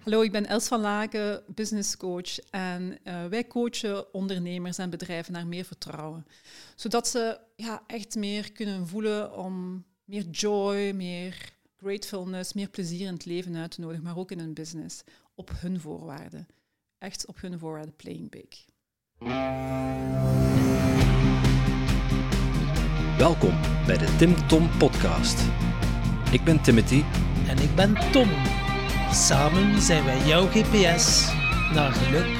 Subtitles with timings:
[0.00, 2.38] Hallo, ik ben Els van Laken, business coach.
[2.38, 6.26] En uh, wij coachen ondernemers en bedrijven naar meer vertrouwen.
[6.74, 13.12] Zodat ze ja, echt meer kunnen voelen om meer joy, meer gratefulness, meer plezier in
[13.12, 15.02] het leven uit te nodigen, maar ook in hun business.
[15.34, 16.46] Op hun voorwaarden.
[16.98, 18.64] Echt op hun voorwaarden, playing big.
[23.18, 25.48] Welkom bij de Tim Tom Podcast.
[26.32, 27.02] Ik ben Timothy.
[27.48, 28.28] En ik ben Tom.
[29.12, 31.32] Samen zijn wij jouw GPS
[31.74, 32.38] naar geluk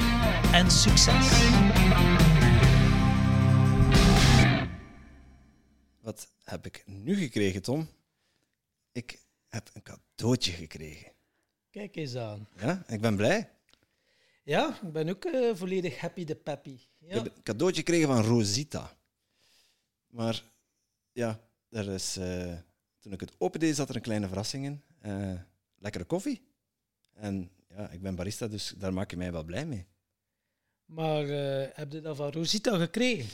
[0.53, 1.49] en succes.
[6.01, 7.89] Wat heb ik nu gekregen, Tom?
[8.91, 11.11] Ik heb een cadeautje gekregen.
[11.69, 12.47] Kijk eens aan.
[12.57, 13.49] Ja, ik ben blij.
[14.43, 16.79] Ja, ik ben ook uh, volledig happy de peppy.
[16.97, 17.07] Ja.
[17.07, 18.97] Ik heb een cadeautje gekregen van Rosita.
[20.07, 20.43] Maar
[21.11, 22.53] ja, er is, uh,
[22.99, 24.81] toen ik het opende, zat er een kleine verrassing in.
[25.05, 25.39] Uh,
[25.75, 26.49] lekkere koffie.
[27.13, 29.87] En ja, ik ben barista, dus daar maak je mij wel blij mee.
[30.85, 33.29] Maar uh, heb je dat van Rosita gekregen?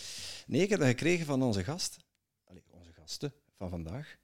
[0.48, 1.98] Nee, ik heb dat gekregen van onze gast.
[2.44, 4.18] Allee, onze gasten van vandaag.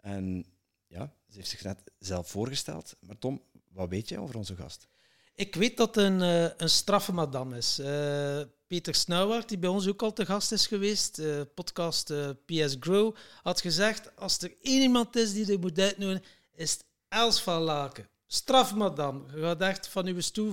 [0.00, 0.46] En
[0.86, 2.96] ja, ze heeft zich net zelf voorgesteld.
[3.00, 4.88] Maar Tom, wat weet jij over onze gast?
[5.34, 7.78] Ik weet dat het een, uh, een straffe madame is.
[7.78, 12.12] Uh, Peter Snauwaard, die bij ons ook al te gast is geweest, uh, podcast
[12.44, 16.84] PS Grow, had gezegd, als er één iemand is die er moet uitnodigen, is het
[17.08, 19.20] Els van Laken straf, madame.
[19.34, 20.52] Je gaat echt van uw stoel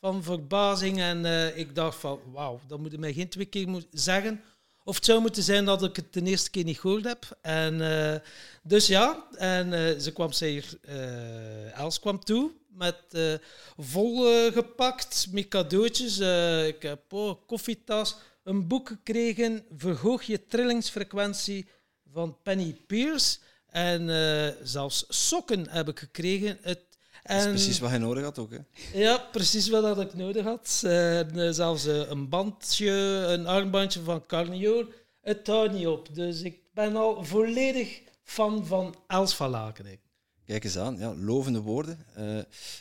[0.00, 1.00] van verbazing.
[1.00, 4.42] En uh, ik dacht van, wauw, dat moet je mij geen twee keer zeggen.
[4.84, 7.38] Of het zou moeten zijn dat ik het de eerste keer niet gehoord heb.
[7.40, 8.14] En, uh,
[8.62, 10.78] dus ja, en uh, ze kwam zeer,
[11.74, 12.96] Els kwam toe met
[13.76, 16.18] vol gepakt met cadeautjes.
[16.66, 21.68] ik heb oh, koffietas, een boek gekregen, Verhoog je trillingsfrequentie
[22.12, 23.38] van Penny Pierce.
[23.66, 24.08] En
[24.62, 26.58] zelfs sokken heb ik gekregen.
[27.28, 28.50] Het dat is precies wat hij nodig had ook.
[28.50, 28.58] Hè?
[28.98, 30.80] Ja, precies wat ik nodig had.
[30.84, 32.90] En, uh, zelfs uh, een bandje,
[33.28, 34.88] een armbandje van Carnio.
[35.20, 36.14] Het houdt niet op.
[36.14, 40.00] Dus ik ben al volledig fan van Els van Laken.
[40.44, 42.06] Kijk eens aan, ja, lovende woorden.
[42.18, 42.24] Uh,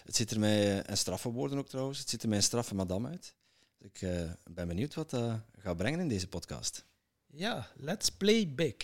[0.06, 2.76] het ziet er mij, en straffe woorden ook trouwens, het ziet er mij een straffe
[2.76, 3.34] madame uit.
[3.78, 6.86] Dus ik ben benieuwd wat dat gaat brengen in deze podcast.
[7.26, 8.76] Ja, let's play big.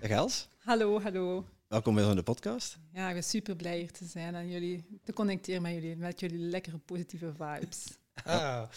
[0.00, 0.48] Dag Els.
[0.58, 1.44] Hallo, hallo.
[1.70, 2.78] Welkom bij de podcast.
[2.92, 6.20] Ja, ik ben super blij hier te zijn en jullie te connecteren met jullie, met
[6.20, 7.84] jullie lekkere positieve vibes.
[8.24, 8.68] Ah,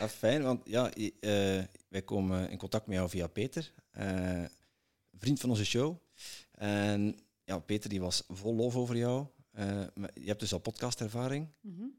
[0.00, 1.10] ah fijn, want ja, uh,
[1.88, 4.44] wij komen in contact met jou via Peter, uh,
[5.18, 5.96] vriend van onze show.
[6.50, 9.26] En ja, Peter die was vol lof over jou.
[9.58, 9.64] Uh,
[10.14, 11.48] je hebt dus al podcastervaring.
[11.60, 11.92] Mm -hmm.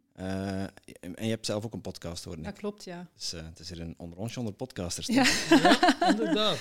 [1.16, 2.44] en je hebt zelf ook een podcast, hoor ik.
[2.44, 3.08] Dat klopt, ja.
[3.16, 5.08] Dus het is hier een onder ons onder podcasters.
[5.08, 6.60] Ja, ja inderdaad.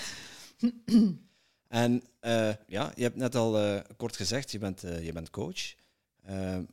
[1.71, 5.31] En uh, ja, je hebt net al uh, kort gezegd, je bent, uh, je bent
[5.31, 5.75] coach.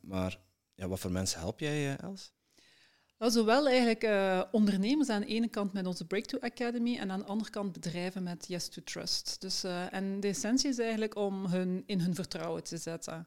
[0.02, 0.40] maar
[0.76, 2.32] ja, wat voor mensen help jij, Els?
[3.18, 4.04] Wel, zowel eigenlijk
[4.52, 8.24] ondernemers aan de ene kant met onze Breakthrough Academy en aan de andere kant bedrijven
[8.24, 9.42] met Yes to Trust.
[9.42, 13.26] Dus, en de essentie is eigenlijk om hun in hun vertrouwen te zetten.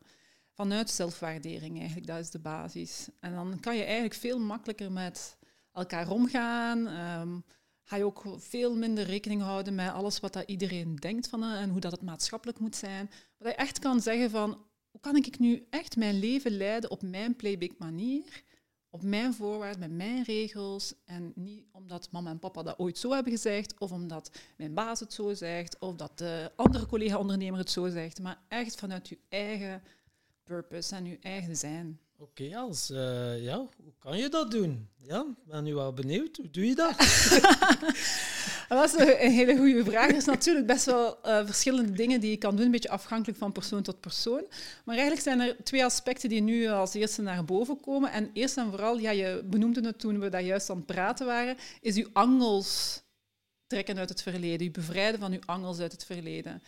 [0.52, 3.08] Vanuit zelfwaardering eigenlijk, dat is de basis.
[3.20, 5.36] En dan kan je eigenlijk veel makkelijker met
[5.72, 6.86] elkaar omgaan.
[7.20, 7.44] Um,
[7.90, 11.70] ga je ook veel minder rekening houden met alles wat dat iedereen denkt van en
[11.70, 13.10] hoe dat het maatschappelijk moet zijn.
[13.38, 14.50] Wat je echt kan zeggen van,
[14.90, 18.42] hoe kan ik nu echt mijn leven leiden op mijn playback manier,
[18.90, 23.12] op mijn voorwaarden, met mijn regels en niet omdat mama en papa dat ooit zo
[23.12, 27.70] hebben gezegd of omdat mijn baas het zo zegt of dat de andere collega-ondernemer het
[27.70, 29.82] zo zegt, maar echt vanuit je eigen
[30.44, 32.00] purpose en je eigen zijn.
[32.20, 34.88] Oké, als uh, ja, hoe kan je dat doen?
[34.98, 36.36] Ja, ben nu wel benieuwd.
[36.36, 36.96] Hoe doe je dat?
[38.68, 40.10] dat is een hele goede vraag.
[40.10, 43.38] Er zijn natuurlijk best wel uh, verschillende dingen die je kan doen, een beetje afhankelijk
[43.38, 44.44] van persoon tot persoon.
[44.84, 48.12] Maar eigenlijk zijn er twee aspecten die nu als eerste naar boven komen.
[48.12, 51.26] En eerst en vooral, ja, je benoemde het toen we daar juist aan het praten
[51.26, 53.02] waren, is je angels
[53.66, 56.62] trekken uit het verleden, je bevrijden van je angels uit het verleden.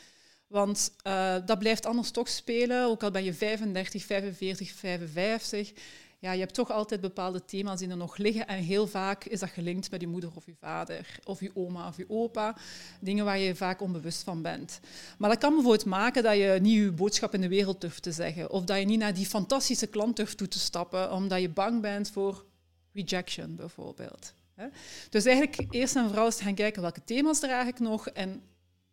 [0.52, 5.72] Want uh, dat blijft anders toch spelen, ook al ben je 35, 45, 55.
[6.18, 8.46] Ja, je hebt toch altijd bepaalde thema's die er nog liggen.
[8.46, 11.88] En heel vaak is dat gelinkt met je moeder of je vader, of je oma
[11.88, 12.56] of je opa.
[13.00, 14.80] Dingen waar je vaak onbewust van bent.
[15.18, 18.12] Maar dat kan bijvoorbeeld maken dat je niet je boodschap in de wereld durft te
[18.12, 18.50] zeggen.
[18.50, 21.80] Of dat je niet naar die fantastische klant durft toe te stappen, omdat je bang
[21.80, 22.44] bent voor
[22.92, 24.34] rejection bijvoorbeeld.
[25.10, 28.42] Dus eigenlijk eerst en vooral eens gaan kijken welke thema's draag ik nog en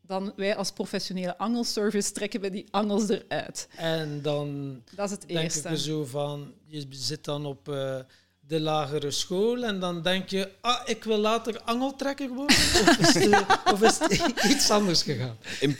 [0.10, 3.68] dan wij als professionele angelservice trekken we die angels eruit.
[3.76, 5.70] En dan dat is het denk eerste.
[5.70, 7.96] ik zo van, je zit dan op uh,
[8.40, 12.56] de lagere school en dan denk je, ah, ik wil later angeltrekker worden?
[12.92, 15.38] of, is het, of is het iets anders gegaan?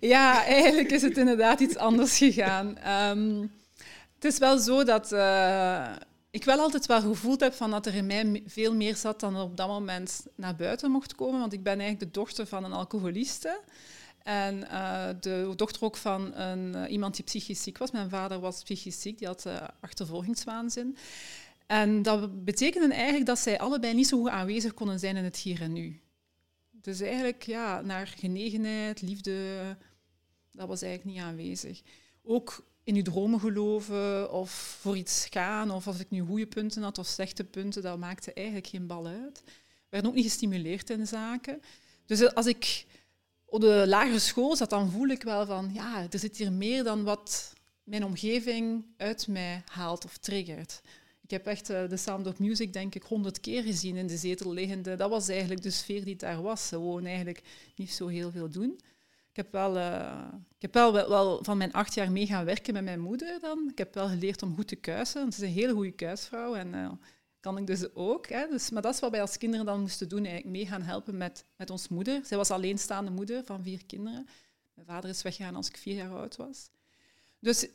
[0.00, 2.78] Ja, eigenlijk is het inderdaad iets anders gegaan.
[2.78, 3.40] Ehm,
[4.14, 5.88] het is wel zo dat uh,
[6.32, 9.36] ik wel altijd wel gevoeld heb van dat er in mij veel meer zat dan
[9.36, 11.40] er op dat moment naar buiten mocht komen.
[11.40, 13.60] Want ik ben eigenlijk de dochter van een alcoholiste.
[14.22, 17.90] En uh, de dochter ook van een, uh, iemand die psychisch ziek was.
[17.90, 19.46] Mijn vader was psychisch ziek, die had
[19.80, 20.96] achtervolgingswaanzin.
[21.66, 25.36] En dat betekende eigenlijk dat zij allebei niet zo goed aanwezig konden zijn in het
[25.36, 26.00] hier en nu.
[26.70, 29.36] Dus eigenlijk ja, naar genegenheid, liefde,
[30.52, 31.82] dat was eigenlijk niet aanwezig.
[32.22, 34.50] Ook in je dromen geloven of
[34.80, 38.32] voor iets gaan, of als ik nu goede punten had of slechte punten, dat maakte
[38.32, 39.42] eigenlijk geen bal uit.
[39.44, 39.52] We
[39.88, 41.62] werden ook niet gestimuleerd in zaken.
[42.06, 42.86] Dus als ik
[43.44, 46.84] op de lagere school zat, dan voel ik wel van, ja, er zit hier meer
[46.84, 47.52] dan wat
[47.84, 50.80] mijn omgeving uit mij haalt of triggert.
[51.22, 54.16] Ik heb echt uh, de Sound of Music, denk ik, honderd keer gezien in de
[54.16, 54.96] zetel liggende.
[54.96, 56.68] Dat was eigenlijk de sfeer die daar was.
[56.68, 57.42] Gewoon eigenlijk
[57.76, 58.80] niet zo heel veel doen.
[59.32, 62.74] Ik heb wel, uh, ik heb wel, wel, van mijn acht jaar mee gaan werken
[62.74, 63.68] met mijn moeder dan.
[63.70, 65.20] Ik heb wel geleerd om goed te kuisen.
[65.20, 66.90] Want ze is een hele goede kuisvrouw en uh,
[67.40, 68.28] kan ik dus ook.
[68.28, 68.46] Hè.
[68.48, 71.16] Dus, maar dat is wat wij als kinderen dan moesten doen, eigenlijk mee gaan helpen
[71.16, 72.24] met, met ons moeder.
[72.24, 74.26] Zij was alleenstaande moeder van vier kinderen.
[74.74, 76.68] Mijn vader is weggegaan als ik vier jaar oud was.
[77.38, 77.66] Dus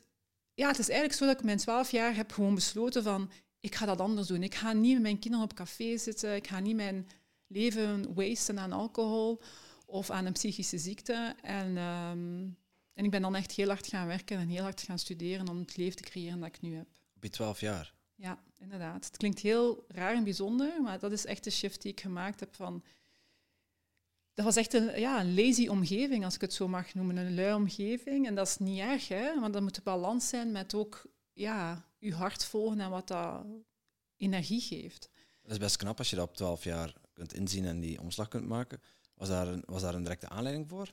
[0.53, 3.75] ja, het is eigenlijk zo dat ik mijn twaalf jaar heb gewoon besloten van ik
[3.75, 4.43] ga dat anders doen.
[4.43, 6.35] Ik ga niet met mijn kinderen op café zitten.
[6.35, 7.07] Ik ga niet mijn
[7.47, 9.41] leven wasten aan alcohol
[9.87, 11.35] of aan een psychische ziekte.
[11.41, 12.57] En, um,
[12.93, 15.59] en ik ben dan echt heel hard gaan werken en heel hard gaan studeren om
[15.59, 16.87] het leven te creëren dat ik nu heb.
[17.15, 17.93] Op je twaalf jaar?
[18.15, 19.05] Ja, inderdaad.
[19.05, 22.39] Het klinkt heel raar en bijzonder, maar dat is echt de shift die ik gemaakt
[22.39, 22.83] heb van...
[24.33, 27.17] Dat was echt een, ja, een lazy omgeving, als ik het zo mag noemen.
[27.17, 28.27] Een lui omgeving.
[28.27, 31.85] En dat is niet erg, hè, want dat moet een balans zijn met ook ja,
[31.97, 33.45] je hart volgen en wat dat
[34.15, 35.09] energie geeft.
[35.41, 38.27] Dat is best knap als je dat op 12 jaar kunt inzien en die omslag
[38.27, 38.81] kunt maken.
[39.17, 40.89] Was daar een, was daar een directe aanleiding voor?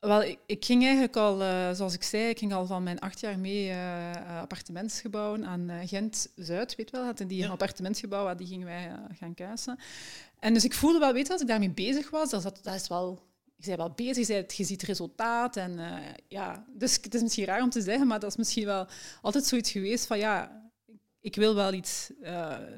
[0.00, 2.98] Wel, ik, ik ging eigenlijk al, uh, zoals ik zei, ik ging al van mijn
[2.98, 7.44] acht jaar mee uh, appartementsgebouwen aan Gent-Zuid, weet wel, hadden die ja.
[7.44, 9.78] een appartementsgebouw, waar die gingen wij gaan kuisen.
[10.38, 12.74] En dus ik voelde wel, weet je, als ik daarmee bezig was, dat, dat, dat
[12.74, 15.56] is wel je bent wel bezig, je, je ziet resultaat.
[15.56, 15.80] En,
[16.28, 18.86] ja, dus het is misschien raar om te zeggen, maar dat is misschien wel
[19.20, 20.62] altijd zoiets geweest van ja,
[21.20, 22.10] ik wil wel iets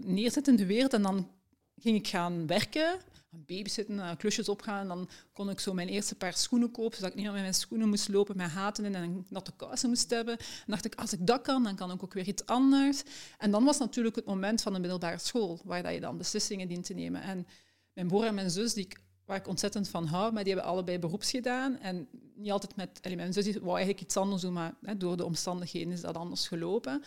[0.00, 0.92] neerzetten in de wereld.
[0.92, 1.30] En dan
[1.76, 2.98] ging ik gaan werken,
[3.46, 4.80] babysitten, uh, klusjes opgaan.
[4.80, 7.42] En dan kon ik zo mijn eerste paar schoenen kopen, zodat ik niet meer met
[7.42, 10.38] mijn schoenen moest lopen, met haten in en natte kousen moest hebben.
[10.38, 13.02] En dacht ik, als ik dat kan, dan kan ik ook weer iets anders.
[13.38, 16.68] En dan was natuurlijk het moment van de middelbare school, waar dat je dan beslissingen
[16.68, 17.22] dient te nemen.
[17.22, 17.46] En
[17.92, 20.70] mijn broer en mijn zus, die ik waar ik ontzettend van hou, maar die hebben
[20.70, 21.78] allebei beroeps gedaan.
[21.78, 22.98] En niet altijd met...
[23.02, 26.16] Allee, mijn zus wou eigenlijk iets anders doen, maar hè, door de omstandigheden is dat
[26.16, 27.02] anders gelopen.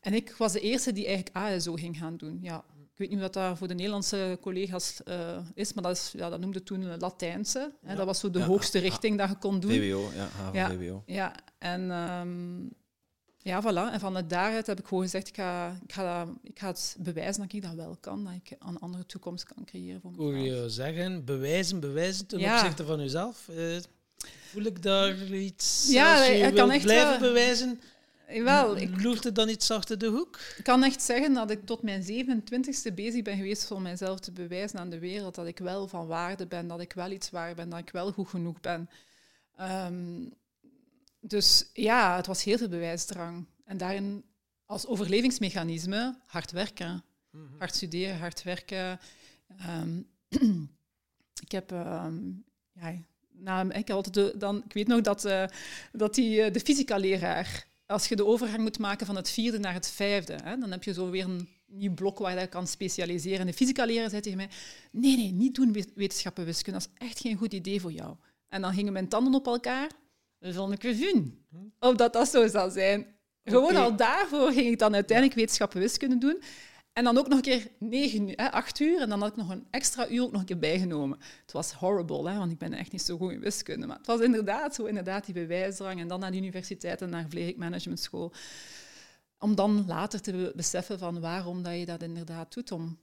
[0.00, 2.38] En ik was de eerste die eigenlijk ASO ging gaan doen.
[2.42, 2.64] Ja,
[2.98, 6.30] ik weet niet of dat voor de Nederlandse collega's uh, is, maar dat, is, ja,
[6.30, 7.72] dat noemde toen Latijnse.
[7.84, 9.70] Hè, dat was zo de Ja, hoogste ja, richting dat je kon doen.
[9.70, 10.70] VWO, ja, HAVO, Ja.
[10.70, 11.02] VWO.
[11.06, 12.60] Ja, en ehm,
[13.38, 13.92] ja, voilà.
[13.92, 16.96] En vanuit daaruit heb ik gewoon gezegd, ik ga, ik, ga dat, ik ga het
[16.98, 20.44] bewijzen dat ik dat wel kan, dat ik een andere toekomst kan creëren voor mezelf.
[20.64, 22.54] je zeggen, bewijzen, bewijzen ten Ja.
[22.54, 23.48] opzichte van jezelf.
[23.48, 23.76] Eh,
[24.50, 25.86] voel ik daar iets...
[25.90, 27.80] Ja, als je ik kan echt blijven wel- bewijzen,
[28.26, 30.40] Wel, ik loert er dan iets achter de hoek?
[30.56, 34.32] Ik kan echt zeggen dat ik tot mijn 27ste bezig ben geweest om mijzelf te
[34.32, 37.56] bewijzen aan de wereld dat ik wel van waarde ben, dat ik wel iets waard
[37.56, 38.90] ben, dat ik wel goed genoeg ben.
[39.56, 40.24] Ehm,
[41.20, 43.46] dus ja, het was heel veel bewijsdrang.
[43.64, 44.24] En daarin
[44.66, 47.04] als overlevingsmechanisme hard werken.
[47.58, 49.00] Hard studeren, hard werken.
[49.58, 49.98] Ehm,
[51.46, 51.72] ik heb...
[51.72, 52.16] ehm,
[52.72, 52.94] ja,
[53.38, 55.44] na, ik, had de, dan, ik weet nog dat, eh,
[55.92, 59.72] dat die, eh, de fysica-leraar, als je de overgang moet maken van het vierde naar
[59.72, 63.40] het vijfde, hè, dan heb je zo weer een nieuw blok waar je kan specialiseren.
[63.40, 64.48] En de fysica-leraar zei tegen mij,
[64.90, 68.16] nee, nee, niet doen we- wetenschappen wiskunde, dat is echt geen goed idee voor jou.
[68.48, 69.90] En dan gingen mijn tanden op elkaar,
[70.40, 71.44] een keer zien
[71.80, 73.06] of dat dat zo zou zijn.
[73.44, 76.42] Gewoon al daarvoor ging ik dan uiteindelijk wetenschappen wiskunde doen.
[76.96, 79.00] En dan ook nog een keer negen, uur, hè, acht uur.
[79.00, 81.18] En dan had ik nog een extra uur ook nog een keer bijgenomen.
[81.42, 83.86] Het was horrible, hè, want ik ben echt niet zo goed in wiskunde.
[83.86, 86.00] Maar het was inderdaad zo, inderdaad die bewijsdrang.
[86.00, 88.32] En dan naar de universiteit en naar Vlerik Management School.
[89.38, 92.72] Om dan later te be- beseffen van waarom dat je dat inderdaad doet.
[92.72, 92.98] Om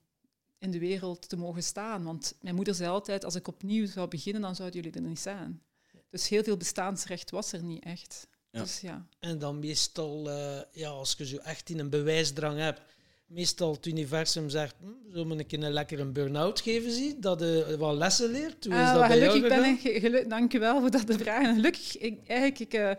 [0.57, 2.03] in de wereld te mogen staan.
[2.03, 5.19] Want mijn moeder zei altijd, als ik opnieuw zou beginnen, dan zouden jullie er niet
[5.19, 5.61] zijn.
[6.09, 8.27] Dus heel veel bestaansrecht was er niet echt.
[8.49, 8.61] Ja.
[8.61, 9.05] Dus ja.
[9.19, 12.81] En dan meestal, eh, ja, als je zo echt in een bewijsdrang hebt,
[13.27, 17.19] meestal het universum zegt, hm, zullen we een keer een lekker een burn-out geven, zie,
[17.19, 18.65] dat je wat lessen leert.
[18.65, 19.93] Hoe is Ah, dat bij jou gelukkig ben gegaan?
[19.95, 21.53] ik, gelu- dank je wel voor dat de vraag.
[21.53, 22.91] Gelukkig, ik, eigenlijk, ik, eh,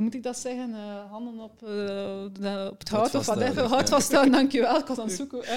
[0.00, 0.74] moet ik dat zeggen?
[0.74, 3.62] Eh, handen op, uh, de, op het hout of vasthouden, whatever.
[3.62, 3.68] ja.
[3.68, 4.78] Hout vasthouden, dankjewel.
[4.78, 5.40] Ik was aan het zoeken.
[5.44, 5.56] hè.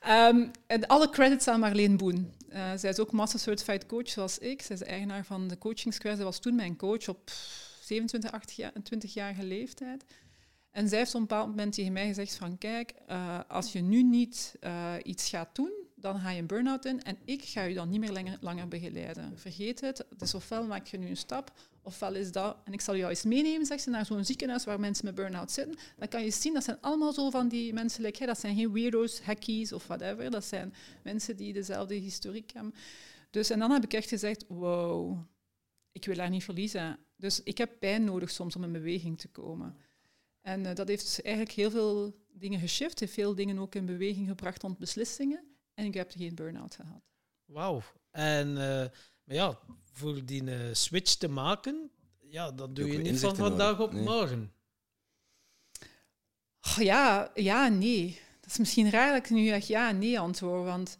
[0.00, 2.32] Ehm, en alle credits aan Marleen Boen.
[2.48, 4.62] Eh, zij is ook Master Certified Coach zoals ik.
[4.62, 6.16] Zij is de eigenaar van de Coaching Square.
[6.16, 7.30] Zij was toen mijn coach op
[7.80, 10.04] 27, 28-jarige leeftijd.
[10.74, 13.80] En zij heeft op een bepaald moment tegen mij gezegd van kijk, eh, als je
[13.80, 17.62] nu niet eh, iets gaat doen, dan ga je een burn-out in en ik ga
[17.62, 19.38] je dan niet meer langer, langer begeleiden.
[19.38, 20.06] Vergeet het.
[20.16, 21.52] Dus ofwel maak je nu een stap,
[21.82, 22.56] ofwel is dat...
[22.64, 25.50] En ik zal jou eens meenemen, zegt ze, naar zo'n ziekenhuis waar mensen met burn-out
[25.50, 25.76] zitten.
[25.96, 29.20] Dan kan je zien, dat zijn allemaal zo van die hè, dat zijn geen weirdo's,
[29.20, 30.30] hackies of whatever.
[30.30, 32.74] Dat zijn mensen die dezelfde historiek hebben.
[33.30, 35.18] Dus, en dan heb ik echt gezegd, wow,
[35.92, 36.98] ik wil haar niet verliezen.
[37.16, 39.76] Dus ik heb pijn nodig soms om in beweging te komen.
[40.44, 44.28] En eh, dat heeft eigenlijk heel veel dingen geshift, heeft veel dingen ook in beweging
[44.28, 45.44] gebracht rond beslissingen.
[45.74, 47.02] En ik heb geen burn-out gehad.
[47.44, 47.82] Wauw.
[48.10, 48.90] En eh,
[49.24, 49.58] maar ja,
[49.92, 53.86] voor die eh, switch te maken, ja, dat doe je niet van vandaag nodig.
[53.86, 54.02] op Nee.
[54.02, 54.52] morgen.
[56.60, 58.20] Oh, ja, ja, nee.
[58.40, 60.64] Dat is misschien raar dat ik nu echt ja en nee antwoord.
[60.64, 60.96] Want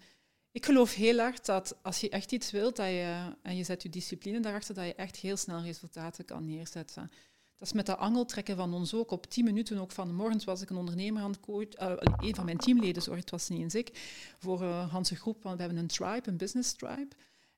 [0.51, 3.83] ik geloof heel erg dat als je echt iets wilt dat je, en je zet
[3.83, 7.11] je discipline daarachter, dat je echt heel snel resultaten kan neerzetten.
[7.57, 9.11] Dat is met dat angeltrekken van ons ook.
[9.11, 11.69] Op tien minuten ook van de morgens was ik een ondernemer aan het coach.
[11.69, 13.91] eh, een van mijn teamleden, sorry, het was niet eens ik.
[14.39, 17.09] Voor een Hanse groep, want we hebben een tribe, een business tribe.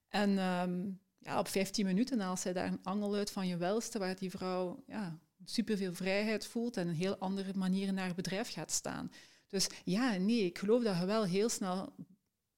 [0.08, 0.88] En ehm,
[1.18, 4.30] ja, op 15 minuten haalt zij daar een angel uit van je welste, waar die
[4.30, 9.10] vrouw ja, superveel vrijheid voelt en een heel andere manier naar het bedrijf gaat staan.
[9.48, 11.92] Dus ja nee, ik geloof dat je wel heel snel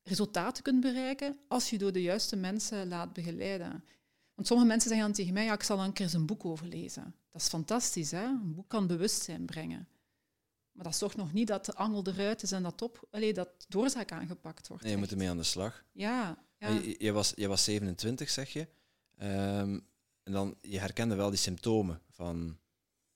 [0.02, 3.84] resultaten kunt bereiken als je door de juiste mensen laat begeleiden.
[4.34, 6.66] Want sommige mensen zeggen dan tegen mij, ja, ik zal een keer een boek over
[6.66, 7.14] lezen.
[7.38, 8.24] Dat is fantastisch, hè?
[8.24, 9.88] Een boek kan bewustzijn brengen.
[10.72, 13.48] Maar dat zorgt nog niet dat de angel eruit is en dat, op, allee, dat
[13.68, 14.82] doorzaak aangepakt wordt.
[14.82, 15.14] Nee, je moet echt.
[15.16, 15.84] ermee aan de slag.
[15.92, 18.68] Ja, Je, je, was, je was 27, zeg je.
[19.16, 19.78] Ehm,
[20.22, 22.58] en dan, je herkende wel die symptomen van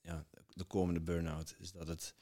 [0.00, 1.54] ja, de komende burn-out.
[1.58, 2.14] Is dat het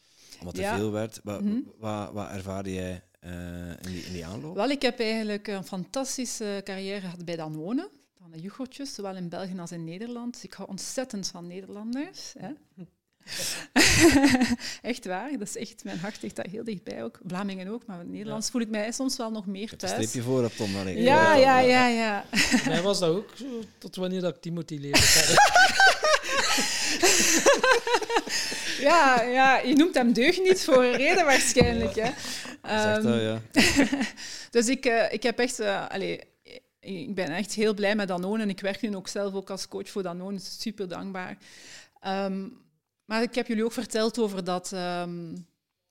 [0.53, 0.77] te Ja.
[0.77, 1.21] veel werd?
[1.25, 1.61] Wat, Mhm.
[1.79, 4.55] wat, wat ervaarde jij eh, in, die, in die aanloop?
[4.55, 7.91] Wel, ik heb eigenlijk een fantastische carrière gehad bij Danone,
[8.31, 10.39] van de yoghurtjes, zowel in België als in Nederland.
[10.43, 12.33] Ik hou ontzettend van Nederlanders.
[12.39, 12.49] Hè.
[14.89, 17.21] echt waar, dat is echt, mijn hart ligt daar heel dichtbij ook.
[17.27, 19.83] Vlamingen ook, maar in het Nederlands voel ik mij soms wel nog meer Ik heb
[19.83, 19.93] een thuis.
[20.09, 20.71] streepje voor op Tom.
[20.73, 22.25] maar ik- Ja, ja, ja, ja.
[22.67, 23.45] Mij was dat ook zo,
[23.79, 24.99] tot wanneer dat ik Timothy leerde.
[28.81, 31.95] Ja, ja, je noemt hem deugniet voor een reden waarschijnlijk.
[31.95, 32.11] Hè.
[32.83, 33.41] Zegt dat, Ehm, ja.
[34.51, 35.61] Dus ik, eh, ik heb echt...
[35.61, 36.21] eh, allee,
[36.81, 39.69] ik ben echt heel blij met Danone en ik werk nu ook zelf ook als
[39.69, 40.39] coach voor Danone.
[40.39, 41.39] Super dankbaar.
[42.01, 42.49] Ehm,
[43.05, 45.37] maar ik heb jullie ook verteld over dat, ehm,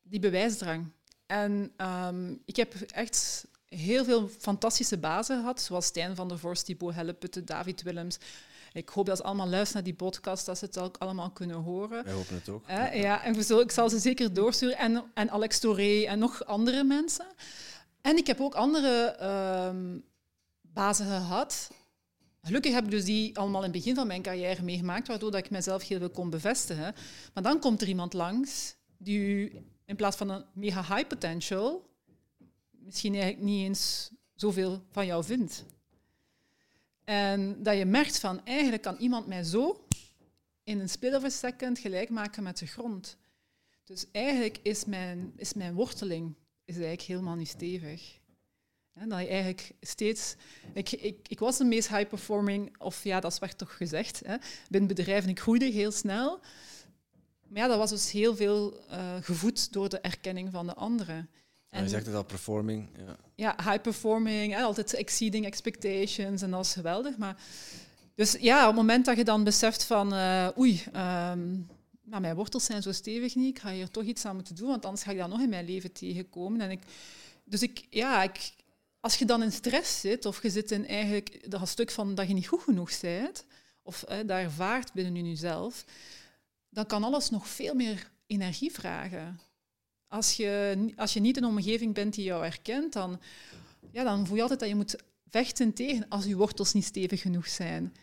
[0.02, 0.92] die bewijsdrang.
[1.26, 6.66] En ehm, ik heb echt heel veel fantastische bazen gehad, zoals Stijn van der Vorst,
[6.66, 8.18] Thibaut Helleputte, David Willems.
[8.74, 11.58] Ik hoop dat ze allemaal luisteren naar die podcast, dat ze het ook allemaal kunnen
[11.58, 12.04] horen.
[12.04, 12.64] Wij hopen het ook.
[12.66, 14.78] Hè, ja, en ik zal ze zeker doorsturen.
[14.78, 17.26] En, en Alex Toré en nog andere mensen.
[18.02, 19.16] En ik heb ook andere
[20.80, 21.72] bazen gehad.
[22.42, 25.46] Gelukkig heb ik dus die allemaal in het begin van mijn carrière meegemaakt, waardoor dat
[25.46, 26.96] ik mezelf heel veel kon bevestigen.
[27.34, 29.52] Maar dan komt er iemand langs die
[29.86, 31.90] in plaats van een mega high potential
[32.70, 35.66] misschien eigenlijk niet eens zoveel van jou vindt.
[37.04, 39.88] En dat je merkt van, eigenlijk kan iemand mij zo
[40.64, 43.18] in een split second gelijk maken met de grond.
[43.84, 48.19] Dus eigenlijk is mijn, is mijn worteling is eigenlijk helemaal niet stevig.
[48.94, 50.36] Hè, dat je eigenlijk steeds...
[50.74, 54.36] Ik, ik, ik was de meest high-performing, of ja, dat werd toch gezegd, hè,
[54.70, 55.30] binnen bedrijven.
[55.30, 56.40] Ik groeide heel snel.
[57.48, 61.30] Maar ja, dat was dus heel veel eh, gevoed door de erkenning van de anderen.
[61.70, 62.90] Ja, je zegt het al, performing.
[62.98, 63.16] Ja.
[63.36, 67.18] Ja, high performing, hè, altijd exceeding expectations en dat is geweldig.
[67.18, 67.42] Maar
[68.16, 71.48] dus ja, op het moment dat je dan beseft van eh, oei, ehm,
[72.04, 74.68] nou, mijn wortels zijn zo stevig niet, ik ga hier toch iets aan moeten doen,
[74.68, 76.62] want anders ga ik dat nog in mijn leven tegenkomen.
[76.62, 76.82] En ik,
[77.44, 78.52] dus ik, ja, ik,
[79.00, 82.28] als je dan in stress zit, of je zit in eigenlijk dat stuk van dat
[82.28, 83.46] je niet goed genoeg bent,
[83.82, 85.86] of dat ervaart binnen jezelf,
[86.70, 89.40] dan kan alles nog veel meer energie vragen.
[90.08, 93.20] Als je, als je niet in een omgeving bent die jou herkent, dan,
[93.92, 94.96] ja, dan voel je altijd dat je moet
[95.30, 97.94] vechten tegen als je wortels niet stevig genoeg zijn.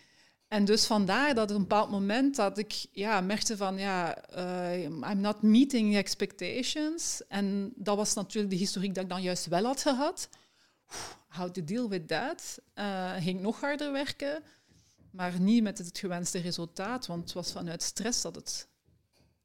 [0.48, 4.82] En dus vandaar dat op een bepaald moment dat ik ja, merkte van ja, eh,
[4.82, 7.26] I'm not meeting expectations.
[7.28, 10.28] En dat was natuurlijk de historiek dat ik dan juist wel had gehad.
[11.28, 12.60] How to deal with that.
[12.74, 14.42] Eh, ging nog harder werken,
[15.10, 18.68] maar niet met het gewenste resultaat, want het was vanuit stress dat het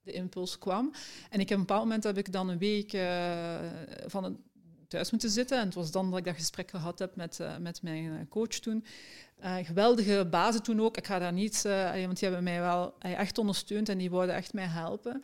[0.03, 0.93] de impuls kwam.
[1.29, 3.59] En ik heb een bepaald moment heb ik dan een week eh,
[4.07, 4.43] van een
[4.91, 5.57] thuis moeten zitten.
[5.57, 8.47] En het was dan dat ik dat gesprek gehad heb met, uh, met mijn coach
[8.47, 8.85] toen.
[9.43, 10.97] Uh, geweldige bazen toen ook.
[10.97, 14.35] Ik ga daar niet, uh, want die hebben mij wel echt ondersteund en die wouden
[14.35, 15.23] echt mij helpen.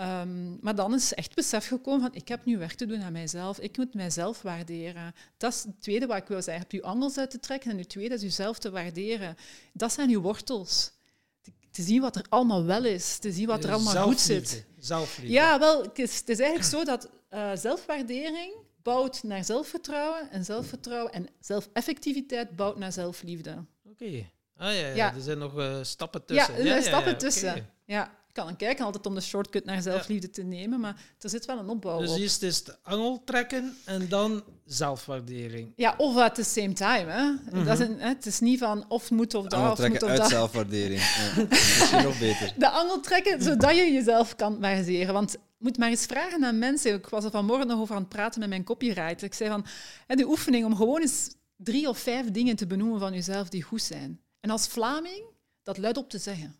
[0.00, 3.12] Um, maar dan is echt besef gekomen van ik heb nu werk te doen aan
[3.12, 3.58] mijzelf.
[3.58, 5.14] Ik moet mijzelf waarderen.
[5.36, 6.62] Dat is het tweede wat ik wil zeggen.
[6.62, 9.36] Heb je angels uit te trekken en het tweede is jezelf te waarderen.
[9.72, 10.92] Dat zijn uw wortels.
[11.40, 13.18] Te, te zien wat er allemaal wel is.
[13.18, 14.66] Te zien wat er allemaal goed zit.
[14.78, 15.32] Zelfliefde.
[15.32, 18.52] Ja, wel, het is, het is eigenlijk zo dat uh, zelfwaardering
[18.82, 23.50] bouwt naar zelfvertrouwen en zelfvertrouwen en zelfeffectiviteit bouwt naar zelfliefde.
[23.84, 24.04] Oké.
[24.04, 24.32] Okay.
[24.56, 26.54] Ah ja, ja, ja, er zijn nog uh, stappen tussen.
[26.54, 27.50] Ja, er zijn stappen tussen.
[27.50, 27.66] Okay.
[27.84, 31.58] Ja kan kijken altijd om de shortcut naar zelfliefde te nemen, maar er zit wel
[31.58, 32.18] een opbouw dus op.
[32.18, 35.72] eerst is het angel trekken en dan zelfwaardering.
[35.76, 37.10] Ja, of at the same time.
[37.10, 37.22] Hè.
[37.22, 37.64] Mm -hmm.
[37.64, 38.08] dat is een, hè.
[38.08, 40.28] Het is niet van of moet of dat, of moet of uit dat.
[40.28, 41.00] zelfwaardering.
[41.00, 42.52] Ja, misschien nog beter.
[42.56, 45.14] De angel trekken, zodat je jezelf kan waarderen.
[45.14, 46.94] Want moet maar eens vragen aan mensen.
[46.94, 49.24] Ik was er vanmorgen nog over aan het praten met mijn copywriter.
[49.24, 49.66] Ik zei van,
[50.06, 53.62] hè, de oefening om gewoon eens drie of vijf dingen te benoemen van jezelf die
[53.62, 54.20] goed zijn.
[54.40, 55.22] En als Vlaming
[55.62, 56.56] dat luid op te zeggen.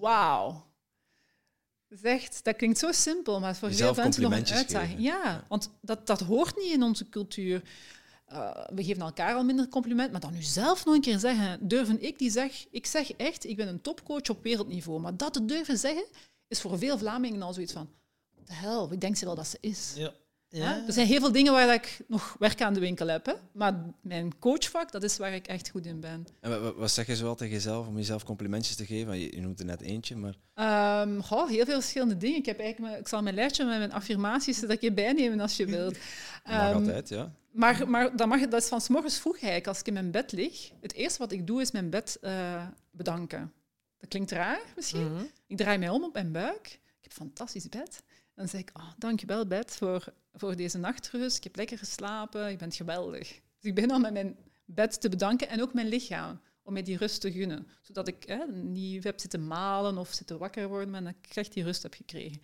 [0.00, 0.66] Wauw,
[1.88, 5.00] zegt, dat klinkt zo simpel, maar voor veel mensen nog een uitdaging.
[5.00, 7.62] Ja, ja, want dat, dat hoort niet in onze cultuur.
[8.32, 11.68] Uh, we geven elkaar al minder compliment, maar dan nu zelf nog een keer zeggen,
[11.68, 15.32] durven ik die zeg, ik zeg echt, ik ben een topcoach op wereldniveau, maar dat
[15.32, 16.04] te durven zeggen,
[16.48, 17.90] is voor veel Vlamingen al zoiets van,
[18.44, 19.92] de hel, wie denkt ze wel dat ze is?
[19.96, 20.12] Ja.
[20.50, 20.86] Ja.
[20.86, 23.26] Er zijn heel veel dingen waar ik nog werk aan de winkel heb.
[23.26, 23.32] Hè?
[23.52, 26.26] Maar mijn coachvak, dat is waar ik echt goed in ben.
[26.40, 29.18] En wat zeg je zo tegen jezelf om jezelf complimentjes te geven?
[29.18, 30.34] Je, noemt er net eentje, maar...
[31.02, 32.38] Um, oh, heel veel verschillende dingen.
[32.38, 35.56] Ik, heb eigenlijk mijn, ik zal mijn lijstje met mijn affirmaties dat je bijnemen als
[35.56, 35.96] je wilt.
[36.44, 37.32] Mag um, altijd, ja.
[37.50, 39.66] Maar, maar dat, mag, dat is van s morgens vroeg eigenlijk.
[39.66, 42.66] Als ik in mijn bed lig, het eerste wat ik doe is mijn bed uh,
[42.90, 43.52] bedanken.
[43.98, 45.08] Dat klinkt raar misschien.
[45.08, 45.30] Mm -hmm.
[45.46, 46.66] Ik draai mij om op mijn buik.
[46.66, 48.02] Ik heb een fantastisch bed.
[48.38, 51.36] Dan zeg ik, oh, dankjewel bed voor, voor deze nachtrust.
[51.36, 53.28] Ik heb lekker geslapen, je bent geweldig.
[53.28, 56.82] Dus ik begin dan met mijn bed te bedanken en ook mijn lichaam, om mij
[56.82, 57.68] die rust te gunnen.
[57.82, 61.64] Zodat ik niet heb zitten malen of zitten wakker worden, maar dat ik echt die
[61.64, 62.42] rust heb gekregen.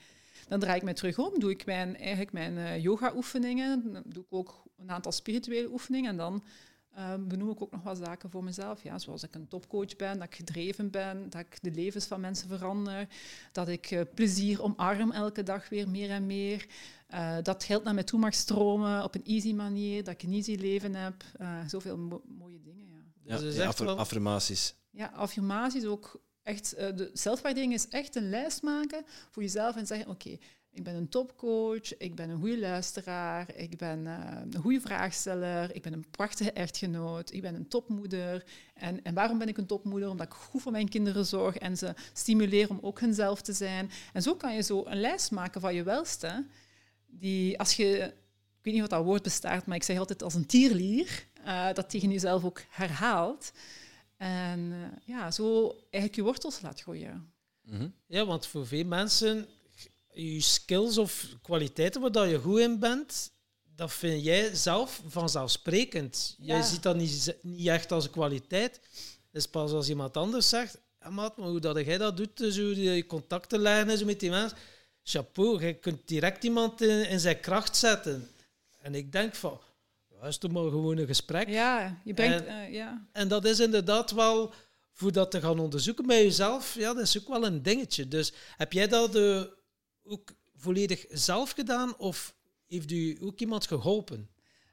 [0.49, 4.33] Dan draai ik mij terug om, doe ik mijn, eigenlijk mijn uh, yoga-oefeningen, doe ik
[4.33, 6.45] ook een aantal spirituele oefeningen en dan
[6.99, 8.83] uh, benoem ik ook nog wat zaken voor mezelf.
[8.83, 12.07] Ja, zoals dat ik een topcoach ben, dat ik gedreven ben, dat ik de levens
[12.07, 13.09] van mensen verander,
[13.53, 16.67] dat ik uh, plezier omarm elke dag weer meer en meer.
[17.15, 20.33] Uh, dat geld naar mij toe mag stromen op een easy manier, dat ik een
[20.33, 21.25] easy leven heb.
[21.67, 23.13] zoveel mo mooie dingen.
[23.23, 23.99] Ja, ja, dus ja affir wel...
[23.99, 24.75] affirmaties.
[24.91, 26.23] Ja, affirmaties ook.
[26.43, 30.41] Echt, de zelfwaardering is echt een lijst maken voor jezelf en zeggen: Oké, okay,
[30.75, 35.75] ik ben een topcoach, ik ben een goede luisteraar, ik ben uh, een goede vraagsteller,
[35.75, 38.45] ik ben een prachtige echtgenoot, ik ben een topmoeder.
[38.75, 40.09] En, en waarom ben ik een topmoeder?
[40.11, 43.91] Omdat ik goed voor mijn kinderen zorg en ze stimuleer om ook hunzelf te zijn.
[44.13, 46.47] En zo kan je zo een lijst maken van je welste,
[47.07, 47.99] die als je,
[48.59, 51.73] ik weet niet wat dat woord bestaat, maar ik zeg altijd als een tierlier, uh,
[51.73, 53.53] dat tegen jezelf ook herhaalt.
[54.17, 57.33] En uh, ja, zo eigenlijk je wortels laat groeien.
[57.65, 57.95] -hmm.
[58.07, 59.49] Ja, want voor veel mensen
[60.15, 63.31] je skills of kwaliteiten waar je goed in bent,
[63.77, 66.35] dat vind jij zelf vanzelfsprekend.
[66.39, 66.55] Ja.
[66.55, 68.81] Jij ziet dat niet, niet echt als een kwaliteit.
[69.27, 72.53] Het is pas als iemand anders zegt, ja, maat, maar hoe dat jij dat doet,
[72.53, 74.59] zo je contacten leggen zo met die mensen,
[75.03, 78.29] chapeau, je kunt direct iemand in, in zijn kracht zetten.
[78.79, 79.61] En ik denk van,
[80.23, 81.49] is toch maar gewoon een gesprek.
[81.49, 83.07] Ja, je brengt, en, uh, ja.
[83.13, 84.53] en dat is inderdaad wel,
[84.93, 88.09] voor dat te gaan onderzoeken bij jezelf, ja, dat is ook wel een dingetje.
[88.09, 89.17] Dus heb jij dat...
[89.17, 89.43] Uh,
[90.05, 92.35] ook volledig zelf gedaan of
[92.67, 94.29] heeft u ook iemand geholpen?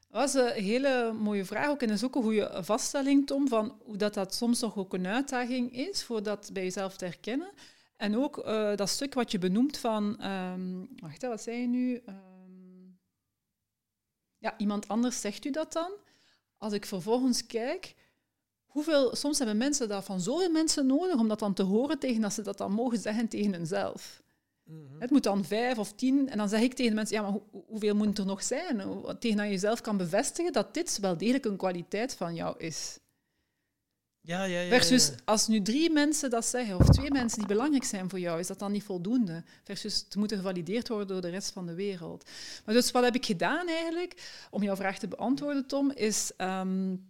[0.10, 1.82] Dat was een hele mooie vraag ook.
[1.82, 4.94] En dat is ook een goede vaststelling, Tom, van hoe dat, dat soms nog ook
[4.94, 7.52] een uitdaging is voor dat bij jezelf te herkennen.
[7.96, 10.26] En ook uh, dat stuk wat je benoemt van...
[10.26, 12.02] Um, wacht, wat zei je nu?
[12.10, 13.00] Um,
[14.38, 15.91] ja, iemand anders zegt u dat dan.
[16.58, 17.96] Als ik vervolgens kijk...
[18.65, 22.22] Hoeveel, soms hebben mensen dat van zoveel mensen nodig om dat dan te horen tegen
[22.22, 24.22] dat ze dat dan mogen zeggen tegen hunzelf.
[24.72, 25.02] Mm-hmm.
[25.02, 26.30] Het moet dan vijf of tien.
[26.30, 28.78] En dan zeg ik tegen mensen, ja, maar hoe, hoeveel moet er nog zijn?
[29.20, 33.00] Tegen dat je jezelf kan bevestigen dat dit wel degelijk een kwaliteit van jou is.
[34.24, 37.84] Ja, ja, ja, Versus als nu drie mensen dat zeggen, of twee mensen die belangrijk
[37.84, 39.44] zijn voor jou, is dat dan niet voldoende?
[39.64, 42.30] Versus het moet gevalideerd worden door de rest van de wereld.
[42.66, 46.32] Maar dus wat heb ik gedaan eigenlijk, om jouw vraag te beantwoorden, Tom, is...
[46.38, 47.10] Um,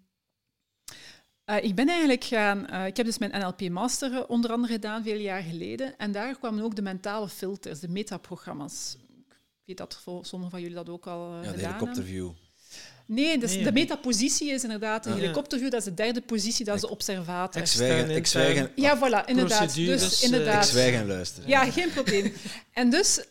[1.52, 2.68] uh, ik ben eigenlijk gaan...
[2.72, 5.98] Uh, ik heb dus mijn NLP-master onder andere gedaan, veel jaar geleden.
[5.98, 8.98] En daar kwamen ook de mentale filters, de metaprogramma's.
[9.30, 12.30] Ik weet dat voor sommigen van jullie dat ook al ja, gedaan de helikopterview.
[13.06, 15.72] Nee, dus nee, de metapositie is inderdaad de helikopterview.
[15.72, 17.62] Dat is de derde positie, dat is de observator.
[17.62, 19.76] Ik zwijg, ik zwijg en, Ja, voilà, inderdaad.
[19.76, 20.64] Dus, inderdaad.
[20.64, 21.50] Ik zwijg en luisteren.
[21.50, 22.34] Ja, geen probleem.
[22.74, 23.24] en dus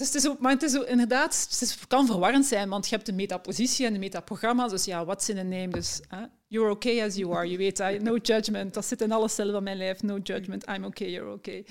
[0.00, 2.88] Dus het is ook, maar het is ook, inderdaad, het is- kan verwarrend zijn, want
[2.88, 4.68] je hebt de metapositie en de metaprogramma.
[4.68, 5.68] Dus ja, what's in a name?
[5.68, 7.50] Dus hè, you're okay as you are.
[7.50, 8.74] Je weet, hè, no judgment.
[8.74, 10.02] Dat zit in alle cellen van mijn lijf.
[10.02, 11.64] No judgment, I'm okay, you're okay.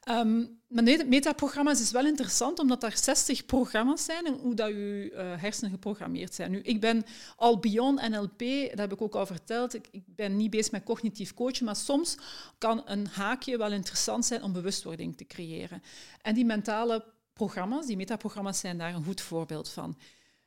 [0.00, 5.12] Ehm, maar metaprogramma's is wel interessant, omdat er 60 programma's zijn en hoe dat je
[5.14, 6.50] eh, hersenen geprogrammeerd zijn.
[6.50, 7.04] Nu, ik ben
[7.36, 9.74] al beyond NLP, dat heb ik ook al verteld.
[9.74, 12.16] Ik, ik ben niet bezig met cognitief coachen, maar soms
[12.58, 15.82] kan een haakje wel interessant zijn om bewustwording te creëren.
[16.22, 19.96] En die mentale programma's, die metaprogramma's, zijn daar een goed voorbeeld van.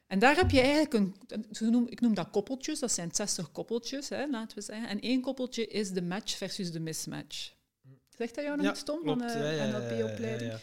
[0.09, 4.27] En daar heb je eigenlijk een, ik noem dat koppeltjes, dat zijn 60 koppeltjes, hè,
[4.27, 4.87] laten we zeggen.
[4.87, 7.53] En één koppeltje is de match versus de mismatch.
[8.17, 9.31] Zegt dat jou nog Ja, iets, Tom, klopt.
[9.31, 10.51] van ja, ja, NLP-opleiding?
[10.51, 10.59] ja.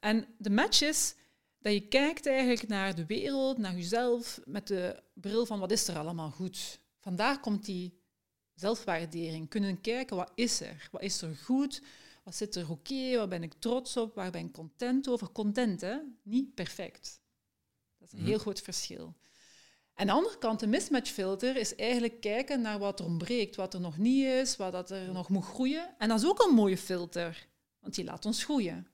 [0.00, 1.14] En de match is
[1.58, 5.88] dat je kijkt eigenlijk naar de wereld, naar jezelf, met de bril van wat is
[5.88, 6.78] er allemaal goed.
[6.98, 8.00] Vandaar komt die
[8.54, 9.48] zelfwaardering.
[9.48, 10.88] Kunnen kijken, wat is er?
[10.90, 11.82] Wat is er goed?
[12.24, 13.16] Wat zit er oké?
[13.16, 14.14] Waar ben ik trots op?
[14.14, 15.28] Waar ben ik content over?
[15.32, 15.96] Content, hè?
[16.22, 17.20] Niet perfect.
[18.08, 18.28] Dat is een Mhm.
[18.28, 19.14] heel groot verschil.
[19.94, 23.74] En aan de andere kant, de mismatchfilter is eigenlijk kijken naar wat er ontbreekt, wat
[23.74, 25.94] er nog niet is, wat dat er nog moet groeien.
[25.98, 27.46] En dat is ook een mooie filter,
[27.80, 28.86] want die laat ons groeien.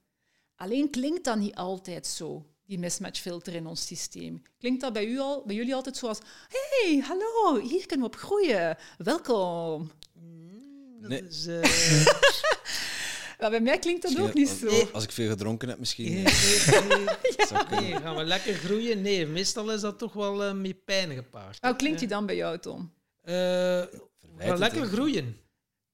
[0.57, 4.42] Alleen klinkt dat niet altijd zo, die mismatchfilter in ons systeem.
[4.59, 8.20] Klinkt dat bij, u al, bij jullie altijd zoals, hey, hallo, hier kunnen we op
[8.20, 9.90] groeien, welkom.
[11.00, 11.22] Dat Nee.
[11.29, 11.62] is, eh,
[13.38, 14.88] Maar bij mij klinkt dat Misschien ook niet als, zo.
[14.92, 16.12] Als ik veel gedronken heb, misschien.
[16.12, 16.25] nee,
[17.81, 19.03] nee, gaan we lekker groeien?
[19.03, 21.59] Nee, meestal is dat toch wel eh, met pijn gepaard.
[21.61, 22.92] Hoe klinkt die dan bij jou, Tom?
[23.20, 23.88] Eh, we
[24.38, 25.37] gaan lekker groeien.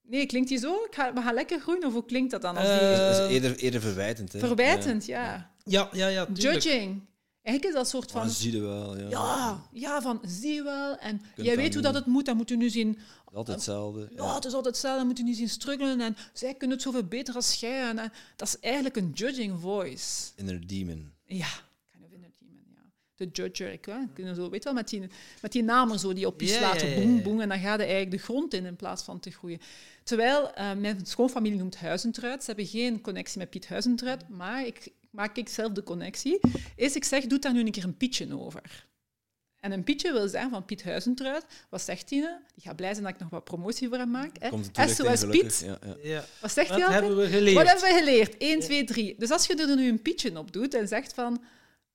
[0.02, 0.74] Nee, klinkt die zo?
[0.74, 2.56] Ik ga, we gaan lekker groeien, of hoe klinkt dat dan?
[2.56, 2.78] Als die...
[2.78, 4.32] Eh, Dat is eerder, eerder verwijtend.
[4.32, 4.38] Hè.
[4.38, 5.50] Verwijtend, ja.
[5.64, 6.26] Ja, ja, ja.
[6.26, 6.62] tuurlijk.
[6.62, 7.08] Judging.
[7.42, 8.18] Eigenlijk is dat soort Ja.
[8.18, 8.22] van...
[8.28, 8.98] Ah, zie je wel.
[8.98, 9.08] Ja.
[9.08, 10.96] Ja, ja, van zie je wel.
[10.96, 12.98] En jij weet hoe dat het moet, dan moet u nu zien.
[13.32, 14.08] Altijd hetzelfde.
[14.16, 16.00] Ja, het is altijd hetzelfde, dan moet u nu zien struggelen.
[16.00, 17.88] En zij kunnen het zoveel beter als jij.
[17.88, 20.30] En, eh, dat is eigenlijk een judging voice.
[20.36, 21.12] Inner demon.
[21.26, 21.48] Ja,
[21.92, 22.82] kind of inner demon, ja.
[23.14, 24.34] De judger, ik hè.
[24.34, 25.02] Zo, weet wel, met die,
[25.42, 27.40] met die namen zo die op je Ja, slaat, boem, boem.
[27.40, 29.60] En dan gaat je eigenlijk de grond in in plaats van te groeien.
[30.04, 32.40] Terwijl eh, mijn schoonfamilie noemt Huizentruid.
[32.40, 36.40] Ze hebben geen connectie met Piet Huizentruid, maar ik maak ik zelf de connectie.
[36.76, 38.88] Is ik zeg, doe daar nu een keer een Pietje over.
[39.60, 41.44] En een Pietje wil zeggen van Piet Huizentruid.
[41.70, 42.38] Wat zegt hij?
[42.54, 44.36] Die gaat blij zijn dat ik nog wat promotie voor hem maak.
[44.38, 44.48] Hè?
[44.48, 45.30] Komt het toelichting, SOS.
[45.30, 45.62] Piet.
[45.66, 45.96] Ja, ja.
[46.02, 46.24] Ja.
[46.40, 47.04] Wat zegt Wat hij altijd?
[47.04, 47.56] hebben we geleerd?
[47.56, 48.36] Wat hebben we geleerd?
[48.36, 49.14] 1, 2, 3.
[49.18, 51.42] Dus als je er nu een pietje op doet en zegt van...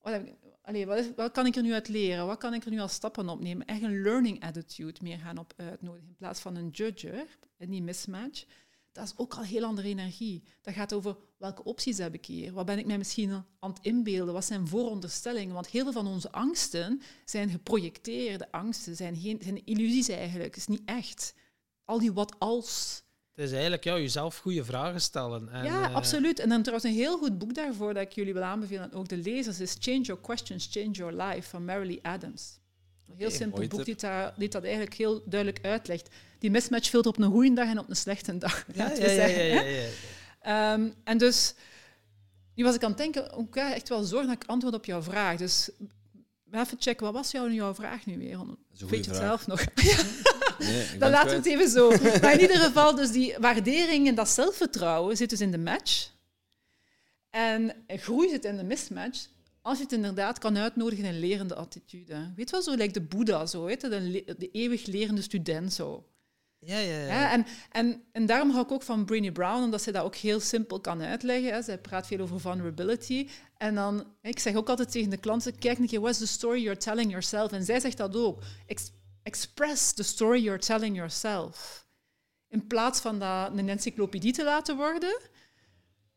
[0.00, 2.26] Wat, heb ik- allee, wat, wat kan ik er nu uit leren?
[2.26, 3.66] Wat kan ik er nu als stappen opnemen?
[3.66, 6.08] Echt een learning attitude meer gaan op uitnodigen.
[6.08, 7.26] In plaats van een judger,
[7.58, 8.44] en die mismatch.
[8.96, 10.42] Dat is ook al heel andere energie.
[10.62, 12.52] Dat gaat over welke opties heb ik hier?
[12.52, 14.34] Wat ben ik mij misschien aan het inbeelden?
[14.34, 15.54] Wat zijn vooronderstellingen?
[15.54, 20.54] Want heel veel van onze angsten zijn geprojecteerde angsten, zijn, geen, zijn illusies eigenlijk.
[20.54, 21.34] Het is niet echt.
[21.84, 23.02] Al die wat-als...
[23.34, 25.48] Het is eigenlijk ja, jezelf goede vragen stellen.
[25.48, 26.38] En, ja, eh, absoluut.
[26.38, 29.08] En dan trouwens een heel goed boek daarvoor dat ik jullie wil aanbevelen, en ook
[29.08, 32.58] de lezers, is Change Your Questions, Change Your Life van Marilee Adams.
[33.08, 33.96] Een heel simpel boek die,
[34.36, 36.08] die dat eigenlijk heel duidelijk uitlegt.
[36.38, 38.64] Die mismatch filter op een goede dag en op een slechte dag.
[38.66, 39.60] Ja, laten ja, we ja, zeggen, ja, hè.
[39.60, 40.72] ja, ja.
[40.72, 41.54] Ehm, en dus,
[42.54, 44.84] nu was ik aan het denken, ook ja, echt wel zorgen dat ik antwoord op
[44.84, 45.36] jouw vraag.
[45.36, 45.70] Dus
[46.50, 48.36] even checken, wat was jouw, jouw vraag nu weer?
[48.36, 49.64] Dat is een Weet je het zelf nog?
[50.58, 51.88] Nee, ik Dan laten we het even zo.
[52.20, 56.10] Maar in ieder geval, dus die waardering en dat zelfvertrouwen zit dus in de match.
[57.30, 59.26] En groei zit in de mismatch.
[59.62, 62.32] Als je het inderdaad kan uitnodigen in een lerende attitude.
[62.36, 65.72] Weet wel, zo lijkt de Boeddha, zo, weet je, de, de eeuwig lerende student.
[65.72, 66.06] Zo.
[66.66, 67.32] Ja, ja, ja.
[67.32, 70.40] En, en, en daarom hou ik ook van Brené Brown, omdat ze dat ook heel
[70.40, 71.52] simpel kan uitleggen.
[71.52, 71.62] Hè.
[71.62, 73.28] Zij praat veel over vulnerability.
[73.56, 76.62] En dan, ik zeg ook altijd tegen de klanten, kijk een keer, what's the story
[76.62, 77.52] you're telling yourself?
[77.52, 78.42] En zij zegt dat ook.
[78.66, 81.86] Ex- express the story you're telling yourself.
[82.48, 85.18] In plaats van dat een encyclopedie te laten worden,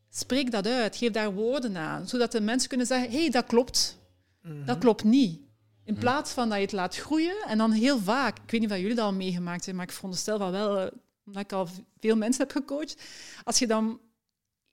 [0.09, 3.45] spreek dat uit, geef daar woorden aan, zodat de mensen kunnen zeggen, hé, hey, dat
[3.45, 3.97] klopt.
[4.41, 4.65] Mhm.
[4.65, 5.48] Dat klopt niet.
[5.89, 8.71] In plaats van dat je het laat groeien en dan heel vaak, ik weet niet
[8.71, 10.91] of jullie dat al meegemaakt hebben, maar ik veronderstel van wel, eh,
[11.25, 11.67] omdat ik al
[11.99, 13.01] veel mensen heb gecoacht,
[13.43, 13.99] als je dan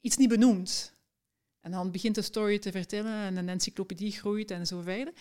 [0.00, 0.92] iets niet benoemt
[1.60, 5.12] en dan begint de story te vertellen en een encyclopedie groeit en zo verder,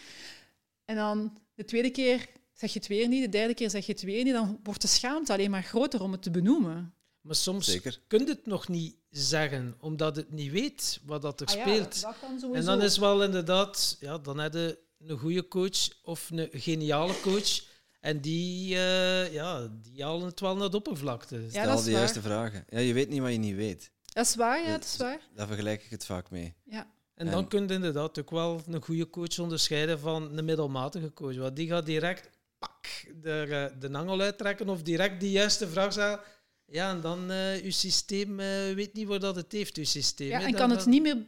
[0.85, 3.91] en dan de tweede keer zeg je het weer niet, de derde keer zeg je
[3.91, 6.93] het weer niet, dan wordt de schaamte alleen maar groter om het te benoemen.
[7.21, 8.01] Maar soms Zeker.
[8.07, 11.61] kun je het nog niet zeggen, omdat het niet weet wat dat er Ah ja,
[11.61, 12.01] speelt.
[12.01, 16.29] dat kan en dan is wel inderdaad, ja, dan heb je een goede coach of
[16.29, 17.63] een geniale coach.
[17.99, 21.41] En die, eh, ja, die halen het wel naar de oppervlakte.
[21.41, 21.99] Ja, Stel dat is de waar.
[21.99, 22.63] juiste vragen.
[22.69, 23.91] Ja, je weet niet wat je niet weet.
[24.05, 25.19] Dat is waar, ja, dat is waar.
[25.35, 26.53] Daar vergelijk ik het vaak mee.
[26.63, 26.87] Ja.
[27.15, 31.13] En dan En- kun je inderdaad ook wel een goede coach onderscheiden van een middelmatige
[31.13, 31.35] coach.
[31.35, 32.29] Want die gaat direct
[32.59, 32.85] pak,
[33.21, 36.19] de, eh, de angel uittrekken of direct die juiste vraag stellen.
[36.67, 40.27] Ja, en dan uh, uw systeem uh, weet niet waar dat het heeft, uw systeem.
[40.27, 41.25] Ja, en Dan- kan het, niet meer,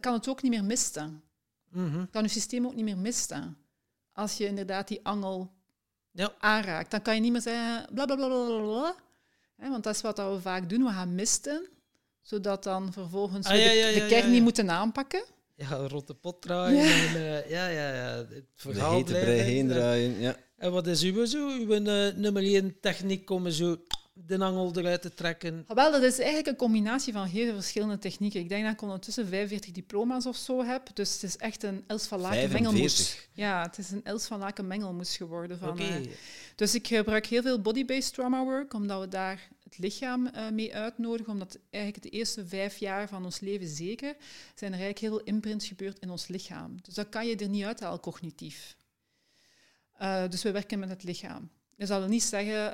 [0.00, 1.22] kan het ook niet meer misten.
[1.70, 2.04] Mhm.
[2.10, 3.56] Kan je systeem ook niet meer misten.
[4.12, 5.50] Als je inderdaad die angel
[6.10, 6.32] Ja.
[6.38, 8.94] aanraakt, dan kan je niet meer zeggen bla bla bla bla bla,
[9.56, 11.68] want dat is wat dat we vaak doen, we gaan misten,
[12.22, 15.24] zodat dan vervolgens Ah, we ja, de, ja, de kern ja, niet moeten aanpakken.
[15.54, 16.84] Ja, rotte pot draaien.
[16.84, 17.06] Ja.
[17.06, 18.16] En, eh, ja, ja, ja.
[18.16, 20.20] Het De verhaal hete brei heen draaien.
[20.20, 20.36] Ja.
[20.56, 21.48] En wat is uw zo?
[21.48, 23.76] Uw eh, nummer 1 techniek om zo
[24.26, 25.64] de angel eruit te trekken?
[25.66, 28.40] Ah, Wel, dat is eigenlijk een combinatie van heel verschillende technieken.
[28.40, 30.88] Ik denk dat ik ondertussen 45 diploma's of zo heb.
[30.94, 32.94] Dus het is echt een Els van Laken mengelmoes.
[32.94, 33.28] 45.
[33.32, 35.58] Ja, het is een Els van Laken mengelmoes geworden.
[35.58, 35.82] Van, Oké.
[35.82, 36.06] eh,
[36.54, 40.74] dus ik gebruik heel veel body-based trauma work, omdat we daar het lichaam eh, mee
[40.74, 41.32] uitnodigen.
[41.32, 44.16] Omdat eigenlijk de eerste vijf jaar van ons leven zeker,
[44.54, 46.76] zijn er eigenlijk heel veel imprints gebeurd in ons lichaam.
[46.82, 48.76] Dus dat kan je er niet uithalen cognitief.
[49.92, 51.50] Eh, dus we werken met het lichaam.
[51.78, 52.72] Dus dat niet zeggen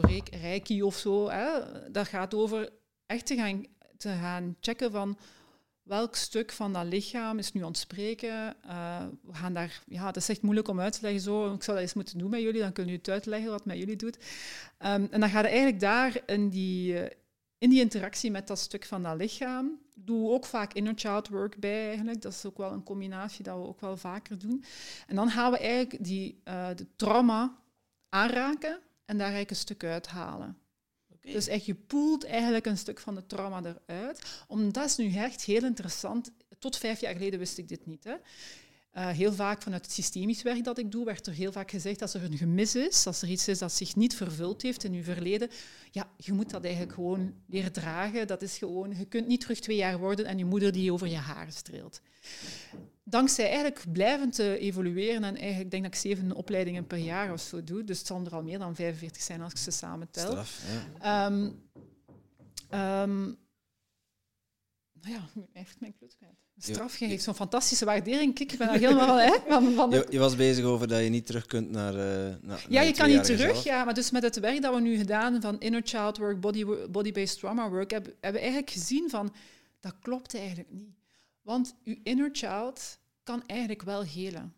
[0.00, 1.28] reik- reiki of zo.
[1.30, 1.60] Hè.
[1.90, 2.68] Dat gaat over
[3.06, 3.64] echt te gaan,
[3.96, 5.18] te gaan checken van
[5.82, 8.54] welk stuk van dat lichaam is nu aan het spreken.
[8.62, 11.20] Eh, we gaan daar, ja, dat is echt moeilijk om uit te leggen.
[11.20, 11.54] Zo.
[11.54, 13.68] Ik zou dat eens moeten doen met jullie, dan kunnen jullie het uitleggen wat het
[13.68, 14.18] met jullie doet.
[14.78, 17.16] Ehm, en dan ga je eigenlijk daar in die, eh,
[17.58, 19.80] in die interactie met dat stuk van dat lichaam.
[19.94, 22.22] Doe ook vaak inner child work bij eigenlijk.
[22.22, 24.64] Dat is ook wel een combinatie dat we ook wel vaker doen.
[25.06, 26.40] En dan gaan we eigenlijk die,
[26.74, 27.61] de trauma
[28.12, 30.58] aanraken en daar eigenlijk een stuk uithalen.
[31.12, 31.32] Oké.
[31.32, 34.44] Dus echt, je poelt eigenlijk een stuk van de trauma eruit.
[34.48, 36.30] Omdat dat is nu echt heel interessant.
[36.58, 38.04] Tot vijf jaar geleden wist ik dit niet.
[38.04, 38.14] Hè.
[38.92, 41.98] Eh, heel vaak vanuit het systemisch werk dat ik doe, werd er heel vaak gezegd
[41.98, 44.92] dat er een gemis is, als er iets is dat zich niet vervuld heeft in
[44.92, 45.50] je verleden.
[45.90, 48.26] Ja, je moet dat eigenlijk gewoon leren dragen.
[48.26, 51.06] Dat is gewoon, je kunt niet terug twee jaar worden en je moeder die over
[51.06, 52.00] je haren streelt.
[53.04, 57.32] Dankzij eigenlijk blijven te evolueren en eigenlijk ik denk dat ik zeven opleidingen per jaar
[57.32, 59.70] of zo doe, dus het zal er al meer dan 45 zijn als ik ze
[59.70, 60.30] samen tel.
[60.30, 60.62] Straf.
[61.00, 61.30] Ja.
[62.68, 63.32] Ehm,
[65.00, 65.28] nou ja,
[65.78, 66.41] mijn klut kwijt.
[66.64, 68.34] Straf, Je- je zo'n fantastische waardering.
[68.34, 71.08] Kijk, ik ben al helemaal hè, van, van de- Je, was bezig over dat je
[71.08, 71.94] niet terug kunt naar.
[71.94, 73.40] eh naar Ja, je kan niet terug.
[73.52, 73.64] zelf.
[73.64, 76.64] Ja, maar dus met het werk dat we nu gedaan van inner child work, body,
[76.90, 79.32] body-based trauma work, hebben, hebben we eigenlijk gezien van
[79.80, 80.94] dat klopt eigenlijk niet.
[81.42, 84.54] Want uw inner child kan eigenlijk wel helen.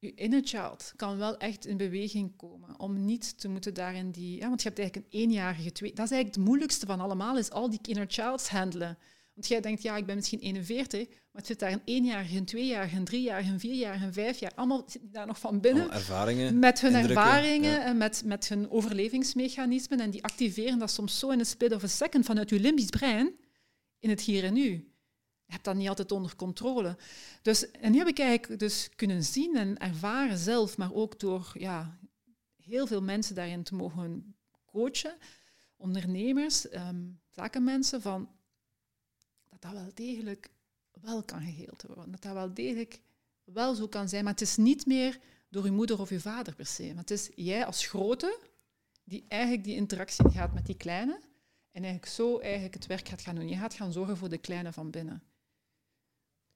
[0.00, 4.36] Uw inner child kan wel echt in beweging komen om niet te moeten daarin die...
[4.40, 5.92] Ja, want je hebt eigenlijk een eenjarige, twee...
[5.92, 8.98] Dat is eigenlijk het moeilijkste van allemaal, is al die inner childs handelen.
[9.34, 12.44] Want jij denkt, ja, ik ben misschien 41, maar het zit daar een eenjarige, een
[12.44, 14.58] tweejarige, een driejarige, een vierjarige, een vijfjarige.
[14.58, 15.90] Allemaal zitten daar nog van binnen.
[15.90, 16.58] Ervaringen.
[16.58, 17.84] Met hun ervaringen ja.
[17.84, 20.00] en met, met hun overlevingsmechanismen.
[20.00, 22.90] En die activeren dat soms zo in een split of a second vanuit je limbisch
[22.90, 23.32] brein
[23.98, 24.92] in het hier en nu.
[25.44, 26.96] Je hebt dat niet altijd onder controle.
[27.42, 31.52] Dus, en nu heb ik eigenlijk dus kunnen zien en ervaren zelf, maar ook door
[31.58, 31.98] ja,
[32.56, 35.16] heel veel mensen daarin te mogen coachen,
[35.76, 38.28] ondernemers, ehm, zakenmensen, van
[39.64, 40.50] dat wel degelijk
[41.00, 42.10] wel kan geheeld worden.
[42.10, 43.00] Dat dat wel degelijk
[43.44, 46.54] wel zo kan zijn, maar het is niet meer door je moeder of je vader
[46.54, 46.86] per se.
[46.86, 48.38] Maar het is jij als grote
[49.04, 51.20] die eigenlijk die interactie gaat met die kleine
[51.70, 53.48] en eigenlijk zo eigenlijk het werk gaat gaan doen.
[53.48, 55.22] Je gaat gaan zorgen voor de kleine van binnen.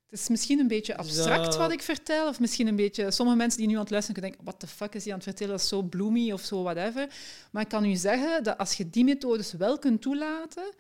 [0.07, 3.11] Het is misschien een beetje abstract wat ik vertel, of misschien een beetje...
[3.11, 5.19] Sommige mensen die nu aan het luisteren kunnen denken, what the fuck is hij aan
[5.19, 7.15] het vertellen, dat is zo bloomy of zo, whatever.
[7.51, 10.75] Maar ik kan u zeggen dat als je die methodes wel kunt toelaten,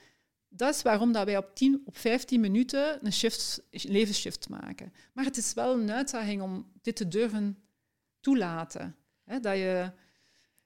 [0.48, 4.92] dat is waarom dat wij op, 10, op 15 minuten een shift, levensshift maken.
[5.12, 7.58] Maar het is wel een uitdaging om dit te durven
[8.20, 8.96] toelaten.
[9.24, 9.92] Hè, dat, je,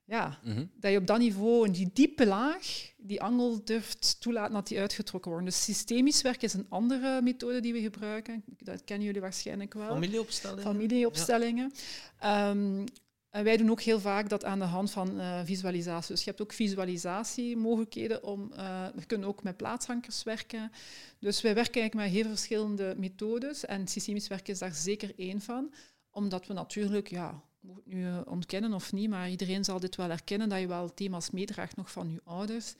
[0.04, 0.64] ja, Mhm.
[0.74, 4.78] dat je op dat niveau, in die diepe laag, die angel durft toelaten dat die
[4.80, 5.46] uitgetrokken wordt.
[5.46, 8.44] Dus systemisch werk is een andere methode die we gebruiken.
[8.46, 10.60] Dat kennen jullie waarschijnlijk wel Familieopstelling.
[10.60, 11.72] familieopstellingen.
[12.18, 12.84] Ehm,
[13.32, 16.14] en wij doen ook heel vaak dat aan de hand van eh, visualisatie.
[16.14, 18.52] Dus je hebt ook visualisatiemogelijkheden om...
[18.52, 20.72] eh we kunnen ook met plaatsankers werken.
[21.18, 23.64] Dus wij werken eigenlijk met heel verschillende methodes.
[23.64, 25.72] En systemisch werken is daar zeker één van.
[26.10, 29.96] Omdat we natuurlijk, ja, moet het nu eh, ontkennen of niet, maar iedereen zal dit
[29.96, 32.74] wel herkennen, dat je wel thema's meedraagt nog van je ouders.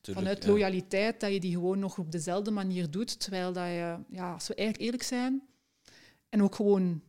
[0.00, 0.50] Tuurlijk, Vanuit ja.
[0.50, 3.20] loyaliteit, dat je die gewoon nog op dezelfde manier doet.
[3.20, 5.42] Terwijl dat je, ja, als we eigenlijk eerlijk zijn,
[6.28, 7.02] en ook gewoon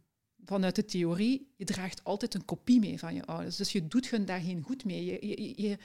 [0.46, 3.56] vanuit de theorie, je draagt altijd een kopie mee van je ouders.
[3.56, 5.06] Dus je doet hun daar geen goed mee.
[5.06, 5.78] Je, je,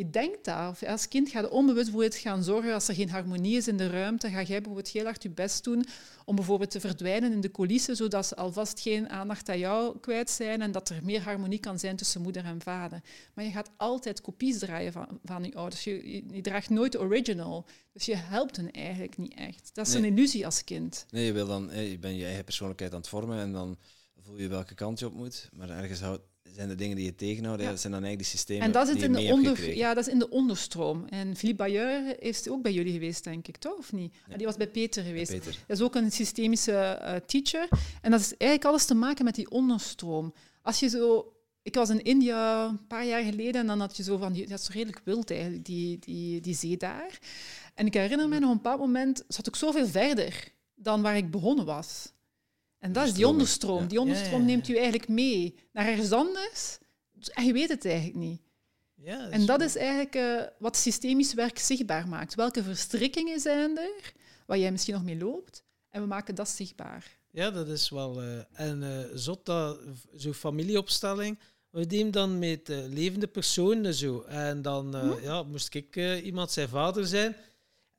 [0.00, 0.68] je denkt daar.
[0.68, 2.74] Of als kind ga je onbewust voor het gaan zorgen.
[2.74, 5.64] Als er geen harmonie is in de ruimte, ga jij bijvoorbeeld heel hard je best
[5.64, 5.84] doen
[6.24, 10.30] om bijvoorbeeld te verdwijnen in de coulissen, zodat ze alvast geen aandacht aan jou kwijt
[10.30, 13.00] zijn en dat er meer harmonie kan zijn tussen moeder en vader.
[13.34, 15.84] Maar je gaat altijd kopies draaien van, van je ouders.
[15.84, 17.66] Je, je, je draagt nooit de original.
[17.92, 19.70] Dus je helpt hen eigenlijk niet echt.
[19.72, 20.02] Dat is Nee.
[20.02, 21.06] een illusie als kind.
[21.10, 23.76] Nee, je, wil dan, eh, je bent je eigen persoonlijkheid aan het vormen en dan
[24.22, 25.48] voel je welke kant je op moet.
[25.52, 26.22] Maar ergens houdt,
[26.54, 27.70] zijn de dingen die je tegenhouden, Ja.
[27.72, 29.94] dat zijn dan eigenlijk die systemen En dat die zit je in de, onder, ja,
[29.94, 31.04] dat is in de onderstroom.
[31.08, 33.78] En Philippe Bayeur is ook bij jullie geweest, denk ik, toch?
[33.78, 34.14] Of niet?
[34.28, 34.36] Ja.
[34.36, 35.30] Die was bij Peter geweest.
[35.30, 35.56] Peter.
[35.66, 37.68] Dat is ook een systemische eh, teacher.
[38.02, 40.34] En dat is eigenlijk alles te maken met die onderstroom.
[40.62, 41.32] Als je zo...
[41.62, 44.32] Ik was in India een paar jaar geleden en dan had je zo van...
[44.32, 47.18] die- Dat is redelijk wild eigenlijk, die, die, die zee daar.
[47.74, 49.24] En ik herinner me nog een bepaald moment...
[49.28, 52.12] zat ik zoveel verder dan waar ik begonnen was.
[52.80, 53.86] En dat is die onderstroom.
[53.88, 56.78] Die onderstroom neemt u eigenlijk mee naar ergens anders.
[57.32, 58.40] En je weet het eigenlijk niet.
[58.94, 62.34] Ja, En dat is eigenlijk eh, wat systemisch werk zichtbaar maakt.
[62.34, 64.12] Welke verstrikkingen zijn er,
[64.46, 67.18] waar jij misschien nog mee loopt, en we maken dat zichtbaar.
[67.30, 68.22] Ja, dat is wel.
[68.22, 69.78] eh, en eh zot dat
[70.14, 71.38] zo'n familieopstelling.
[71.70, 74.20] We deden dan met levende personen zo.
[74.22, 75.22] En dan eh, Hm?
[75.22, 77.36] ja, moest ik iemand zijn vader zijn.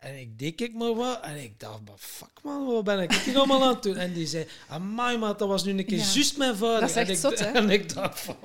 [0.01, 1.19] En ik deed ik maar wat.
[1.21, 3.95] En ik dacht, maar fuck man, wat ben ik hier allemaal aan het doen?
[3.97, 6.03] En die zei, amai man, dat was nu een keer Ja.
[6.13, 6.79] juist mijn vader.
[6.79, 7.45] Dat is echt en, ik, zot, hè?
[7.45, 8.35] en ik dacht van,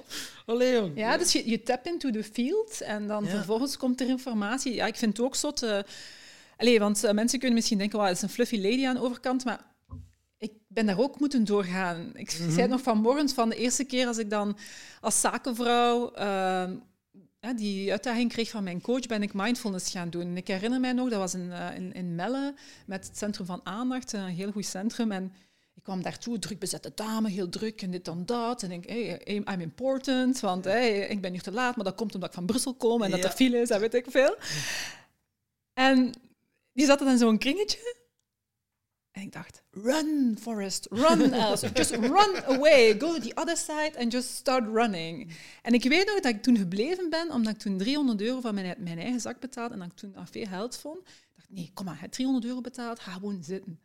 [0.47, 0.93] allee jong.
[0.99, 3.31] Ja, dus je, je tap into the field en dan Ja.
[3.31, 4.75] vervolgens komt er informatie.
[4.75, 5.67] Ja, ik vind het ook zot.
[6.57, 9.01] allee, want eh, mensen kunnen misschien denken, "Wauw, dat is een fluffy lady aan de
[9.03, 9.61] overkant, maar
[10.39, 12.11] ik ben daar ook moeten doorgaan.
[12.15, 14.59] Ik zei het nog vanmorgen, van de eerste keer als ik dan
[15.01, 16.77] als zakenvrouw ehm,
[17.47, 20.23] ja, die uitdaging kreeg van mijn coach, ben ik mindfulness gaan doen.
[20.23, 22.55] En ik herinner mij nog, dat was in, eh, in, in Melle,
[22.87, 25.13] met het Centrum van Aandacht, een heel goed centrum.
[25.13, 25.33] En
[25.75, 28.63] ik kwam daartoe, druk bezette dame, heel druk en dit en dat.
[28.63, 32.15] En ik, hey, I'm important, want hey, ik ben hier te laat, maar dat komt
[32.15, 33.25] omdat ik van Brussel kom en dat Ja.
[33.29, 34.37] er file is en weet ik veel.
[35.73, 36.13] En
[36.73, 38.06] die zaten in zo'n kringetje.
[39.17, 41.71] En ik dacht, run, Forrest, run, Alice.
[41.75, 42.95] Just run away.
[42.99, 45.37] Go to the other side and just start running.
[45.63, 48.55] En ik weet nog dat ik toen gebleven ben, omdat ik toen 300 euro van
[48.55, 50.99] mijn, mijn eigen zak betaalde en dat ik toen veel geld vond.
[50.99, 53.81] Ik dacht, nee, kom maar, je hebt 300 euro betaald, ga gewoon zitten.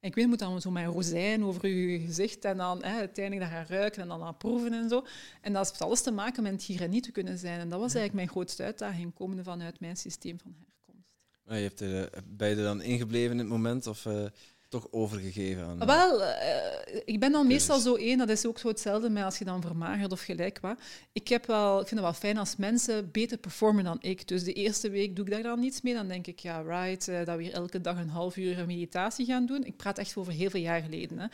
[0.00, 3.50] En ik weet, moet dan zo mijn rozijn over je gezicht en dan hè, uiteindelijk
[3.50, 5.06] dat gaan ruiken en dan aan proeven en zo.
[5.40, 7.60] En dat heeft alles te maken met hier en nu te kunnen zijn.
[7.60, 11.08] En dat was eigenlijk mijn grootste uitdaging, komende vanuit mijn systeem van herkomst.
[11.44, 14.24] Maar je hebt er, eh, er dan ingebleven in het moment of eh,
[14.68, 15.80] toch overgegeven aan?
[15.80, 19.24] eh, Wel, eh, ik ben dan meestal zo één, dat is ook zo hetzelfde met
[19.24, 20.78] als je dan vermagert of gelijk wat.
[21.12, 24.28] Ik, heb wel, ik vind het wel fijn als mensen beter performen dan ik.
[24.28, 25.94] Dus de eerste week doe ik daar dan niets mee.
[25.94, 29.26] Dan denk ik, ja, right, eh, dat we hier elke dag een half uur meditatie
[29.26, 29.64] gaan doen.
[29.64, 31.18] Ik praat echt over heel veel jaar geleden.
[31.18, 31.26] Hè.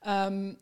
[0.00, 0.54] Ehm,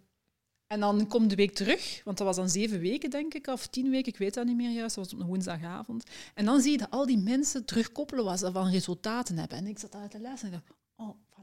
[0.67, 3.67] en dan komt de week terug, want dat was dan zeven weken, denk ik, of
[3.67, 6.05] tien weken, ik weet dat niet meer juist, dat was op een woensdagavond.
[6.35, 9.59] En dan zie je dat al die mensen terugkoppelen wat ze van resultaten hebben.
[9.59, 10.71] En ik zat daar te lezen en dacht,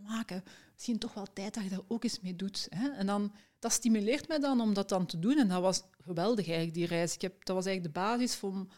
[0.08, 0.43] maken,
[0.74, 2.67] misschien toch wel tijd dat je daar ook eens mee doet.
[2.70, 2.89] Hè?
[2.89, 5.38] En dan, dat stimuleert mij dan om dat dan te doen.
[5.38, 7.13] En dat was geweldig eigenlijk, die reis.
[7.13, 8.70] Ik heb, dat was eigenlijk de basis om,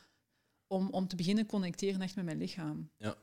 [0.67, 2.89] om, om te beginnen connecteren echt met mijn lichaam.
[2.97, 3.15] Ja.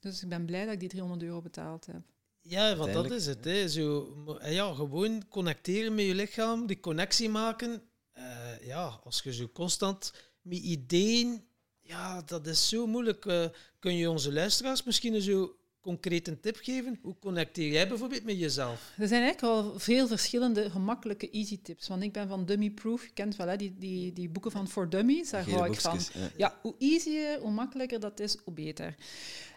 [0.00, 2.02] Dus ik ben blij dat ik die 300 euro betaald heb.
[2.40, 3.44] Ja, want dat is het.
[3.44, 3.68] Hè.
[3.68, 7.82] Zo, eh, ja, gewoon connecteren met je lichaam, die connectie maken.
[8.12, 11.44] Eh, ja, als je zo constant met ideeën...
[11.80, 13.26] Ja, dat is zo moeilijk.
[13.26, 13.46] Eh,
[13.78, 16.98] kun je onze luisteraars misschien zo concreet een tip geven?
[17.02, 18.92] Hoe connecteer jij bijvoorbeeld met jezelf?
[18.98, 21.88] Er zijn eigenlijk wel veel verschillende gemakkelijke easy tips.
[21.88, 24.68] Want ik ben van Dummy Proof, je kent wel hè, die, die, die boeken van
[24.68, 25.98] For Dummies, daar gele hou ik van.
[26.14, 26.28] ja.
[26.36, 28.94] Ja, hoe easier, hoe makkelijker dat is, hoe beter.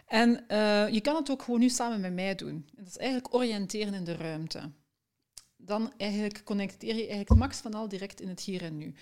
[0.06, 2.48] En eh, je kan het ook gewoon nu samen met mij doen.
[2.76, 4.70] En dat is eigenlijk oriënteren in de ruimte.
[5.56, 8.94] Dan eigenlijk connecteer je eigenlijk het max van al direct in het hier en nu.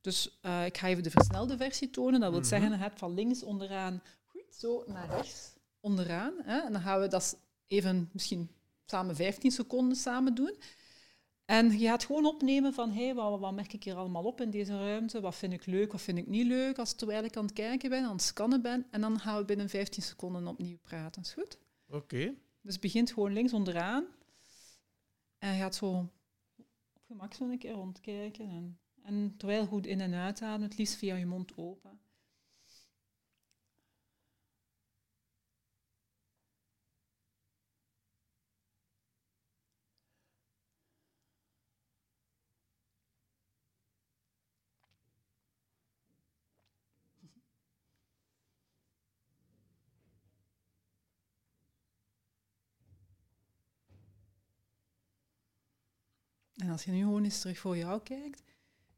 [0.00, 2.20] Dus eh, ik ga even de versnelde versie tonen.
[2.20, 2.48] Dat wil Mhm.
[2.48, 6.34] zeggen, je hebt van links onderaan goed, zo naar rechts onderaan.
[6.42, 6.58] Hè?
[6.58, 8.50] En dan gaan we dat even misschien
[8.84, 10.56] samen 15 seconden samen doen.
[11.44, 14.50] En je gaat gewoon opnemen van, hey, wat, wat merk ik hier allemaal op in
[14.50, 15.20] deze ruimte?
[15.20, 16.78] Wat vind ik leuk, wat vind ik niet leuk?
[16.78, 18.86] Als terwijl ik aan het kijken ben, aan het scannen ben.
[18.90, 21.22] En dan gaan we binnen 15 seconden opnieuw praten.
[21.22, 21.58] Is goed?
[21.88, 22.34] Oké.
[22.60, 24.04] Dus begint gewoon links onderaan.
[25.38, 26.10] En je gaat zo
[26.92, 28.48] op gemak zo een keer rondkijken.
[28.50, 32.00] En, en terwijl goed in- en uitademen, het liefst via je mond open.
[56.68, 58.42] En als je nu gewoon eens terug voor jou kijkt,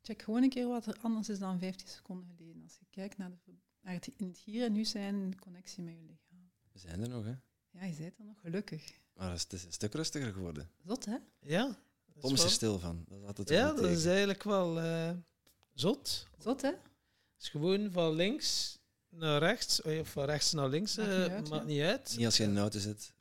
[0.03, 2.63] check gewoon een keer wat er anders is dan 15 seconden geleden.
[2.63, 5.83] Als je kijkt naar, de, naar het, in het hier en nu zijn in connectie
[5.83, 6.51] met je lichaam.
[6.73, 7.35] We zijn er nog, hè?
[7.71, 8.93] Ja, je bent er nog gelukkig.
[9.15, 10.71] Maar het is een stuk rustiger geworden.
[10.85, 11.17] Zot, hè?
[11.41, 11.79] Ja.
[12.15, 13.05] is Tom is er stil van.
[13.09, 15.11] Dat is altijd Ja, dat is eigenlijk wel eh,
[15.73, 16.27] zot.
[16.39, 16.69] Zot, hè?
[16.69, 18.79] Het is gewoon van links
[19.09, 21.69] naar rechts, of van rechts naar links, Maakt eh, niet uit, maakt ja.
[21.69, 22.15] niet uit.
[22.17, 23.13] Niet als je in een auto zit.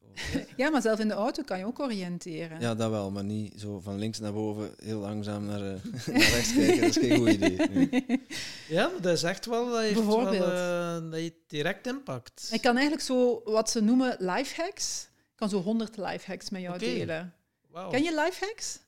[0.58, 2.60] Ja, maar zelf in de auto kan je ook oriënteren.
[2.62, 6.22] Ja, dat wel, maar niet zo van links naar boven heel langzaam naar, eh, naar
[6.30, 6.82] rechts kijken.
[6.82, 7.58] Dat is geen goed idee.
[7.70, 8.06] Nee.
[8.68, 10.52] Ja, maar dat is echt wel, dat heeft wel, Bijvoorbeeld.
[10.52, 12.50] eh, dat heeft direct impact.
[12.52, 15.08] Ik kan eigenlijk zo wat ze noemen lifehacks.
[15.16, 16.86] Ik kan zo 100 lifehacks met jou Oké.
[16.86, 17.34] delen.
[17.72, 17.90] Wauw.
[17.90, 18.80] Ken je lifehacks?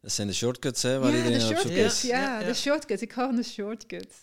[0.00, 2.02] Dat zijn de shortcuts hè, waar ja, iedereen de op zoek shortcuts.
[2.04, 2.10] is.
[2.10, 2.46] Ja, Ja, ja.
[2.46, 3.02] de shortcuts.
[3.02, 4.16] Ik hou van de shortcuts.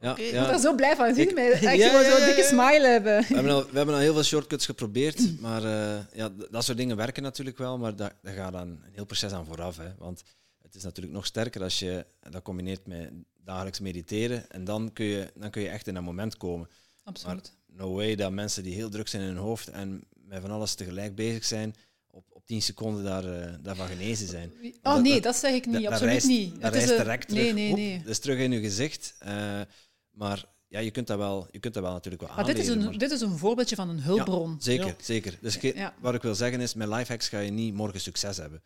[0.00, 0.20] Ja, Oké.
[0.22, 0.36] Ik ja.
[0.38, 1.14] word daar zo blij van.
[1.14, 1.50] Zie je Ik- mij?
[1.50, 2.46] Echt Ja, ja, zo'n ja, dikke ja.
[2.46, 3.18] smile hebben.
[3.28, 6.78] We hebben, al, we hebben al heel veel shortcuts geprobeerd, maar eh, ja, dat soort
[6.78, 9.76] dingen werken natuurlijk wel, maar daar, daar gaat dan een heel proces aan vooraf.
[9.76, 10.22] Hè, want
[10.62, 13.10] het is natuurlijk nog sterker als je dat combineert met
[13.44, 16.68] dagelijks mediteren en dan kun je, dan kun je echt in dat moment komen.
[17.04, 17.52] Absoluut.
[17.66, 20.74] No way dat mensen die heel druk zijn in hun hoofd en met van alles
[20.74, 21.74] tegelijk bezig zijn,
[22.10, 24.52] op, op 10 seconden daar, eh, daarvan genezen zijn.
[24.62, 25.86] Oh dat- nee, dat- dat zeg ik niet.
[25.86, 26.60] Absoluut niet.
[26.60, 27.42] Dat Het is een- direct terug.
[27.42, 27.98] Nee, nee, Oep, nee.
[27.98, 29.14] Dat is terug in je gezicht.
[29.18, 29.60] eh,
[30.20, 32.60] maar ja, je kunt dat wel, je kunt dat wel natuurlijk wel Maar dit is,
[32.60, 34.56] aanleren, een, maar- dit is een voorbeeldje van een hulpbron.
[34.60, 34.94] Zeker, Ja.
[35.00, 35.38] zeker.
[35.40, 35.94] Dus ge- Ja.
[36.00, 38.62] wat ik wil zeggen is, met lifehacks ga je niet morgen succes hebben.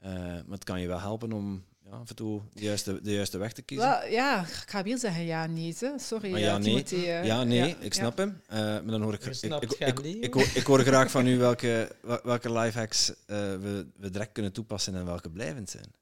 [0.00, 3.12] Eh, maar het kan je wel helpen om ja, af en toe de juiste, de
[3.12, 3.88] juiste weg te kiezen.
[3.88, 5.74] Wel, ja, ik ga weer zeggen ja, nee.
[5.78, 5.98] Hè.
[5.98, 6.84] Sorry, Maar ja, eh, nee.
[6.84, 8.40] Eh, ja, nee, ja, ik snap hem.
[8.46, 10.46] Eh, maar dan hoor ik, Je ik, ik, geen ik, nee, ik, hoor.
[10.54, 14.94] ik hoor graag van u welke, wel- welke lifehacks eh, we, we direct kunnen toepassen
[14.94, 15.92] en welke blijvend zijn.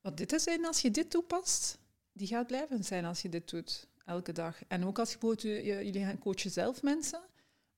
[0.00, 1.78] Wat dit is zijn als je dit toepast,
[2.12, 4.64] die gaat blijven zijn als je dit doet, elke dag.
[4.68, 7.20] En ook als je bijvoorbeeld, jullie gaan coachen zelf mensen,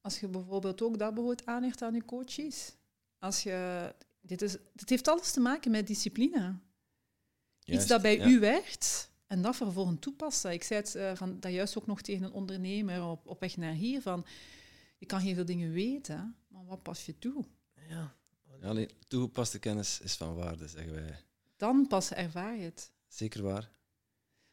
[0.00, 2.74] als je bijvoorbeeld ook dat bijvoorbeeld aanleert aan je coaches.
[3.18, 6.58] Als je, dit, is, dit heeft alles te maken met discipline.
[7.64, 8.26] Iets dat bij ja.
[8.26, 10.52] u werkt en dat vervolgens toepassen.
[10.52, 13.56] Ik zei het eh, van, dat juist ook nog tegen een ondernemer op, op weg
[13.56, 14.26] naar hier, van
[14.98, 17.44] je kan heel veel dingen weten, maar wat pas je toe?
[17.88, 18.16] Ja.
[18.60, 21.16] Ja, nee, toegepaste kennis is van waarde, zeggen wij.
[21.56, 22.92] Dan pas ervaar je het.
[23.08, 23.70] Zeker waar.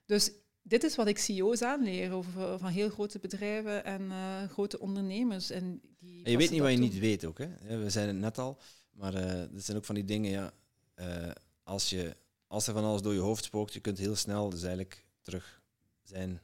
[0.06, 4.80] Dus dit is wat ik CEO's aanleer over, van heel grote bedrijven en eh, grote
[4.80, 5.50] ondernemers.
[5.50, 7.38] En, die En je weet niet wat je niet weet ook.
[7.38, 7.46] Hè?
[7.46, 8.58] Ja, We zeiden het net al,
[8.92, 10.54] maar eh dat zijn ook van die dingen, ja,
[10.94, 11.32] eh,
[11.64, 12.16] als, je,
[12.48, 15.62] als er van alles door je hoofd spookt, je kunt heel snel dus eigenlijk terug
[16.04, 16.42] zijn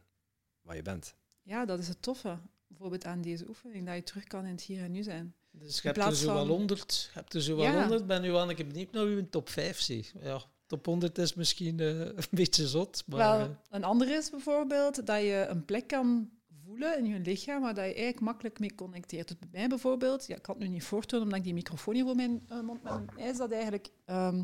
[0.61, 1.15] waar je bent.
[1.41, 2.37] Ja, dat is het toffe.
[2.67, 5.35] Bijvoorbeeld aan deze oefening, dat je terug kan in het hier en nu zijn.
[5.51, 7.09] Dus je In hebt er zo wel 100.
[7.13, 7.79] Je hebt er zo wel Ja.
[7.79, 8.07] 100.
[8.07, 10.09] Ben nu aan ik benieuwd naar uw top 5 zie.
[10.21, 13.03] Ja, top 100 is misschien eh, een beetje zot.
[13.07, 16.29] Maar, Wel, eh, een andere is bijvoorbeeld dat je een plek kan
[16.65, 19.27] voelen in je lichaam waar dat je eigenlijk makkelijk mee connecteert.
[19.27, 21.93] Dus bij mij bijvoorbeeld, ja, ik kan het nu niet voortonen omdat ik die microfoon
[21.93, 24.43] hier voor mijn eh, mond met mijn is dat eigenlijk ehm,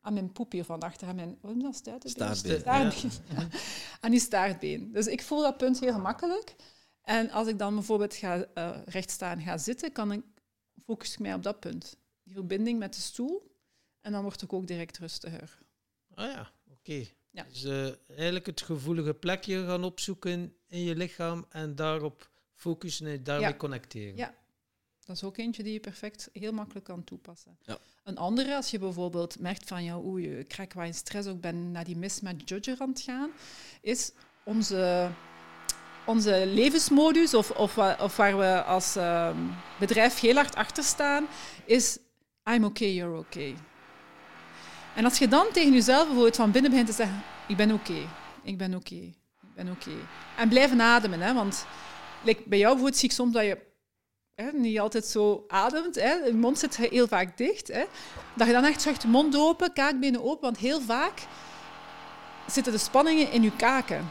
[0.00, 2.60] aan mijn poep hier van achter, aan mijn, wat is dat, stuitenbeen?
[2.60, 3.10] Staartbeen.
[3.10, 3.10] Staartbeen.
[3.36, 3.48] Ja.
[4.00, 4.92] aan die staartbeen.
[4.92, 6.56] Dus ik voel dat punt heel gemakkelijk.
[7.02, 10.22] En als ik dan bijvoorbeeld ga eh recht staan, ga zitten, kan ik,
[10.84, 11.96] focus ik mij op dat punt.
[12.22, 13.51] Die verbinding met de stoel.
[14.02, 15.58] En dan word ik ook direct rustiger.
[16.14, 17.04] ah ja, oké.
[17.30, 17.44] Ja.
[17.48, 23.22] Dus eh, eigenlijk het gevoelige plekje gaan opzoeken in je lichaam en daarop focussen en
[23.24, 23.56] daarmee Ja.
[23.56, 24.16] connecteren.
[24.16, 24.34] Ja.
[25.04, 27.58] Dat is ook eentje die je perfect heel makkelijk kan toepassen.
[27.62, 27.78] Ja.
[28.04, 31.40] Een andere, als je bijvoorbeeld merkt van ja, oei, ik krijg wel in stress ook
[31.40, 33.30] ben naar die mis met Judger aan het gaan,
[33.80, 34.12] is
[34.44, 35.10] onze,
[36.06, 39.38] onze levensmodus, of, of, of waar we als ehm,
[39.78, 41.26] bedrijf heel hard achter staan,
[41.64, 41.98] is
[42.50, 43.54] I'm okay, you're okay.
[44.94, 48.08] En als je dan tegen jezelf bijvoorbeeld van binnen begint te zeggen, ik ben oké,
[48.42, 49.90] ik ben oké, ik ben oké.
[50.36, 51.66] En blijven ademen, hè, want
[52.24, 53.58] bij jou bijvoorbeeld zie ik soms dat je
[54.34, 55.94] hè, niet altijd zo ademt.
[55.94, 56.12] Hè.
[56.12, 57.68] Je mond zit heel vaak dicht.
[57.68, 57.84] Hè.
[58.34, 60.40] Dat je dan echt zegt, mond open, kaakbenen open.
[60.40, 61.20] Want heel vaak
[62.46, 64.10] zitten de spanningen in je kaken.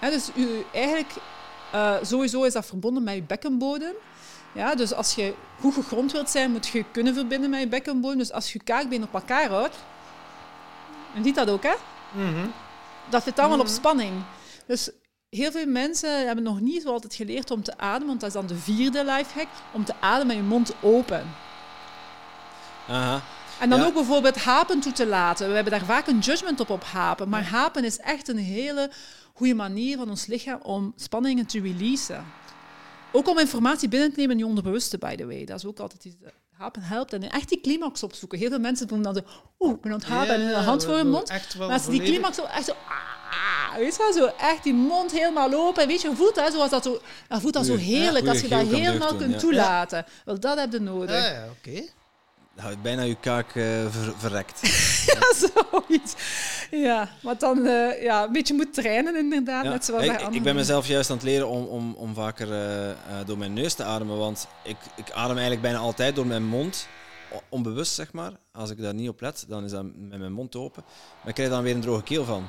[0.00, 1.12] Hè, dus u, eigenlijk,
[1.72, 3.94] eh, sowieso is dat verbonden met je bekkenbodem.
[4.52, 8.18] Ja, dus als je goed gegrond wilt zijn, moet je kunnen verbinden met je bekkenbodem.
[8.18, 9.76] Dus als je je kaakbeen op elkaar houdt,
[11.16, 11.74] je ziet dat ook, hè?
[12.12, 12.46] Mhm.
[13.10, 13.74] dat zit allemaal op Mhm.
[13.74, 14.12] spanning.
[14.66, 14.90] Dus
[15.28, 18.34] heel veel mensen hebben nog niet zo altijd geleerd om te ademen, want dat is
[18.34, 21.26] dan de vierde lifehack, om te ademen met je mond open.
[22.88, 23.22] Aha.
[23.60, 23.86] En dan Ja.
[23.86, 25.48] ook bijvoorbeeld hapen toe te laten.
[25.48, 28.90] We hebben daar vaak een judgment op op hapen, maar hapen is echt een hele
[29.34, 32.24] goede manier van ons lichaam om spanningen te releasen.
[33.12, 35.44] Ook om informatie binnen te nemen in je onderbewuste, by the way.
[35.44, 36.16] Dat is ook altijd iets.
[36.58, 38.38] Hapen helpt en echt die climax opzoeken.
[38.38, 40.84] Heel veel mensen voelen dan zo, oeh, ik ben aan het hapen en een hand
[40.84, 41.32] voor hun mond.
[41.58, 42.72] Maar als die climax zo echt zo...
[42.72, 45.82] Ah, weet je wel, zo echt die mond helemaal open.
[45.82, 48.40] En weet je, je voelt dat, zoals dat, zo, dat voelt dat zo heerlijk als
[48.40, 50.04] je dat helemaal doen, kunt toelaten.
[50.24, 51.22] Wel, dat heb je nodig.
[51.22, 51.84] Ja, ja, oké.
[52.56, 54.60] Houdt bijna je kaak ver- verrekt.
[55.06, 56.14] Ja, zoiets.
[56.70, 59.70] Ja, maar dan eh, ja, een beetje moet trainen inderdaad, Ja.
[59.70, 62.52] net zoals ik, bij ik ben mezelf juist aan het leren om, om, om vaker
[62.52, 62.94] eh,
[63.26, 64.16] door mijn neus te ademen.
[64.18, 66.88] Want ik, ik adem eigenlijk bijna altijd door mijn mond.
[67.48, 68.32] Onbewust, zeg maar.
[68.52, 70.82] Als ik daar niet op let, dan is dat met mijn mond open.
[71.20, 72.46] Maar ik krijg dan weer een droge keel van.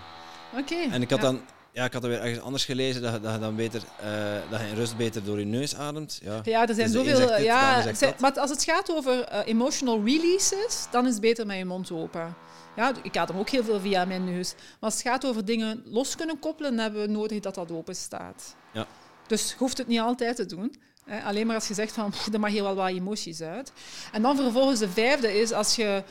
[0.60, 0.76] Oké.
[0.91, 1.26] En ik had ja.
[1.26, 1.41] dan...
[1.78, 4.09] ja, ik had er weer ergens anders gelezen dat, je- dat je dan beter, eh,
[4.49, 6.19] dat je in rust beter door je neus ademt.
[6.23, 6.41] Ja.
[6.43, 7.28] Ja, er zijn Dus zoveel.
[7.28, 7.84] dit, ja,
[8.19, 11.91] maar als het gaat over eh, emotional releases, dan is het beter met je mond
[11.91, 12.36] open.
[12.75, 14.53] Ja, ik adem ook heel veel via mijn neus.
[14.55, 17.71] Maar als het gaat over dingen los kunnen koppelen, dan hebben we nodig dat dat
[17.71, 18.55] open staat.
[18.73, 18.86] Ja.
[19.28, 20.75] Dus je hoeft het niet altijd te doen.
[21.05, 21.21] Hè.
[21.23, 23.71] Alleen maar als je zegt van, "Pff, er mag hier wel wat emoties uit.
[24.11, 26.03] En dan vervolgens de vijfde is als je,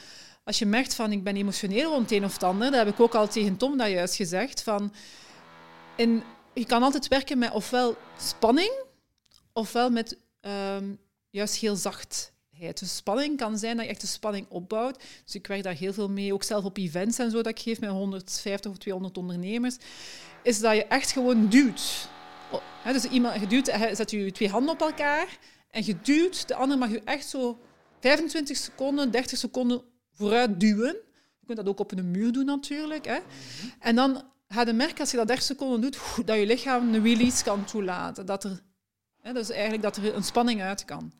[0.44, 2.70] als je merkt van, ik ben emotioneel rond het een of het ander.
[2.70, 4.62] Dat heb ik ook al tegen Tom dat juist gezegd.
[4.62, 4.92] Van,
[5.96, 6.22] in,
[6.54, 8.72] je kan altijd werken met ofwel spanning,
[9.52, 10.94] ofwel met ehm,
[11.30, 12.78] juist heel zachtheid.
[12.80, 15.02] Dus spanning kan zijn dat je echt de spanning opbouwt.
[15.24, 17.58] Dus ik werk daar heel veel mee, ook zelf op events en zo dat ik
[17.58, 19.76] geef met 150 of 200 ondernemers.
[20.42, 22.08] Is dat je echt gewoon duwt.
[22.84, 25.38] Dus iemand, je duwt, zet je twee handen op elkaar
[25.70, 26.48] en je duwt.
[26.48, 27.58] De ander mag je echt zo
[28.00, 29.82] 25 seconden, 30 seconden
[30.12, 30.96] vooruit duwen.
[31.40, 33.04] Je kunt dat ook op een muur doen natuurlijk.
[33.04, 33.18] Hè.
[33.80, 37.02] En dan ga je merken als je dat 30 seconden doet, dat je lichaam een
[37.02, 38.26] release kan toelaten.
[38.26, 38.62] Dat er,
[39.20, 41.12] hè, dus eigenlijk dat er een spanning uit kan.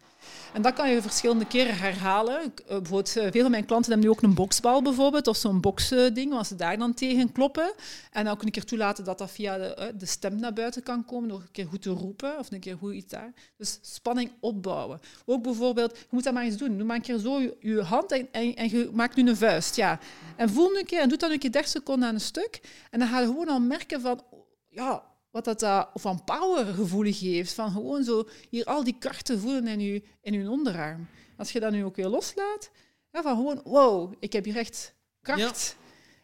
[0.57, 2.40] En dat kan je verschillende keren herhalen.
[2.42, 5.61] Eh, bijvoorbeeld, eh, veel van mijn klanten hebben nu ook een boksbal bijvoorbeeld, of zo'n
[5.61, 7.72] boksding, als ze daar dan tegen kloppen.
[8.12, 10.82] En dan kun ik er toelaten dat dat via de, eh, de stem naar buiten
[10.82, 13.32] kan komen, door een keer goed te roepen, of een keer goed iets daar.
[13.57, 15.00] Dus spanning opbouwen.
[15.24, 16.76] Ook bijvoorbeeld, je moet dat maar eens doen.
[16.76, 19.76] Doe maar een keer zo je, hand en, en, en je maakt nu een vuist.
[19.76, 19.98] Ja.
[20.36, 22.61] En voel een keer, en doe dat een keer 30 seconden aan een stuk.
[22.90, 24.22] En dan ga je gewoon al merken van,
[24.68, 25.02] ja,
[25.37, 27.53] wat dat uh, van powergevoel geeft.
[27.53, 31.09] Van gewoon zo hier al die krachten voelen in je, in je onderarm.
[31.37, 32.70] Als je dat nu ook weer loslaat,
[33.11, 35.76] ja, van gewoon, wow, ik heb hier echt kracht.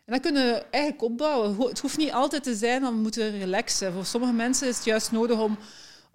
[0.05, 1.61] En dat kunnen we eigenlijk opbouwen.
[1.69, 3.93] Het hoeft niet altijd te zijn, dan we moeten relaxen.
[3.93, 5.59] Voor sommige mensen is het juist nodig om,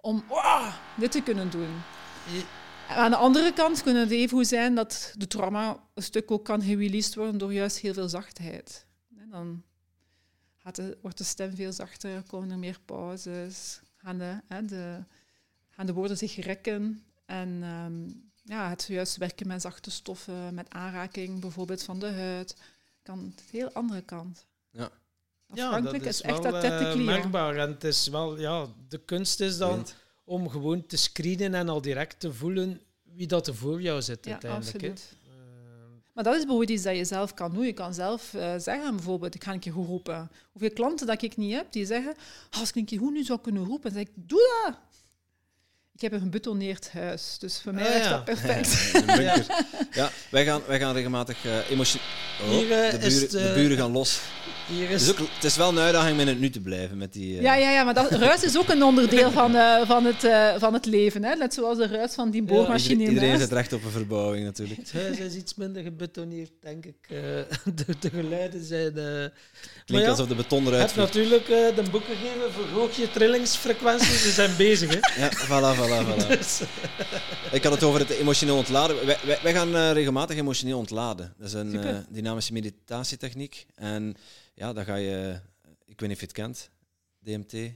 [0.00, 1.82] om wow, dit te kunnen doen.
[2.88, 6.44] Aan de andere kant kunnen het even goed zijn dat de trauma een stuk ook
[6.44, 8.86] kan gereleased worden door juist heel veel zachtheid.
[9.16, 9.62] En dan
[10.68, 15.04] gaat de, wordt de stem veel zachter, komen er meer pauzes, gaan de, hè, de,
[15.70, 17.04] gaan de woorden zich rekken.
[17.26, 22.56] En um, ja, het juist werken met zachte stoffen, met aanraking bijvoorbeeld van de huid,
[23.02, 24.46] kan de heel andere kant.
[24.70, 24.90] Ja.
[25.48, 26.98] Afhankelijk ja, dat is, is echt wel, dat tactically.
[26.98, 27.56] Uh, merkbaar.
[27.56, 29.94] En het is wel, ja, de kunst is dan Wind.
[30.24, 34.24] om gewoon te screenen en al direct te voelen wie dat er voor jou zit
[34.24, 34.74] Ja, uiteindelijk.
[34.74, 35.16] absoluut.
[36.18, 37.66] Maar dat is bijvoorbeeld iets dat je zelf kan doen.
[37.66, 40.30] Je kan zelf uh, zeggen, bijvoorbeeld, ik ga een keer goed roepen.
[40.52, 42.10] Hoeveel klanten dat ik niet heb, die zeggen,
[42.52, 44.74] oh, als ik een keer goed nu zou kunnen roepen, dan zeg ik, doe dat.
[45.94, 48.10] Ik heb een gebetoneerd huis, dus voor mij Ah, is ja.
[48.10, 48.90] dat perfect.
[49.20, 49.44] Ja,
[49.90, 52.06] ja, wij gaan, wij gaan regelmatig uh, emotioneel...
[52.42, 53.00] Oh, Hier, uh,
[53.30, 54.20] de, buren gaan los.
[54.68, 56.98] Hier Het is ook, het is wel een uitdaging om in het nu te blijven
[56.98, 57.36] met die...
[57.36, 60.24] uh, Ja, ja, ja, maar dat, ruis is ook een onderdeel van, uh, van, het,
[60.24, 61.24] uh, van het leven.
[61.24, 61.34] Hè?
[61.34, 64.44] Net zoals de ruis van die boormachine iedereen, in iedereen zit recht op een verbouwing
[64.44, 64.80] natuurlijk.
[64.88, 66.96] Het huis is iets minder gebetoneerd, denk ik.
[67.10, 67.18] Uh,
[67.78, 68.92] de, de, geluiden zijn...
[68.96, 69.24] Uh,
[69.84, 73.10] Klinkt ja, alsof de beton Je eruit hebt natuurlijk uh, de boeken gegeven, verhoog je
[73.10, 74.16] trillingsfrequentie.
[74.16, 75.22] Ze zijn bezig, hè.
[75.22, 76.26] Ja, voilà, voilà, voilà.
[76.38, 76.60] Dus,
[77.52, 79.06] Ik had het over het emotioneel ontladen.
[79.06, 81.34] Wij, wij, wij gaan uh, regelmatig emotioneel ontladen.
[81.38, 83.66] Dat is een uh, dynamische meditatietechniek.
[83.74, 84.16] En
[84.58, 85.40] ja, dan ga je...
[85.84, 86.70] Ik weet niet of je het kent.
[87.18, 87.72] DMT.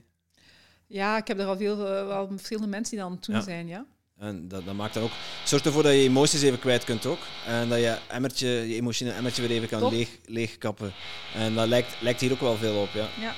[0.87, 3.41] Ja, ik heb er al veel, uh, wel verschillende mensen die dan toen ja.
[3.41, 3.87] zijn, ja.
[4.19, 5.11] En dat, dat maakt dan ook...
[5.45, 7.19] Zorgt ervoor dat je emoties even kwijt kunt ook.
[7.47, 10.93] En dat je emmertje, je emotioneel emmertje weer even kan leeg, leegkappen.
[11.35, 13.09] En dat lijkt, lijkt hier ook wel veel op, ja.
[13.21, 13.35] ja.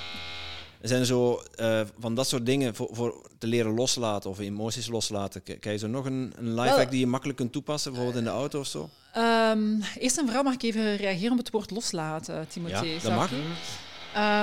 [0.85, 4.87] Er zijn zo uh, van dat soort dingen voor, voor te leren loslaten of emoties
[4.87, 5.43] loslaten.
[5.59, 8.37] Kan je zo nog een, een lifehack die je makkelijk kunt toepassen, bijvoorbeeld in de
[8.37, 8.89] auto of zo?
[9.17, 12.93] Um, eerst en vooral mag ik even reageren op het woord loslaten, Timothée.
[12.93, 13.31] Ja, dat mag.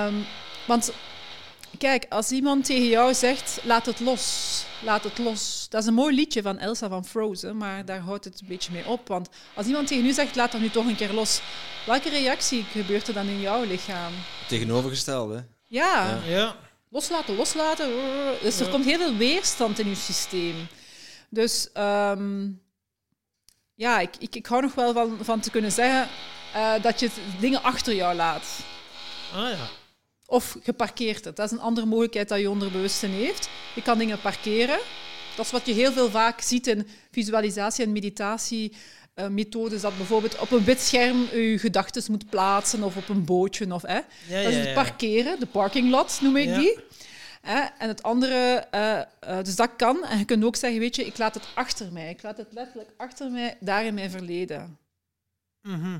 [0.09, 0.25] Um,
[0.67, 0.93] want
[1.77, 5.65] kijk, als iemand tegen jou zegt, laat het los, laat het los.
[5.69, 8.71] Dat is een mooi liedje van Elsa van Frozen, maar daar houdt het een beetje
[8.71, 9.07] mee op.
[9.07, 11.41] Want als iemand tegen u zegt, laat dat nu toch een keer los,
[11.85, 14.13] welke reactie gebeurt er dan in jouw lichaam?
[14.47, 15.45] Tegenovergestelde.
[15.73, 16.19] Ja.
[16.25, 16.55] ja.
[16.89, 17.89] Loslaten, loslaten.
[18.41, 20.67] Dus er komt heel veel weerstand in uw systeem.
[21.29, 22.61] Dus um,
[23.75, 26.07] ja, ik, ik, ik hou nog wel van, van te kunnen zeggen
[26.55, 27.09] uh, dat je
[27.39, 28.59] dingen achter jou laat.
[29.33, 29.67] Ah ja.
[30.25, 31.35] Of geparkeerd het.
[31.35, 33.49] Dat is een andere mogelijkheid dat je onderbewustzijn heeft.
[33.75, 34.79] Je kan dingen parkeren.
[35.35, 38.75] Dat is wat je heel veel vaak ziet in visualisatie en meditatie.
[39.15, 43.25] Uh, methodes dat bijvoorbeeld op een wit scherm je gedachten moet plaatsen of op een
[43.25, 43.73] bootje.
[43.73, 43.99] Of, hè.
[44.27, 44.73] Ja, dat is het ja.
[44.73, 46.57] parkeren, de parking lot noem ik Ja.
[46.57, 46.79] die.
[47.41, 47.61] Hè.
[47.77, 50.05] En het andere, uh, uh, dus dat kan.
[50.05, 52.09] En je kunt ook zeggen, weet je, ik laat het achter mij.
[52.09, 54.77] Ik laat het letterlijk achter mij, daar in mijn verleden.
[55.61, 55.99] Mhm.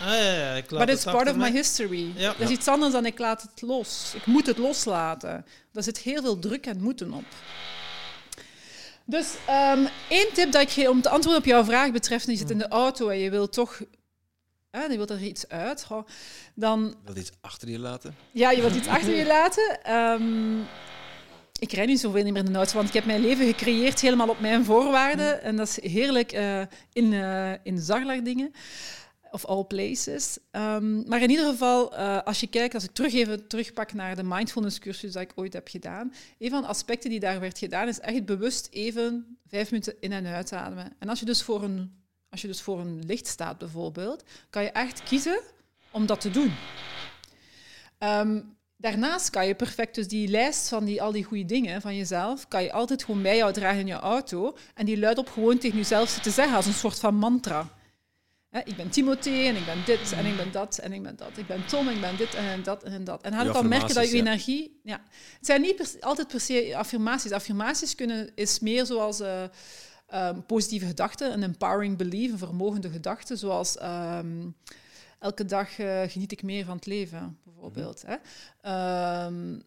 [0.00, 2.12] Ah, ja, ja, ik laat But it's part of my history.
[2.16, 2.28] Ja.
[2.38, 4.12] Dat is iets anders dan ik laat het los.
[4.14, 5.46] Ik moet het loslaten.
[5.72, 7.24] Daar zit heel veel druk en moeten op.
[9.04, 12.36] Dus um, één tip dat ik geef om te antwoorden op jouw vraag betreft, je
[12.36, 13.80] zit in de auto en je wil toch
[14.70, 16.06] hè, je wilt er iets uit, goh,
[16.54, 18.14] dan Je wilt iets achter je laten.
[18.32, 19.82] ja, je wilt iets achter je laten.
[19.82, 20.60] Ehm,
[21.58, 24.00] ik rijd niet zoveel niet meer in de auto, want ik heb mijn leven gecreëerd
[24.00, 25.42] helemaal op mijn voorwaarden.
[25.42, 26.60] En dat is heerlijk eh,
[26.92, 28.54] in, eh in Zaglar-dingen.
[29.34, 30.38] Of all places.
[30.50, 34.16] Ehm, maar in ieder geval, eh, als je kijkt, als ik terug even terugpak naar
[34.16, 37.58] de mindfulness cursus dat ik ooit heb gedaan, een van de aspecten die daar werd
[37.58, 40.92] gedaan, is echt bewust even vijf minuten in- en uitademen.
[40.98, 44.62] En als je dus voor een, als je dus voor een licht staat bijvoorbeeld, kan
[44.62, 45.40] je echt kiezen
[45.90, 46.52] om dat te doen.
[47.98, 48.40] Ehm,
[48.76, 52.48] daarnaast kan je perfect dus die lijst van die, al die goede dingen van jezelf,
[52.48, 55.78] kan je altijd gewoon bij jou dragen in je auto en die luidop gewoon tegen
[55.78, 57.68] jezelf zitten zeggen als een soort van mantra.
[58.54, 61.16] Hè, ik ben Timothée en ik ben dit en ik ben dat en ik ben
[61.16, 61.38] dat.
[61.38, 63.22] Ik ben Tom en ik ben dit en dat en dat.
[63.22, 64.80] En dan ga je Je ook al merken dat je energie...
[64.82, 65.00] Ja.
[65.36, 67.30] Het zijn niet per altijd per se affirmaties.
[67.30, 69.44] Affirmaties kunnen, is meer zoals eh,
[70.06, 74.48] ehm, positieve gedachten, een empowering belief, een vermogende gedachte, zoals ehm,
[75.18, 78.04] elke dag eh, geniet ik meer van het leven, bijvoorbeeld.
[78.06, 78.16] Hè.
[78.60, 79.60] Ehm,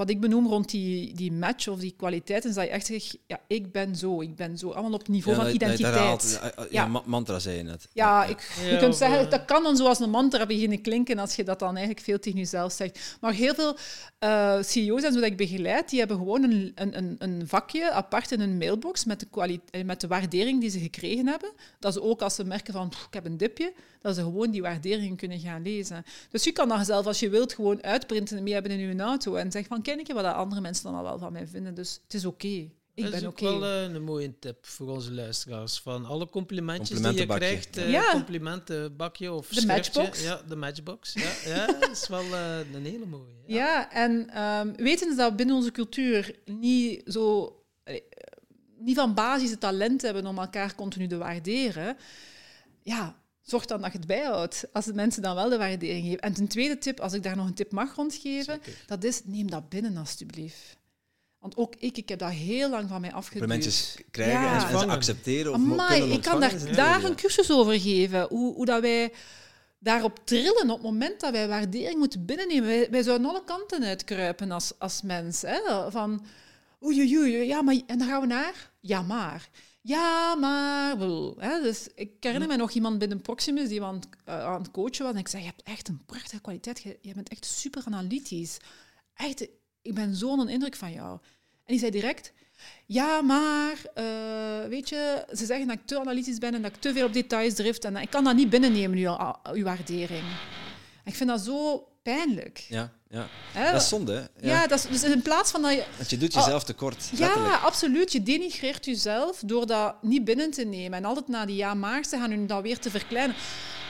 [0.00, 3.18] wat ik benoem rond die, die match of die kwaliteit, is dat je echt zegt,
[3.26, 4.70] ja, ik ben zo, ik ben zo.
[4.70, 6.38] Allemaal op het niveau Ja, van dat- dat- dat identiteit.
[6.42, 6.86] ja, ja, Ja.
[6.86, 7.88] ma- mantra zei je net.
[7.92, 11.18] Ja, ik, Ja, je kunt zeggen, eh, dat kan dan zoals een mantra beginnen klinken
[11.18, 13.16] als je dat dan eigenlijk veel tegen jezelf zegt.
[13.20, 13.76] Maar heel veel
[14.18, 17.90] eh, CEO's en zo dat ik begeleid, die hebben gewoon een, een, een, een vakje
[17.90, 21.52] apart in hun mailbox met de, eh, met de waardering die ze gekregen hebben.
[21.78, 24.50] Dat ze ook als ze merken van, "Pff, ik heb een dipje, dat ze gewoon
[24.50, 26.04] die waardering kunnen gaan lezen.
[26.30, 29.02] Dus je kan dat zelf, als je wilt, gewoon uitprinten en mee hebben in je
[29.02, 31.46] auto en zeggen van, ken ik je wat andere mensen dan al wel van mij
[31.46, 31.74] vinden.
[31.74, 32.46] Dus het is oké.
[32.94, 33.46] Ik dat ben is oké.
[33.48, 35.78] ook wel eh, een mooie tip voor onze luisteraars.
[35.80, 38.12] Van alle complimentjes die je krijgt, eh Ja.
[38.12, 40.22] complimentenbakje of De matchbox.
[40.22, 41.12] Ja, de matchbox.
[41.12, 43.32] Ja, ja dat is wel eh, een hele mooie.
[43.46, 43.56] Ja.
[43.56, 47.54] Ja, en ehm weten dat binnen onze cultuur niet zo
[48.78, 51.96] niet van basis het talent hebben om elkaar continu te waarderen,
[52.82, 53.19] ja,
[53.50, 54.64] zorg dan dat je het bijhoudt.
[54.72, 56.20] Als de mensen dan wel de waardering geven.
[56.20, 58.82] En ten tweede tip, als ik daar nog een tip mag rondgeven, Zeker.
[58.86, 60.78] dat is neem dat binnen alstublieft.
[61.38, 63.48] Want ook ik, ik heb dat heel lang van mij afgeduwd.
[63.48, 64.70] mensen krijgen Ja.
[64.70, 68.26] en ze accepteren of Amai, ik kan daar daar een cursus over geven.
[68.28, 69.12] Hoe, hoe dat wij
[69.78, 72.68] daarop trillen op het moment dat wij waardering moeten binnennemen.
[72.68, 75.42] Wij, wij zouden alle kanten uitkruipen als, als mens.
[75.42, 75.90] Hè?
[75.90, 76.24] Van,
[76.84, 77.80] oei, oei, oei, ja, maar...
[77.86, 79.48] En dan gaan we naar, ja, maar.
[79.82, 80.96] Ja, maar...
[81.36, 81.62] Hè?
[81.62, 85.04] Dus ik herinner me nog iemand binnen Proximus die aan het, eh, aan het coachen
[85.04, 85.12] was.
[85.12, 86.80] En ik zei, je hebt echt een prachtige kwaliteit.
[86.80, 88.56] Je, je bent echt super analytisch.
[89.14, 89.48] Echt,
[89.82, 91.12] ik ben zo onder de indruk van jou.
[91.64, 92.32] En die zei direct...
[92.86, 96.80] Ja, maar eh, weet je, ze zeggen dat ik te analytisch ben en dat ik
[96.80, 100.24] te veel op details drift en ik kan dat niet binnennemen, uw, uw waardering.
[101.04, 102.64] En ik vind dat zo pijnlijk.
[102.68, 103.26] Ja, ja.
[103.52, 103.72] hè.
[103.72, 104.48] Dat is zonde, hè?
[104.48, 104.66] ja.
[104.66, 105.84] dat is, dus in plaats van dat je...
[105.96, 107.62] Want je doet jezelf tekort, Ja, letterlijk.
[107.62, 108.12] absoluut.
[108.12, 112.16] Je denigreert jezelf door dat niet binnen te nemen en altijd naar die ja-maars te
[112.16, 113.36] gaan en dat weer te verkleinen.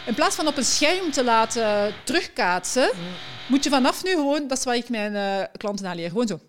[0.07, 2.91] In plaats van op een scherm te laten terugkaatsen,
[3.49, 6.41] moet je vanaf nu gewoon, dat is wat ik mijn eh, klanten aanleer, gewoon zo...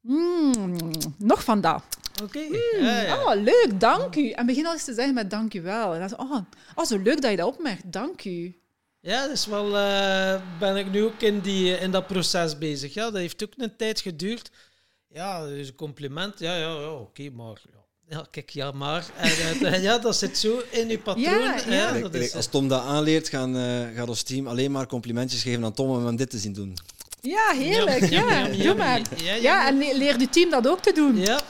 [0.00, 1.82] Mm, nog van dat.
[2.22, 2.38] Oké.
[2.78, 3.22] Ja, ja.
[3.22, 4.30] Oh, leuk, dank u.
[4.30, 5.94] En begin al eens te zeggen met dank u wel.
[5.94, 6.36] En dan zo, oh,
[6.74, 8.60] oh, zo leuk dat je dat opmerkt, dank u.
[9.06, 9.76] Ja, dat is wel.
[9.76, 12.94] eh, ben ik nu ook in, die, in dat proces bezig.
[12.94, 14.50] Ja, dat heeft ook een tijd geduurd.
[15.08, 16.38] Ja, dus een compliment.
[16.38, 17.60] Ja, ja, ja oké, maar.
[17.72, 17.84] Ja.
[18.16, 19.04] Ja, kijk, ja, maar.
[19.16, 21.24] En, eh, ja, dat zit zo in je patroon.
[21.24, 21.98] Ja, hè, ja.
[22.00, 25.64] Dat is, als Tom dat aanleert, gaan, eh, gaat ons team alleen maar complimentjes geven
[25.64, 26.74] aan Tom om hem dit te zien doen.
[27.20, 28.04] Ja, heerlijk.
[28.10, 29.00] Ja, doe maar.
[29.16, 31.16] Ja, Ja, ja, en le- leer je team dat ook te doen.
[31.16, 31.40] ja,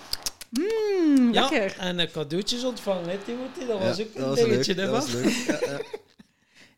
[0.50, 1.76] Mm, ja, lekker.
[1.78, 3.66] en eh, cadeautjes ontvangen, hè, Timothy.
[3.66, 4.74] Dat was Ja, ook een dingetje.
[4.74, 4.84] leuk.
[4.86, 5.22] hè, Dat was man.
[5.22, 6.00] leuk.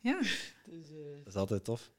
[0.01, 0.19] Ja,
[1.29, 1.91] is altijd tof.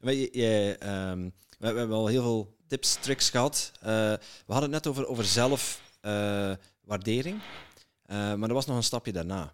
[0.00, 1.22] Maar je, je, ehm,
[1.58, 3.72] we, we hebben al heel veel tips, tricks gehad.
[3.80, 3.86] Eh,
[4.46, 7.40] we hadden het net over, over zelfwaardering.
[8.06, 9.52] maar er was nog een stapje daarna.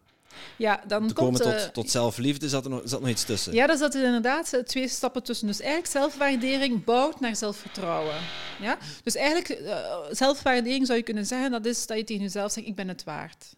[0.56, 1.38] ja, dan Te komt...
[1.38, 3.54] komen eh, tot, tot zelfliefde zat er nog, zat nog iets tussen.
[3.54, 5.46] Ja, daar zaten inderdaad eh, twee stappen tussen.
[5.46, 8.16] Dus eigenlijk zelfwaardering bouwt naar zelfvertrouwen.
[8.60, 8.78] Ja?
[9.02, 12.66] Dus eigenlijk, eh, zelfwaardering zou je kunnen zeggen, dat is dat je tegen jezelf zegt,
[12.66, 13.56] ik ben het waard.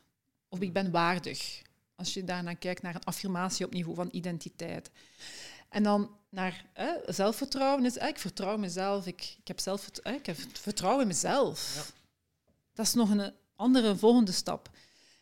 [0.48, 1.62] Of ik ben waardig.
[1.96, 4.90] Als je daarna kijkt naar een affirmatie op niveau van identiteit.
[5.70, 10.14] En dan naar hè, zelfvertrouwen is, eh, ik vertrouw mezelf, ik, ik, heb zelf, eh,
[10.14, 11.74] ik heb vertrouwen in mezelf.
[11.74, 11.98] Ja.
[12.74, 14.70] Dat is nog een andere volgende stap.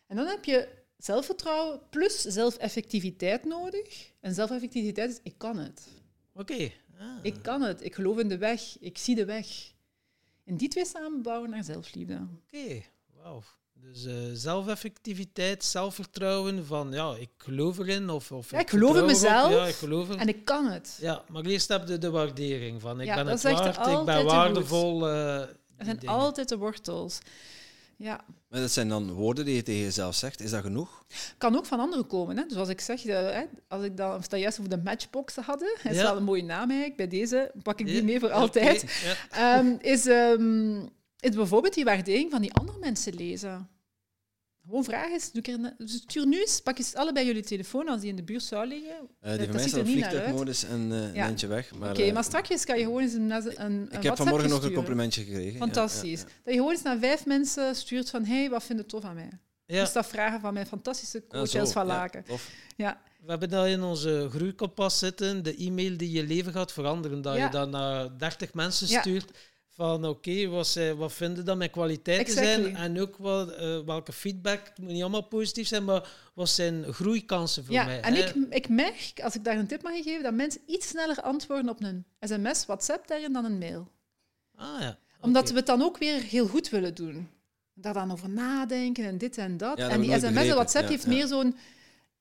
[0.07, 4.11] En dan heb je zelfvertrouwen plus zelfeffectiviteit nodig.
[4.19, 5.87] En zelfeffectiviteit is, ik kan het.
[6.33, 6.71] Oké.
[6.99, 7.83] Ah, Ik kan het.
[7.83, 8.79] Ik geloof in de weg.
[8.79, 9.73] Ik zie de weg.
[10.43, 12.27] En die twee samenbouwen naar zelfliefde.
[12.45, 12.81] Oké,
[13.15, 13.43] wauw.
[13.81, 19.05] Dus eh, zelfeffectiviteit, zelfvertrouwen van ja, ik geloof erin of, of Ja, ik geloof in
[19.05, 19.51] mezelf.
[19.51, 20.17] Ja, ik geloof er.
[20.17, 20.97] En ik kan het.
[21.01, 24.17] Ja, maar eerst heb je de waardering van ik Ja, ben het waard, ik ben
[24.17, 25.09] de waardevol.
[25.09, 26.15] eh, Dat die zijn dingen.
[26.15, 27.17] altijd de wortels.
[27.95, 28.21] Ja.
[28.49, 30.41] Maar dat zijn dan woorden die je tegen jezelf zegt.
[30.41, 31.03] Is dat genoeg?
[31.37, 32.37] Kan ook van anderen komen.
[32.37, 32.43] Hè.
[32.47, 35.77] Zoals ik zeg, de, hè, als ik dan, of dat juist over de matchboxen hadden,
[35.83, 36.03] is Ja.
[36.03, 36.95] wel een mooie naam eigenlijk.
[36.97, 39.01] Bij deze pak ik die Ja, mee voor altijd.
[39.31, 39.57] ja.
[39.57, 40.81] Ehm, is, ehm,
[41.19, 43.69] is bijvoorbeeld die waardering van die andere mensen lezen.
[44.63, 47.87] Gewoon vraag eens, doe ik er, een- stuur nu eens, pak eens allebei jullie telefoon
[47.87, 48.95] als die in de buurt zou liggen.
[49.19, 51.23] Eh, die dat van mij staat er op vliegtuigmodus en eh Ja.
[51.23, 51.75] een eentje weg.
[51.75, 54.49] Maar, Oké, eh, maar straks kan je gewoon eens een, een, een ik heb vanmorgen
[54.49, 55.57] nog een complimentje gekregen.
[55.59, 56.19] Fantastisch.
[56.21, 56.33] ja, ja.
[56.43, 59.15] Dat je gewoon eens naar vijf mensen stuurt van hey, wat vind je tof aan
[59.15, 59.29] mij?
[59.65, 59.79] Ja.
[59.83, 62.23] Dus dat vragen van mijn fantastische coach zo, Els van Laken.
[62.77, 63.01] Ja.
[63.23, 67.21] We hebben dat in onze groeikompas zitten, de e-mail die je leven gaat veranderen.
[67.21, 67.45] Dat Ja.
[67.45, 68.99] je dan naar 30 mensen Ja.
[68.99, 69.31] stuurt
[69.79, 72.61] van oké, wat, zij- wat vinden dat mijn kwaliteiten Exactly.
[72.63, 76.49] zijn en ook wat, eh, welke feedback, het moet niet allemaal positief zijn, maar wat
[76.49, 78.01] zijn groeikansen voor Ja, mij.
[78.01, 78.19] en hè?
[78.25, 81.69] ik, ik merk, als ik daar een tip mag geven, dat mensen iets sneller antwoorden
[81.71, 83.87] op een sms, WhatsApp daarin dan een mail.
[84.55, 84.97] Ah ja.
[85.21, 87.29] Omdat we het dan ook weer heel goed willen doen.
[87.73, 89.77] Daar dan over nadenken en dit en dat.
[89.77, 91.55] Ja, dat en die sms en WhatsApp heeft meer zo'n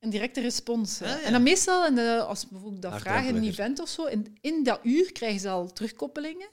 [0.01, 0.99] een directe respons.
[0.99, 1.07] hè.
[1.15, 1.27] Ah, ja.
[1.27, 4.37] En dan meestal, in de, als bijvoorbeeld dat vragen in een event of zo, in,
[4.41, 6.49] in dat uur krijgen ze al terugkoppelingen.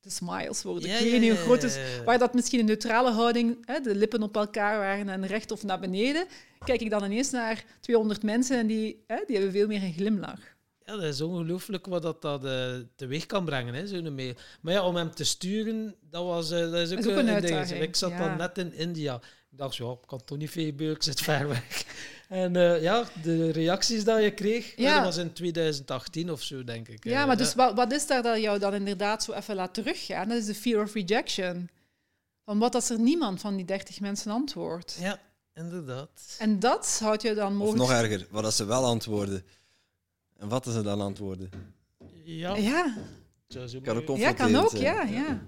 [0.00, 0.88] De smiles worden.
[0.88, 1.78] Ja, ik weet ja, niet hoe ja, groot is.
[2.04, 5.62] Waar dat misschien een neutrale houding, hè, de lippen op elkaar waren en recht of
[5.62, 6.26] naar beneden,
[6.64, 9.92] kijk ik dan ineens naar 200 mensen en die, hè, die hebben veel meer een
[9.92, 10.40] glimlach.
[10.84, 14.34] Ja, dat is ongelooflijk wat dat, dat eh, teweeg kan brengen, zo'n mail.
[14.60, 17.26] Maar ja, om hem te sturen, dat, was, eh, dat is ook, is ook een
[17.26, 17.54] dingetje.
[17.54, 18.18] uitdaging, Ik zat ja.
[18.18, 19.14] dan net in India.
[19.50, 21.84] Ik dacht, ja, ik kan toch niet veel gebeuren, ik zit ver weg.
[22.30, 24.94] En eh, ja, de reacties die je kreeg, Ja.
[24.94, 27.04] dat was in 2018 of zo, denk ik.
[27.04, 29.74] Ja, Eh, maar dus wat, wat is daar dat jou dan inderdaad zo even laat
[29.74, 30.28] teruggaan?
[30.28, 31.70] Dat is de fear of rejection.
[32.44, 34.96] Van wat als er niemand van die 30 mensen antwoordt.
[35.00, 35.18] Ja,
[35.54, 36.36] inderdaad.
[36.38, 37.78] En dat houdt je dan Of mogelijk...
[37.78, 39.44] nog erger, wat als ze wel antwoorden.
[40.38, 41.50] En wat als ze dan antwoorden?
[42.24, 42.94] Ja, Ja,
[43.82, 45.02] Kan ook ja, kan ook, ja.
[45.02, 45.42] ja.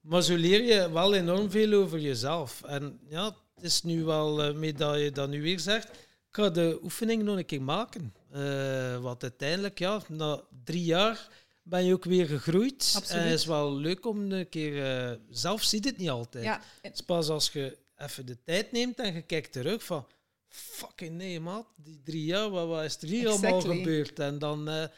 [0.00, 2.62] Maar zo leer je wel enorm veel over jezelf.
[2.62, 5.88] En ja, het is nu wel mee dat je dat nu weer zegt.
[6.28, 8.14] Ik ga de oefening nog een keer maken.
[8.30, 11.28] Eh want uiteindelijk, ja, na drie jaar
[11.62, 12.92] ben je ook weer gegroeid.
[12.96, 13.10] Absoluut.
[13.10, 14.84] En het is wel leuk om een keer...
[14.84, 16.44] eh, zelf ziet het niet altijd.
[16.44, 16.60] ja.
[16.82, 20.06] Het is pas als je even de tijd neemt en je kijkt terug van...
[20.48, 21.66] Fucking nee, maat.
[21.76, 24.18] Die drie jaar, wat, wat is er hier allemaal gebeurd?
[24.18, 24.88] En dan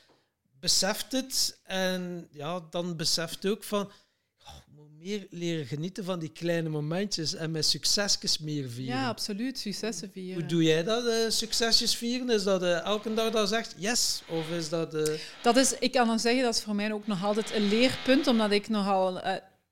[0.60, 1.60] beseft het.
[1.62, 3.90] En ja, dan beseft ook van...
[5.00, 8.96] "Oh, ik moet meer leren genieten van die kleine momentjes en mijn succesjes meer vieren.
[8.96, 9.58] ja, absoluut.
[9.58, 10.40] Successen vieren.
[10.40, 12.30] Hoe doe jij dat, eh, succesjes vieren?
[12.30, 14.22] Is dat eh, elke dag dat je zegt yes?
[14.28, 14.94] Of is dat...
[14.94, 17.68] eh, Dat is, ik kan dan zeggen, dat is voor mij ook nog altijd een
[17.68, 19.20] leerpunt, omdat ik nogal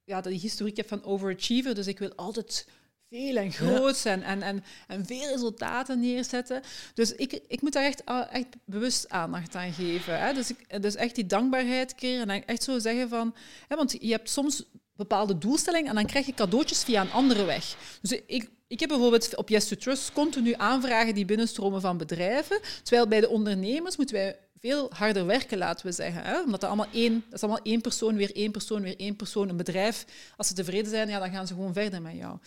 [0.05, 1.75] ja, die historiek heb van overachiever.
[1.75, 2.67] Dus ik wil altijd
[3.11, 6.63] veel en groot en, en, en, en veel resultaten neerzetten.
[6.95, 10.21] Dus ik, ik moet daar echt, echt bewust aandacht aan geven.
[10.21, 10.33] Hè?
[10.33, 13.35] Dus, ik, dus echt die dankbaarheid creëren en echt zo zeggen van...
[13.69, 14.65] Hè, want je hebt soms
[14.99, 17.77] bepaalde doelstellingen en dan krijg je cadeautjes via een andere weg.
[18.03, 22.61] Dus ik, ik heb bijvoorbeeld op Yes to Trust continu aanvragen die binnenstromen van bedrijven,
[22.83, 26.23] terwijl bij de ondernemers moeten wij veel harder werken, laten we zeggen.
[26.23, 26.41] Hè?
[26.43, 29.49] Omdat dat allemaal één, dat is allemaal één persoon, weer één persoon, weer één persoon.
[29.49, 30.05] Een bedrijf,
[30.37, 32.39] als ze tevreden zijn, ja, dan gaan ze gewoon verder met jou.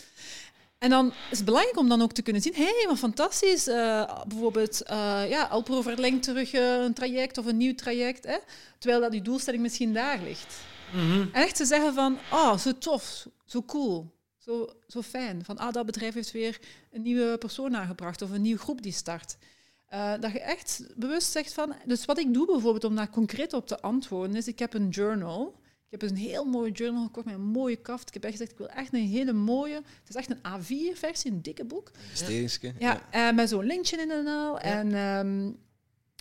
[0.77, 3.67] En dan is het belangrijk om dan ook te kunnen zien, hé, hey, wat fantastisch.
[3.67, 8.37] eh, bijvoorbeeld, eh ja, Alpro verlengt terug een traject of een nieuw traject, hè?
[8.77, 10.55] terwijl dat die doelstelling misschien daar ligt.
[10.93, 15.45] En echt te zeggen van, ah, zo tof, zo cool, zo, zo fijn.
[15.45, 16.59] Van, ah, dat bedrijf heeft weer
[16.91, 19.37] een nieuwe persoon aangebracht of een nieuwe groep die start.
[19.85, 21.75] Eh, dat je echt bewust zegt van...
[21.85, 24.89] Dus wat ik doe bijvoorbeeld om daar concreet op te antwoorden, is ik heb een
[24.89, 25.59] journal.
[25.63, 28.07] Ik heb dus een heel mooie journal gekocht met een mooie kaft.
[28.07, 29.75] Ik heb echt gezegd, ik wil echt een hele mooie...
[29.75, 31.91] Het is echt een A4-versie, een dikke boek.
[32.09, 32.73] Investeringsje.
[32.79, 34.59] Ja, eh, met zo'n lintje in en al.
[34.59, 35.51] En ehm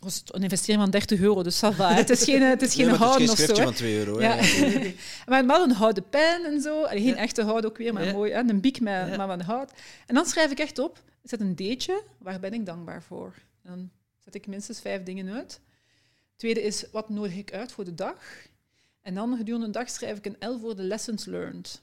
[0.00, 1.88] was het een investering van 30 euro, dus ça va.
[1.88, 1.94] hè.
[1.94, 3.62] Het is geen, het is geen Nee, maar het is houden geen of zo.
[3.64, 4.20] van 2 euro.
[4.20, 4.34] Ja.
[4.36, 4.94] hè.
[5.26, 6.82] maar wel een houten pen en zo.
[6.84, 7.16] Allee, geen Ja.
[7.16, 8.12] echte hout ook weer, maar Ja.
[8.12, 8.32] mooi.
[8.32, 8.38] Hè?
[8.38, 9.16] Een biek met, Ja.
[9.16, 9.72] maar van hout.
[10.06, 13.34] En dan schrijf ik echt op, is het een deetje, waar ben ik dankbaar voor?
[13.62, 13.90] En dan
[14.24, 15.60] zet ik minstens vijf dingen uit.
[16.36, 18.14] Tweede is, wat nodig ik uit voor de dag?
[19.02, 21.80] En dan gedurende de dag schrijf ik een L voor de lessons learned.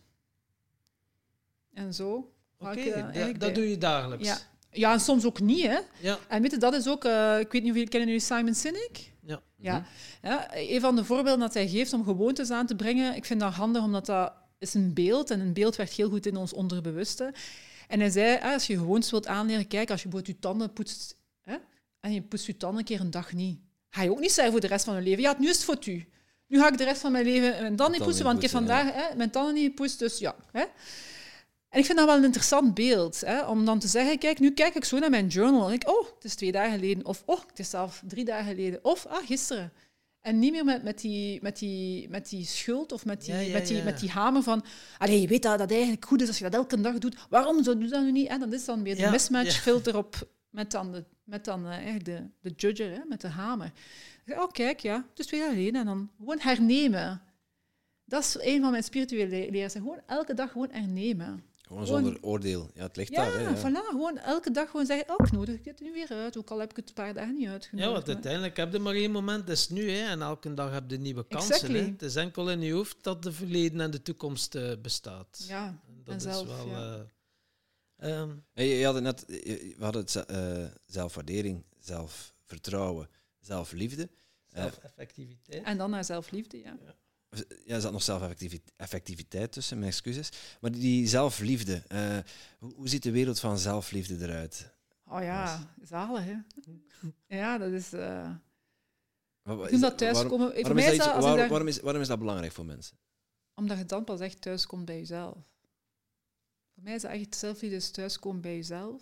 [1.74, 2.32] En zo.
[2.60, 4.46] Oké, ik, eh, dat, eigenlijk dat doe je dagelijks.
[4.72, 4.94] Ja.
[4.94, 5.78] en soms ook niet, hè.
[6.00, 6.18] Ja.
[6.28, 7.06] En weet je, dat is ook...
[7.06, 9.12] eh, ik weet niet of jullie kennen jullie Simon Sinek?
[9.22, 9.42] Ja.
[9.58, 9.86] Ja.
[10.22, 10.48] ja.
[10.54, 13.54] Een van de voorbeelden dat hij geeft om gewoontes aan te brengen, ik vind dat
[13.54, 17.34] handig, omdat dat is een beeld en een beeld werkt heel goed in ons onderbewuste.
[17.88, 20.74] En hij zei, ah, als je gewoontes wilt aanleren, kijk, als je bijvoorbeeld je tanden
[20.74, 21.56] poetst hè,
[22.00, 23.60] en je poetst je tanden een keer een dag niet,
[23.90, 25.64] ga je ook niet zeggen voor de rest van je leven, ja, nu is het
[25.66, 26.08] voor u.
[26.48, 28.52] Nu ga ik de rest van mijn leven mijn tanden niet poetsen, want ik heb
[28.52, 28.58] ja.
[28.58, 30.36] vandaag hè, mijn tanden niet gepoetst, dus ja.
[30.52, 30.64] Hè.
[31.70, 34.52] En ik vind dat wel een interessant beeld, hè, om dan te zeggen, kijk, nu
[34.52, 37.24] kijk ik zo naar mijn journal en ik, oh, het is twee dagen geleden, of
[37.26, 39.72] oh, het is zelf drie dagen geleden, of ah, gisteren.
[40.22, 43.40] En niet meer met, met, die, met, die, met die schuld of met die, Ja,
[43.40, 43.84] ja, met die, ja.
[43.84, 44.66] met die hamer van...
[44.98, 47.16] Allee, je weet dat dat eigenlijk goed is als je dat elke dag doet.
[47.30, 48.28] Waarom zou je dat nu niet?
[48.28, 49.60] En dan is dan weer de Ja, mismatch ja.
[49.62, 53.28] filter op met dan, de, met dan eh, eigenlijk de, de judger, hè, met de
[53.28, 53.72] hamer.
[54.28, 55.80] Oh, kijk, ja, het is twee jaar geleden.
[55.80, 57.22] En dan gewoon hernemen.
[58.06, 59.74] Dat is een van mijn spirituele le- leraars.
[59.74, 61.44] Gewoon elke dag gewoon hernemen.
[61.68, 62.70] Gewoon Gewoon- zonder oordeel.
[62.74, 63.34] Ja, het ligt Ja, daar.
[63.40, 63.56] Hè, ja.
[63.58, 63.86] voilà.
[63.88, 66.38] Gewoon elke dag gewoon zeggen, oh, ik nodig het nu weer uit.
[66.38, 67.94] Ook al heb ik het een paar dagen niet Ja, uitgenodigd.
[67.94, 69.90] want uiteindelijk heb je maar één moment, dat is nu.
[69.92, 71.52] Hè, en elke dag heb je nieuwe kansen.
[71.54, 71.80] Exactly.
[71.80, 71.86] Hè.
[71.86, 75.46] Het is enkel in je hoofd dat de verleden en de toekomst eh, bestaat.
[75.48, 76.68] Ja, En dat en is zelf, wel...
[76.68, 77.06] ja.
[77.98, 83.10] eh, ehm, je had het net, je- we hadden het eh, zelfwaardering, zelfvertrouwen,
[83.40, 84.10] zelfliefde.
[84.50, 85.64] Eh, zelfeffectiviteit.
[85.64, 86.78] en dan naar zelfliefde, ja.
[86.86, 86.96] ja,
[87.68, 90.30] er zat nog zelfeffectiviteit tussen, mijn excuses.
[90.62, 92.18] Maar die zelfliefde, eh,
[92.60, 94.74] hoe, hoe ziet de wereld van zelfliefde eruit?
[95.06, 96.36] Oh ja, zalig, hè.
[97.38, 97.90] Ja, dat is...
[97.90, 100.48] toen is- dat thuiskomen...
[100.54, 101.06] waarom, is dat iets-
[101.50, 102.98] waarom, is, waarom is dat belangrijk voor mensen?
[103.56, 105.34] Omdat je dan pas echt thuiskomt bij jezelf.
[106.74, 109.02] Voor mij is dat echt zelfliefde is thuiskomen bij jezelf.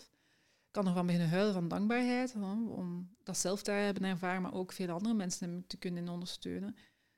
[0.66, 4.54] Ik kan ervan beginnen huilen van dankbaarheid, hè, om dat zelf te hebben ervaren, maar
[4.54, 6.76] ook veel andere mensen te kunnen ondersteunen.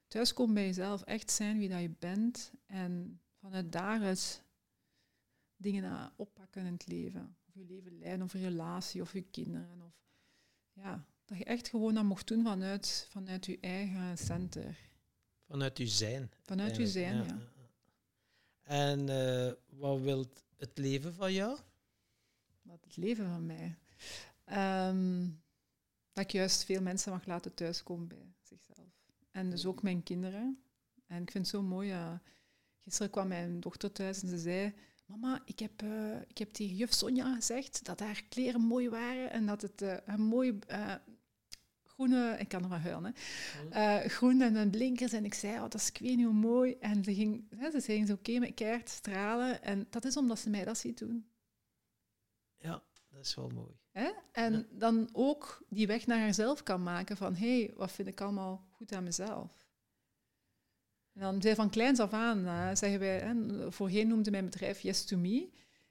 [0.08, 4.43] Thuiskomen bij jezelf, echt zijn wie dat je bent en vanuit daaruit
[5.55, 7.36] dingen oppakken in het leven.
[7.47, 9.82] Of je leven leiden, of een relatie, of je kinderen.
[9.82, 9.93] Of,
[10.74, 14.78] ja, dat je echt gewoon dat mocht doen vanuit, vanuit je eigen center.
[15.47, 16.32] Vanuit je zijn.
[16.41, 17.38] Vanuit je zijn, ja.
[18.62, 20.26] En eh, wat wil
[20.58, 21.58] het leven van jou?
[22.62, 23.78] Wat het leven van mij.
[24.43, 25.30] Ehm,
[26.12, 28.96] dat ik juist veel mensen mag laten thuiskomen bij zichzelf.
[29.38, 30.59] En dus ook mijn kinderen.
[31.07, 31.88] En ik vind het zo mooi.
[31.88, 32.21] ja.
[32.79, 34.73] gisteren kwam mijn dochter thuis en ze zei...
[35.05, 39.31] Mama, ik heb, eh, ik heb tegen juf Sonja gezegd dat haar kleren mooi waren
[39.31, 40.59] en dat het eh, een mooi
[41.83, 42.35] groene...
[42.39, 43.69] Ik kan er maar huilen, hè.
[43.69, 45.13] Eh, groen en een blinkers.
[45.13, 46.75] En ik zei, oh, dat is ik weet niet hoe mooi.
[46.79, 49.63] En ze ging, hè, ze ging zo oké met keihard stralen.
[49.63, 51.29] En dat is omdat ze mij dat ziet doen.
[52.57, 53.73] Ja, dat is wel mooi.
[53.97, 54.09] Hè?
[54.31, 54.63] En Ja.
[54.71, 58.65] dan ook die weg naar haarzelf kan maken van hé, hey, wat vind ik allemaal
[58.71, 59.65] goed aan mezelf?
[61.13, 63.33] En dan zei van kleins af aan, eh, zeggen wij, hè,
[63.71, 65.49] voorheen noemde mijn bedrijf Yes to Me.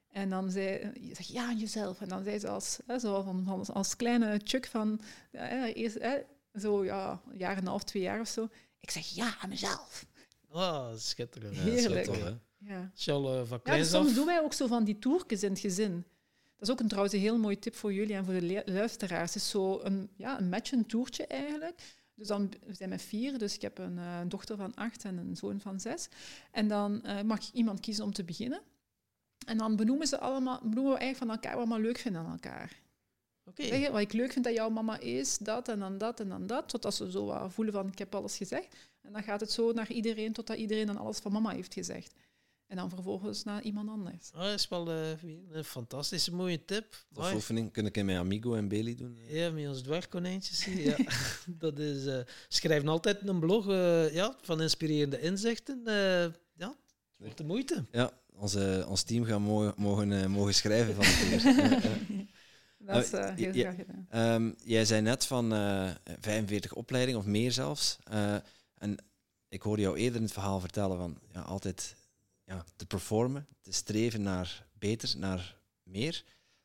[0.08, 2.00] En dan zei je zeg ja aan jezelf.
[2.00, 5.00] En dan zei ze als, hè, zo van, van, als kleine Chuck van,
[5.30, 6.18] hè, eerst, hè,
[6.60, 8.48] zo ja, een jaar en een half, twee jaar of zo.
[8.80, 10.06] Ik zeg ja aan mezelf.
[10.48, 11.56] Oh, schitterend.
[11.56, 12.06] Heerlijk.
[12.06, 12.34] hè?
[12.58, 12.90] Ja.
[12.94, 16.04] Eh, van Ja, dus soms doen wij ook zo van die toertjes in het gezin.
[16.56, 19.34] Dat is ook een, trouwens een heel mooie tip voor jullie en voor de luisteraars.
[19.34, 21.80] Het is zo een, ja, een match, een toertje eigenlijk.
[22.14, 25.16] Dus dan, we zijn met vier, dus ik heb een eh, dochter van acht en
[25.16, 26.08] een zoon van zes.
[26.50, 28.60] En dan eh, mag iemand kiezen om te beginnen.
[29.46, 32.20] En dan benoemen, ze allemaal, benoemen we eigenlijk van elkaar wat we allemaal leuk vinden
[32.20, 32.84] aan elkaar.
[33.54, 36.46] Je, wat ik leuk vind dat jouw mama is, dat en dan dat en dan
[36.46, 36.68] dat.
[36.68, 38.76] Totdat ze zo voelen van, ik heb alles gezegd.
[39.00, 42.14] En dan gaat het zo naar iedereen, totdat iedereen dan alles van mama heeft gezegd.
[42.66, 44.30] En dan vervolgens naar iemand anders.
[44.34, 45.10] Oh, dat is wel eh,
[45.50, 47.04] een fantastische mooie tip.
[47.14, 49.16] Of oefening kun ik met Amigo en Bailey doen.
[49.28, 50.64] Ja, met ons dwergkonijntjes.
[50.64, 50.96] Ja.
[51.64, 55.80] dat is, eh schrijven altijd een blog eh, ja, van inspirerende inzichten.
[55.86, 55.94] eh,
[56.54, 57.84] ja, het wordt de moeite.
[57.90, 61.84] Ja, onze, ons team gaat mo- mogen, eh, mogen schrijven van het.
[62.78, 64.06] Dat is eh, heel graag gedaan.
[64.10, 65.90] Ehm, jij zei net van eh
[66.20, 67.98] 45 opleidingen of meer zelfs.
[68.04, 68.34] Eh,
[68.74, 68.96] en
[69.48, 71.94] ik hoorde jou eerder in het verhaal vertellen van ja, altijd
[72.46, 76.24] ja, te performen, te streven naar beter, naar meer.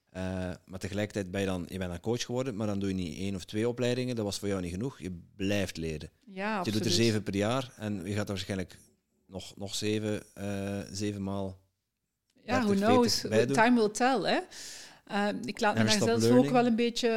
[0.10, 2.96] Eh, maar tegelijkertijd ben je dan, je bent dan coach geworden, maar dan doe je
[2.96, 4.16] niet één of twee opleidingen.
[4.16, 5.00] Dat was voor jou niet genoeg.
[5.00, 6.10] Je blijft leren.
[6.26, 6.84] Ja, Je absoluut.
[6.84, 8.78] doet er zeven per jaar en je gaat er waarschijnlijk
[9.26, 11.60] nog, nog zeven, eh zeven maal.
[12.44, 13.20] Ja, who 30, knows?
[13.20, 13.56] 40 bijdoen.
[13.56, 14.40] Time will tell, hè.
[15.06, 17.08] Eh, ik laat me Never stop zelf ook wel een beetje...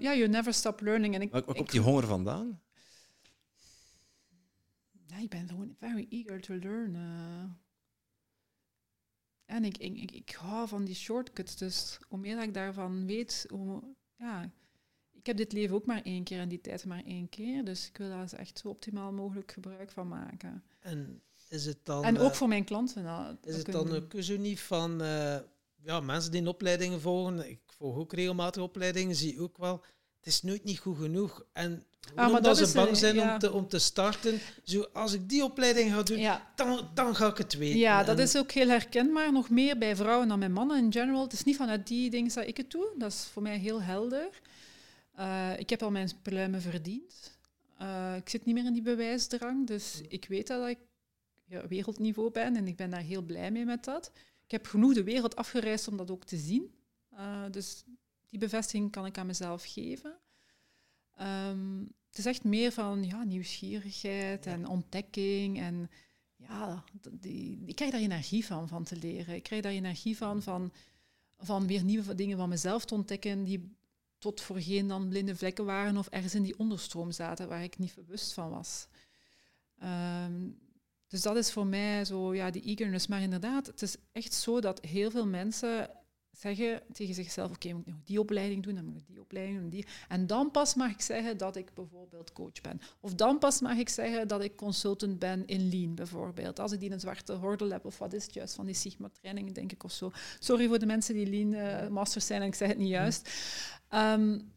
[0.00, 1.14] Ja, you never stop learning.
[1.14, 2.60] En ik, Waar, komt die honger vandaan?
[5.06, 6.96] ja, ik ben gewoon very eager to learn.
[9.52, 13.46] En ik, ik, ik, hou van die shortcuts, dus hoe meer dat ik daarvan weet,
[13.48, 13.82] hoe...
[14.16, 14.50] Ja,
[15.12, 17.88] ik heb dit leven ook maar één keer en die tijd maar één keer, dus
[17.88, 20.64] ik wil daar echt zo optimaal mogelijk gebruik van maken.
[20.80, 23.02] En is het dan, en ook eh, voor mijn klanten.
[23.02, 25.38] nou, is het dan ook zo niet van eh,
[25.82, 27.50] ja, mensen die in opleidingen volgen?
[27.50, 29.84] Ik volg ook regelmatig opleidingen, zie ook wel.
[30.22, 31.44] Het is nooit niet goed genoeg.
[31.52, 33.32] En Ah, omdat dat ze bang eh, zijn ja.
[33.32, 37.16] om, te, om te starten, zo, als ik die opleiding ga doen, Ja, dan, dan
[37.16, 37.78] ga ik het weten.
[37.78, 39.32] Ja, dat En- is ook heel herkenbaar.
[39.32, 41.22] Nog meer bij vrouwen dan bij mannen in general.
[41.22, 42.88] Het is niet vanuit die dingen dat ik het doe.
[42.98, 44.28] Dat is voor mij heel helder.
[45.14, 47.36] Eh, ik heb al mijn pluimen verdiend.
[47.78, 49.66] Eh, ik zit niet meer in die bewijsdrang.
[49.66, 50.78] Dus ik weet dat ik
[51.44, 54.10] ja, wereldniveau ben en ik ben daar heel blij mee met dat.
[54.44, 56.70] Ik heb genoeg de wereld afgereisd om dat ook te zien.
[57.16, 57.84] Eh, dus
[58.32, 60.18] die bevestiging kan ik aan mezelf geven.
[61.16, 61.78] Ehm,
[62.08, 65.60] het is echt meer van ja, nieuwsgierigheid en ontdekking.
[65.60, 65.90] En
[66.36, 69.34] ja, die, ik krijg daar energie van, van te leren.
[69.34, 70.72] Ik krijg daar energie van, van,
[71.38, 73.76] van weer nieuwe dingen van mezelf te ontdekken die
[74.18, 77.94] tot voorheen dan blinde vlekken waren of ergens in die onderstroom zaten waar ik niet
[77.94, 78.86] bewust van was.
[79.78, 80.50] Ehm,
[81.08, 83.06] dus dat is voor mij zo, ja, die eagerness.
[83.06, 85.90] Maar inderdaad, het is echt zo dat heel veel mensen
[86.32, 89.20] zeggen tegen zichzelf, oké, okay, moet ik nog die opleiding doen, dan moet ik die
[89.20, 89.86] opleiding doen, die.
[90.08, 92.80] En dan pas mag ik zeggen dat ik bijvoorbeeld coach ben.
[93.00, 96.58] Of dan pas mag ik zeggen dat ik consultant ben in Lean, bijvoorbeeld.
[96.58, 99.52] Als ik die een zwarte hordel heb, of wat is het juist, van die Sigma-trainingen,
[99.52, 100.10] denk ik, of zo.
[100.38, 103.30] Sorry voor de mensen die Lean uh, masters zijn en ik zeg het niet juist.
[103.90, 104.52] Um,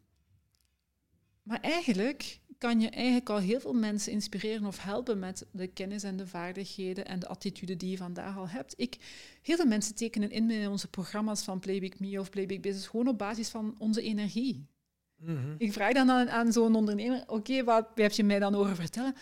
[1.44, 6.04] maar eigenlijk kan je eigenlijk al heel veel mensen inspireren of helpen met de kennis
[6.04, 8.74] en de vaardigheden en de attitude die je vandaag al hebt.
[8.78, 8.98] Ik,
[9.42, 13.08] heel veel mensen tekenen in met onze programma's van Playback Me of Playback Business gewoon
[13.08, 14.68] op basis van onze energie.
[15.16, 15.56] Mhm.
[15.58, 19.16] Ik vraag dan aan, aan zo'n ondernemer, oké, wat heb je mij dan horen vertellen?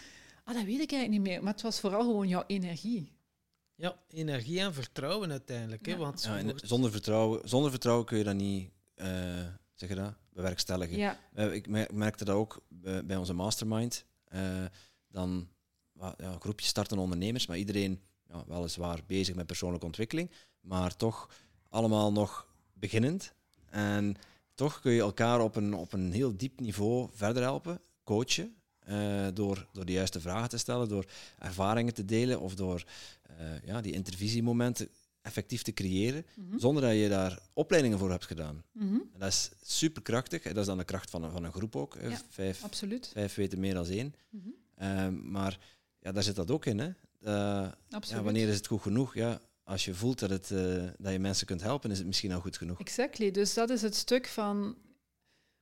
[0.44, 3.12] Ah, dat weet ik eigenlijk niet meer, maar het was vooral gewoon jouw energie.
[3.76, 5.86] Ja, energie en vertrouwen uiteindelijk.
[5.86, 5.98] Hè?
[5.98, 8.70] Want ja, zonder, vertrouwen, zonder vertrouwen kun je dat niet...
[8.96, 9.08] Uh,
[9.88, 10.14] zeg je dat?
[10.34, 10.98] bewerkstelligen.
[10.98, 11.20] Ja.
[11.36, 12.64] Uh, ik merkte dat ook
[13.06, 14.06] bij onze mastermind.
[14.36, 14.66] Uh,
[15.10, 15.48] dan
[15.94, 21.30] ja, een groepje starten ondernemers, maar iedereen ja, weliswaar bezig met persoonlijke ontwikkeling, maar toch
[21.70, 23.34] allemaal nog beginnend.
[23.70, 24.16] En
[24.56, 28.56] toch kun je elkaar op een, op een heel diep niveau verder helpen, coachen,
[28.90, 31.06] uh, door, door de juiste vragen te stellen, door
[31.40, 32.84] ervaringen te delen of door
[33.66, 34.90] ja, die intervisiemomenten
[35.24, 36.58] effectief te creëren, mhm.
[36.58, 38.64] zonder dat je daar opleidingen voor hebt gedaan.
[38.72, 38.94] Mhm.
[38.94, 40.44] en dat is superkrachtig.
[40.44, 41.98] Dat is dan de kracht van een, van een groep ook.
[42.02, 43.10] Ja, vijf, absoluut.
[43.14, 44.14] vijf weten meer dan één.
[44.30, 44.50] Mhm.
[44.76, 45.60] Ehm, maar
[46.00, 46.80] ja, daar zit dat ook in.
[46.80, 46.88] Hè.
[46.88, 47.72] Uh,
[48.02, 49.14] ja, wanneer is het goed genoeg?
[49.14, 52.32] Ja, als je voelt dat, het, uh, dat je mensen kunt helpen, is het misschien
[52.32, 52.80] al goed genoeg.
[52.80, 53.32] Exactly.
[53.32, 54.78] Dus dat is het stuk van,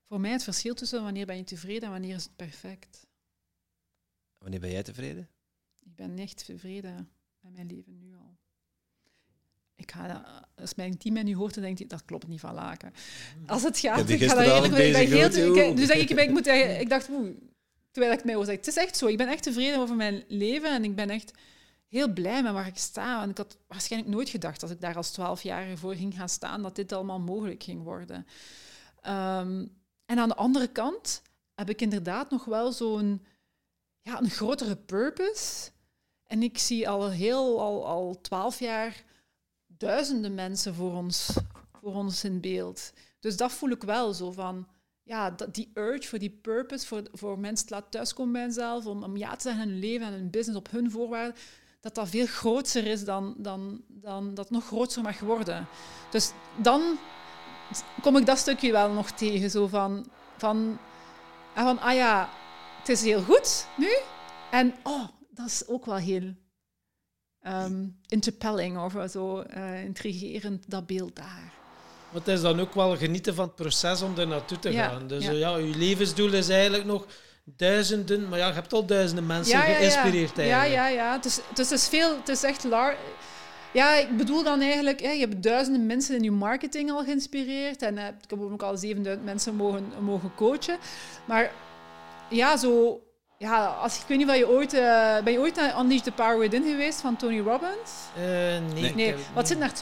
[0.07, 3.07] voor mij het verschil tussen wanneer ben je tevreden en wanneer is het perfect.
[4.37, 5.29] Wanneer ben jij tevreden?
[5.79, 7.09] Ik ben echt tevreden
[7.39, 8.30] met mijn leven nu al
[9.81, 10.23] ik ga,
[10.55, 12.93] als mijn team mij nu hoort, dan denkt hij, dat klopt niet van Laken.
[13.45, 14.95] Als het gaat, ik ga daar eerlijk mee.
[14.95, 17.29] Heel, dus denk ik, ik, moet, ik dacht, oeh,
[17.91, 19.07] terwijl ik mij hoor, het is echt zo.
[19.07, 21.31] Ik ben echt tevreden over mijn leven en ik ben echt
[21.87, 23.21] heel blij met waar ik sta.
[23.21, 26.61] En ik had waarschijnlijk nooit gedacht, als ik daar als twaalfjarige voor ging gaan staan,
[26.61, 28.27] dat dit allemaal mogelijk ging worden.
[29.07, 31.21] Um, en aan de andere kant
[31.55, 33.25] heb ik inderdaad nog wel zo'n
[34.01, 35.69] ja, een grotere purpose.
[36.23, 39.03] En ik zie al heel, al, al twaalf jaar
[39.81, 41.37] duizenden mensen voor ons,
[41.81, 42.93] voor ons in beeld.
[43.19, 44.67] Dus dat voel ik wel zo van,
[45.03, 49.03] ja, die urge voor die purpose, voor, voor mensen te laten thuiskomen bij henzelf, om,
[49.03, 51.35] om ja te zeggen hun leven en hun business op hun voorwaarden,
[51.79, 55.67] dat dat veel groter is dan, dan, dan dat nog groter mag worden.
[56.11, 56.81] Dus dan
[58.01, 60.05] kom ik dat stukje wel nog tegen, zo van,
[60.37, 60.77] van,
[61.55, 62.29] van ah ja,
[62.79, 63.89] het is heel goed nu,
[64.51, 66.33] en oh, dat is ook wel heel
[67.47, 71.53] um, interpelling of zo uh, intrigerend, dat beeld daar.
[72.11, 75.07] Maar het is dan ook wel genieten van het proces om er naartoe te gaan.
[75.07, 75.31] Dus ja.
[75.31, 77.05] ja, je levensdoel is eigenlijk nog
[77.43, 80.73] duizenden, maar ja, je hebt al duizenden mensen geïnspireerd ja, eigenlijk.
[80.73, 81.13] Ja, ja, ja.
[81.15, 82.67] Het is, het is, veel, het is echt.
[83.73, 87.81] Ja, ik bedoel dan eigenlijk, je hebt duizenden mensen in je marketing al geïnspireerd.
[87.81, 90.77] En uh, ik heb ook al 7000 mensen mogen, mogen coachen.
[91.25, 91.51] Maar
[92.29, 93.01] ja, zo
[93.41, 94.73] ja, als, ik weet niet of je ooit...
[94.73, 97.91] Uh, ben je ooit naar Unleash the Power Within geweest van Tony Robbins?
[98.17, 98.23] Uh,
[98.73, 98.95] nee.
[98.95, 99.15] nee.
[99.33, 99.73] Wat zit naar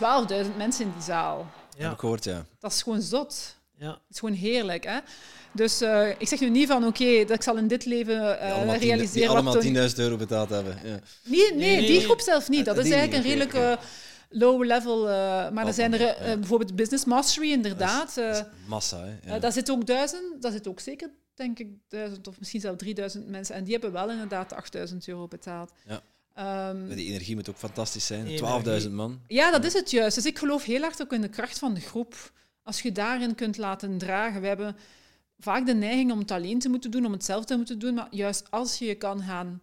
[0.46, 1.48] 12.000 mensen in die zaal?
[1.78, 1.84] Ja.
[1.84, 2.46] Heb ik gehoord, ja.
[2.60, 3.56] Dat is gewoon zot.
[3.78, 3.90] Ja.
[3.90, 5.00] Het is gewoon heerlijk, hè?
[5.52, 8.78] Dus uh, ik zeg nu niet van, oké, dat ik zal in dit leven uh,
[8.78, 9.12] realiseren...
[9.12, 10.78] Die allemaal 10.000 euro betaald hebben.
[10.84, 11.00] Ja.
[11.24, 12.66] Nee, nee, die groep zelf niet.
[12.66, 13.80] Dat is eigenlijk een redelijke...
[14.30, 15.08] low level.
[15.08, 18.16] Uh, maar er zijn er uh, bijvoorbeeld Business Mastery, inderdaad.
[18.16, 19.34] Dat is, dat is massa, hè?
[19.34, 19.40] Ja.
[19.40, 21.10] daar zit ook duizend, daar zit ook zeker
[21.40, 23.56] denk ik, duizend of misschien zelfs 3000 mensen.
[23.56, 25.72] En die hebben wel inderdaad 8000 euro betaald.
[25.86, 26.02] Ja.
[26.70, 28.28] Um, die energie moet ook fantastisch zijn.
[28.82, 29.22] 12.000 man.
[29.28, 30.16] Ja, dat is het juist.
[30.16, 32.32] Dus ik geloof heel erg ook in de kracht van de groep.
[32.64, 34.42] Als je daarin kunt laten dragen.
[34.42, 34.76] We hebben
[35.40, 37.94] vaak de neiging om het alleen te moeten doen, om het zelf te moeten doen.
[37.94, 39.62] Maar juist als je je kan gaan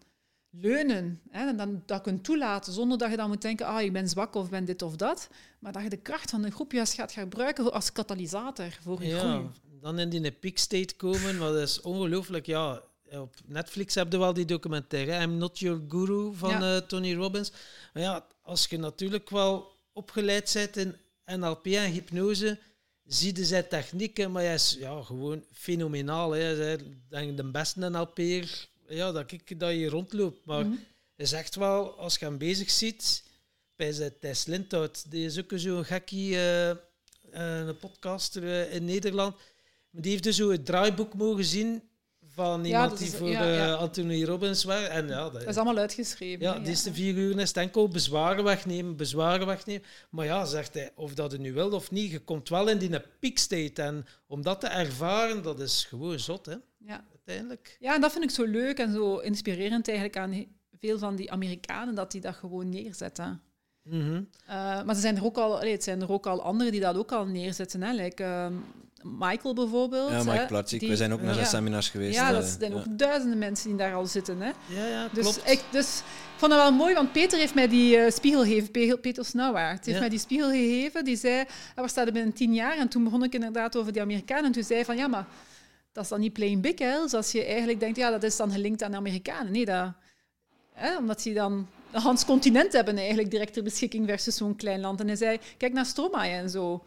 [0.50, 3.92] leunen hè, en dan dat kunt toelaten, zonder dat je dan moet denken, ah, ik
[3.92, 5.28] ben zwak of ben dit of dat.
[5.58, 9.08] Maar dat je de kracht van de groep juist gaat gebruiken als katalysator voor je
[9.08, 9.48] ja, groei
[9.86, 12.46] dan in die peak state komen, wat is ongelooflijk.
[12.46, 17.14] Ja, op Netflix heb je wel die documentaire, I'm Not Your Guru van eh, Tony
[17.14, 17.52] Robbins.
[17.92, 20.96] Maar ja, als je natuurlijk wel opgeleid bent in
[21.40, 22.58] NLP en hypnose,
[23.04, 26.30] zie je zijn technieken, maar hij is ja, gewoon fenomenaal.
[26.30, 26.78] Hij is
[27.08, 30.44] denk de beste NLP'er ja, dat, ik, dat je rondloopt.
[30.44, 30.78] Maar mm
[31.16, 33.22] is echt wel, als je hem bezig ziet,
[33.76, 36.68] bij zijn Thijs Lindhout, die is ook zo'n gekkie uh,
[37.30, 39.36] een podcaster in Nederland
[40.00, 41.82] die heeft dus zo het draaiboek mogen zien
[42.28, 43.66] van Ja, iemand die voor ja, ja.
[43.72, 44.88] eh, Anthony Robbins werkt.
[44.88, 46.40] En ja, dat, Dat is allemaal uitgeschreven.
[46.44, 49.82] ja, die eerste vier uur is het enkel bezwaren wegnemen, bezwaren wegnemen.
[50.10, 52.78] Maar ja, zegt hij, of dat het nu wil of niet, je komt wel in
[52.78, 53.82] die peakstate.
[53.82, 56.54] En om dat te ervaren, dat is gewoon zot, hè,
[56.86, 57.04] Ja.
[57.10, 57.76] uiteindelijk.
[57.80, 60.46] ja, en dat vind ik zo leuk en zo inspirerend eigenlijk aan
[60.80, 63.40] veel van die Amerikanen, dat die dat gewoon neerzetten.
[63.82, 64.22] Mhm.
[64.46, 66.80] Eh, maar er zijn er ook al, allee, het zijn er ook al anderen die
[66.80, 67.82] dat ook al neerzetten.
[67.82, 67.92] Hè?
[67.92, 68.54] Like, ehm,
[69.18, 70.10] Michael bijvoorbeeld.
[70.10, 71.50] Ja, hè, Mike Platzik, die- we zijn ook naar zijn ja.
[71.50, 72.14] seminars geweest.
[72.14, 72.78] Ja, eh, dat zijn ja.
[72.78, 74.40] ook duizenden mensen die daar al zitten.
[74.40, 74.50] Hè?
[74.66, 75.50] Ja, ja, Dus, klopt.
[75.50, 78.70] ik, dus ik vond dat wel mooi, want Peter heeft mij die eh, spiegel gegeven,
[78.70, 79.76] Pe- Peter Snauwaard.
[79.84, 79.98] heeft Ja.
[79.98, 81.04] mij die spiegel gegeven.
[81.04, 81.44] Die zei,
[81.74, 82.76] waar staat er binnen tien jaar?
[82.76, 84.44] En toen begon ik inderdaad over die Amerikanen.
[84.44, 85.26] En toen zei hij van, ja, maar
[85.92, 87.08] dat is dan niet playing big, hè?
[87.08, 89.52] Zoals je eigenlijk denkt, ja, dat is dan gelinkt aan de Amerikanen.
[89.52, 89.92] Nee, dat,
[90.72, 94.80] hè, omdat die dan een Hans continent hebben eigenlijk direct ter beschikking versus zo'n klein
[94.80, 95.00] land.
[95.00, 96.84] En hij zei, kijk naar Stromae en zo.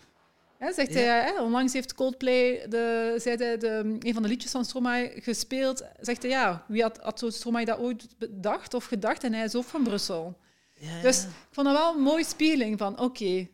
[0.60, 1.00] Hè, zegt Ja.
[1.00, 5.12] hij, hè, onlangs heeft Coldplay de, zei hij, de, een van de liedjes van Stromae
[5.16, 5.84] gespeeld.
[6.00, 9.24] Zegt hij, ja, wie had, had Stromae dat ooit bedacht of gedacht?
[9.24, 10.38] En hij is ook van Brussel.
[10.74, 11.28] Ja, Dus ja.
[11.28, 13.48] ik vond dat wel een mooie spiegeling van, oké,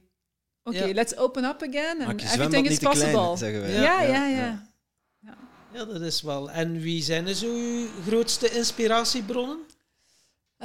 [0.64, 0.94] oké, Ja.
[0.94, 3.38] let's open up again and je everything is klein, possible.
[3.38, 3.72] zeggen wij.
[3.72, 4.68] ja, ja, ja.
[5.74, 6.52] ja, dat is wel.
[6.52, 9.58] En wie zijn er zo uw grootste inspiratiebronnen?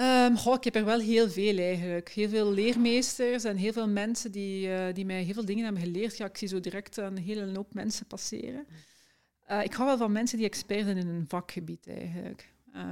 [0.01, 2.09] Ehm, goh, ik heb er wel heel veel eigenlijk.
[2.09, 5.83] Heel veel leermeesters en heel veel mensen die, eh, die mij heel veel dingen hebben
[5.83, 6.17] geleerd.
[6.17, 8.67] Ja, ik zie zo direct een hele hoop mensen passeren.
[9.51, 12.53] Eh, ik hou wel van mensen die expert zijn in een vakgebied eigenlijk.
[12.73, 12.83] Eh,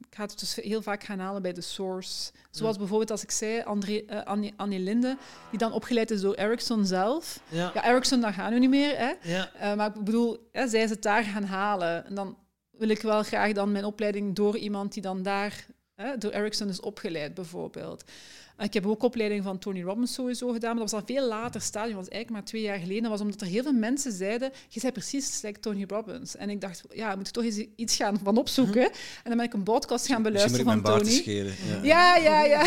[0.00, 2.32] ik ga het dus heel vaak gaan halen bij de source.
[2.50, 5.16] Zoals bijvoorbeeld als ik zei, André, eh, Annie, Annie Linde,
[5.50, 7.40] die dan opgeleid is door Ericsson zelf.
[7.48, 8.98] Ja, Ja, Ericsson, dat gaat nu niet meer.
[8.98, 9.12] Hè?
[9.22, 9.74] ja.
[9.74, 12.06] Maar ik bedoel, hè, zij is het daar gaan halen.
[12.06, 12.36] En dan
[12.70, 15.66] wil ik wel graag dan mijn opleiding door iemand die dan daar,
[16.02, 18.04] hè, door Ericsson is opgeleid, bijvoorbeeld.
[18.56, 21.28] Eh, ik heb ook opleiding van Tony Robbins sowieso gedaan, maar dat was al veel
[21.28, 21.94] later stadium.
[21.94, 23.02] Dat was eigenlijk maar twee jaar geleden.
[23.02, 26.36] Dat was omdat er heel veel mensen zeiden, je bent precies like Tony Robbins.
[26.36, 28.84] En ik dacht, ja, moet ik toch eens iets gaan van opzoeken.
[28.84, 28.92] En
[29.24, 31.14] dan ben ik een podcast gaan beluisteren van mijn baard Tony.
[31.14, 31.54] scheren.
[31.82, 31.82] Ja.
[31.82, 32.66] Ja, ja, ja.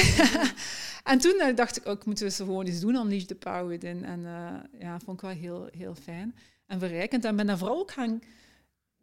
[1.12, 3.68] en toen eh, dacht ik ook, ik moet dus gewoon eens doen, Unleash the Power
[3.68, 4.06] Within.
[4.06, 6.36] En eh, ja, vond ik wel heel, heel fijn
[6.68, 7.26] en verrijkend.
[7.26, 8.22] En ben daar vooral ook gaan,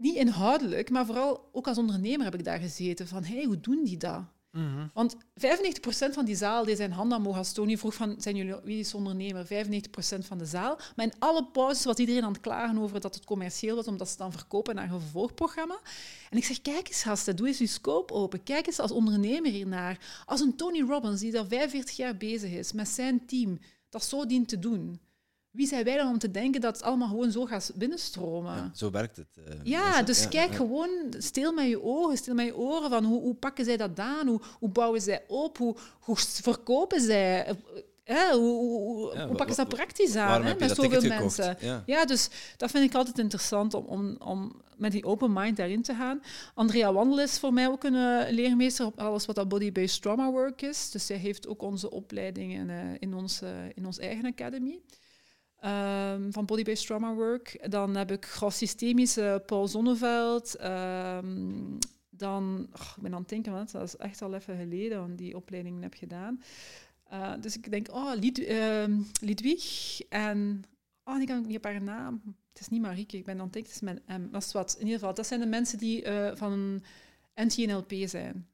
[0.02, 3.08] niet inhoudelijk, maar vooral ook als ondernemer heb ik daar gezeten.
[3.08, 4.22] Van, hey, hoe doen die dat?
[4.52, 4.86] Mhm.
[4.94, 8.54] Want 95% van die zaal die zijn handen omhoog als Tony vroeg van, zijn jullie
[8.64, 9.46] wie is ondernemer?
[9.46, 10.78] 95% van de zaal.
[10.96, 14.08] Maar in alle pauzes was iedereen aan het klagen over dat het commercieel was, omdat
[14.08, 15.80] ze dan verkopen naar een vervolgprogramma.
[16.30, 18.42] En ik zeg, kijk eens gasten, doe eens je scope open.
[18.42, 20.22] Kijk eens als ondernemer hiernaar.
[20.26, 24.26] Als een Tony Robbins, die al 45 jaar bezig is met zijn team, dat zo
[24.26, 25.00] dient te doen.
[25.52, 28.54] Wie zijn wij dan om te denken dat het allemaal gewoon zo gaat binnenstromen?
[28.54, 29.26] Ja, zo werkt het.
[29.46, 30.56] eh, Ja, dus Ja, kijk ja.
[30.56, 33.98] gewoon, stil met je ogen, stil met je oren van hoe, hoe pakken zij dat
[33.98, 37.54] aan, hoe, hoe bouwen zij op, hoe, hoe verkopen zij, eh,
[38.04, 41.56] hè, hoe, pakken ze dat praktisch aan hè, met zoveel mensen.
[41.86, 42.04] Ja.
[42.04, 45.94] Dus dat vind ik altijd interessant om, om, om met die open mind daarin te
[45.94, 46.22] gaan.
[46.54, 50.30] Andrea Wandel is voor mij ook een eh, leermeester op alles wat dat body-based trauma
[50.30, 50.90] work is.
[50.90, 54.80] Dus zij heeft ook onze opleidingen in, ons, eh, in ons eigen academy.
[55.62, 57.70] Ehm, van Body-Based Trauma Work.
[57.70, 60.54] Dan heb ik grof-systemische Paul Zonneveld.
[60.56, 61.78] Ehm,
[62.10, 65.16] dan, och, ik ben aan het denken, want dat is echt al even geleden ik
[65.16, 66.42] die opleidingen heb gedaan.
[67.04, 70.62] Eh, dus ik denk, oh, Lied, ehm, Lidwig en...
[71.04, 72.22] Oh, ik kan niet op haar naam.
[72.52, 74.30] Het is niet Marieke, ik ben aan het denken, het is mijn M.
[74.30, 74.74] Dat is wat.
[74.74, 76.82] In ieder geval, dat zijn de mensen die eh, van
[77.34, 78.48] NTNLP zijn.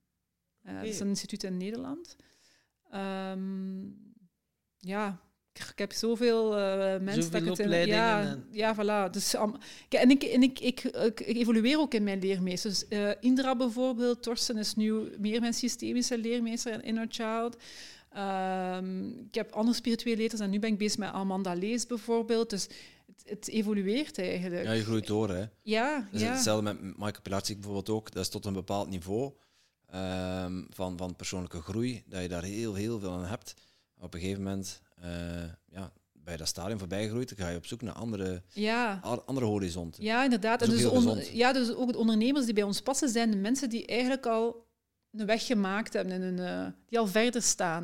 [0.63, 2.17] Eh, Dat is een instituut in Nederland.
[4.81, 5.21] Ja,
[5.59, 9.11] ik, heb zoveel eh, mensen Zoveel dat ik het in- ja, en- ja, voilà.
[9.11, 9.35] Dus,
[9.89, 12.79] en ik, en ik, ik, ik, ik evolueer ook in mijn leermeesters.
[12.89, 17.57] Dus, eh, Indra bijvoorbeeld, Torsten is nu meer mijn systemische leermeester in Inner Child.
[18.11, 22.51] Ehm, ik heb andere spirituele leerders en nu ben ik bezig met Amanda Lees bijvoorbeeld.
[22.51, 22.69] Dus
[23.07, 24.65] het, het evolueert eigenlijk.
[24.65, 25.29] ja, je groeit door.
[25.31, 25.45] Hè.
[25.63, 26.33] Ja, ja.
[26.33, 28.13] hetzelfde met Michael Pilatschik bijvoorbeeld ook.
[28.13, 29.33] Dat is tot een bepaald niveau
[29.87, 33.55] ehm, van, van persoonlijke groei, dat je daar heel, heel veel aan hebt.
[34.01, 34.81] Op een gegeven moment
[35.71, 39.01] ja, bij dat stadium voorbij gegroeid, dan ga je op zoek naar andere, ja.
[39.27, 40.05] andere horizonten.
[40.05, 40.63] Ja, inderdaad.
[40.63, 43.69] En dus, on- ja, dus ook de ondernemers die bij ons passen, zijn de mensen
[43.71, 44.67] die eigenlijk al
[45.11, 47.83] een weg gemaakt hebben, en een, eh, die al verder staan.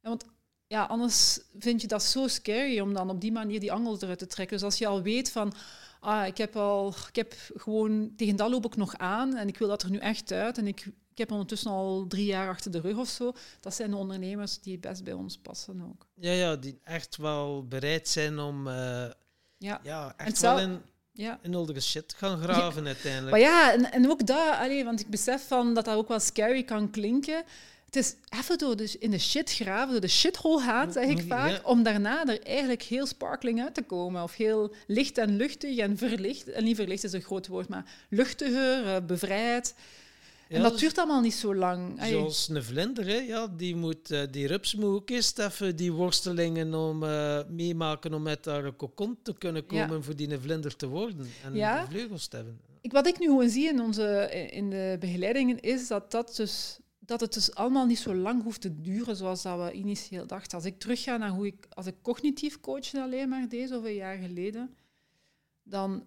[0.00, 0.24] En want
[0.66, 4.18] ja, anders vind je dat zo scary om dan op die manier die angels eruit
[4.18, 4.56] te trekken.
[4.56, 5.52] Dus als je al weet van,
[6.00, 9.58] ah, ik heb al, ik heb gewoon, tegen dat loop ik nog aan en ik
[9.58, 12.70] wil dat er nu echt uit en ik, ik heb ondertussen al drie jaar achter
[12.70, 13.32] de rug of zo.
[13.60, 16.06] Dat zijn de ondernemers die best bij ons passen ook.
[16.14, 19.06] Ja, ja, die echt wel bereid zijn om eh,
[19.58, 20.80] Ja, ja, echt wel in,
[21.12, 21.38] ja.
[21.42, 23.30] in nullige shit te gaan graven uiteindelijk.
[23.30, 26.20] Maar ja, en, en ook dat, allee, want ik besef van dat dat ook wel
[26.20, 27.42] scary kan klinken.
[27.84, 31.18] het is even door dus in de shit graven, door de shithole gaan, zeg ik
[31.18, 31.24] Ja.
[31.24, 34.22] vaak, om daarna er eigenlijk heel sparkling uit te komen.
[34.22, 36.48] Of heel licht en luchtig en verlicht.
[36.50, 39.74] En niet verlicht is een groot woord, maar luchtiger, eh, bevrijd.
[40.54, 41.98] En dat dus duurt allemaal niet zo lang.
[42.02, 43.16] Zoals een vlinder, hè?
[43.16, 48.14] Ja, die, moet, eh, die rups moet ook eerst even die worstelingen om, eh, meemaken
[48.14, 49.86] om uit haar kokon te kunnen Ja.
[49.86, 51.80] komen voor die een vlinder te worden en Ja.
[51.84, 52.60] de vleugels te hebben.
[52.80, 56.78] Ik, wat ik nu gewoon zie in, onze, in de begeleidingen is dat, dat, dus,
[56.98, 60.56] dat het dus allemaal niet zo lang hoeft te duren zoals dat we initieel dachten.
[60.56, 64.16] Als ik terugga naar hoe ik, als ik cognitief coachen alleen maar deed, zoveel jaar
[64.16, 64.74] geleden,
[65.62, 66.04] dan,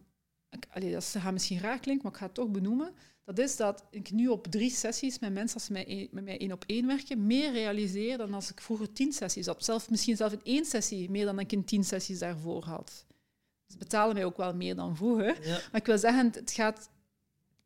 [0.50, 2.94] ik, allee, dat gaat misschien raar klinken, maar ik ga het toch benoemen,
[3.28, 6.52] dat is dat ik nu op drie sessies met mensen, als ze met, mij één
[6.52, 9.64] op één werken, meer realiseer dan als ik vroeger tien sessies had.
[9.66, 13.06] Zelf, misschien zelf in één sessie meer dan ik in tien sessies daarvoor had.
[13.68, 15.46] Ze betalen mij ook wel meer dan vroeger.
[15.46, 15.54] Ja.
[15.72, 16.90] Maar ik wil zeggen, het gaat...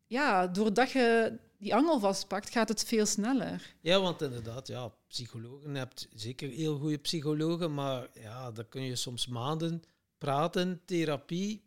[0.06, 3.74] Ja, doordat je die angel vastpakt, gaat het veel sneller.
[3.80, 8.82] ja, want inderdaad, ja, psychologen, je hebt zeker heel goede psychologen, maar ja, dan kun
[8.82, 9.82] je soms maanden
[10.18, 11.62] praten, therapie,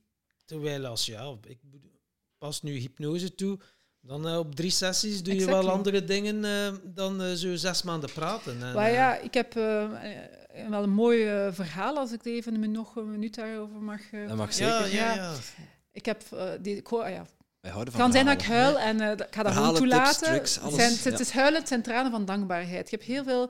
[0.46, 1.60] terwijl als, ja, ik
[2.38, 3.60] pas nu hypnose toe,
[4.08, 7.84] dan eh, op drie sessies doe je wel andere dingen eh, dan eh, zo zes
[7.84, 8.62] maanden praten.
[8.62, 9.54] En, maar ja, ik heb
[10.70, 14.02] wel een mooi verhaal, als ik even me nog een minuut daarover mag...
[14.28, 14.96] Dat mag ja, zeker.
[14.96, 15.16] ja, Ja.
[15.16, 15.34] ja.
[15.92, 16.24] Ik heb...
[16.62, 17.26] die, ik hoor, ah ja,
[17.66, 19.68] Wij houden Het van kan zijn dat ik huil en eh, ik ga dat gewoon
[19.68, 20.28] tips, toelaten.
[20.28, 22.86] tricks, alles, Het, zijn, het is huilen, het zijn tranen van dankbaarheid.
[22.86, 23.48] Ik heb heel veel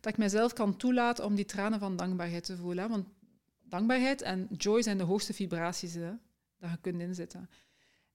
[0.00, 2.84] dat ik mezelf kan toelaten om die tranen van dankbaarheid te voelen.
[2.84, 2.90] hè.
[2.90, 3.06] Want
[3.62, 6.10] dankbaarheid en joy zijn de hoogste vibraties hè,
[6.58, 7.50] dat je kunt inzetten.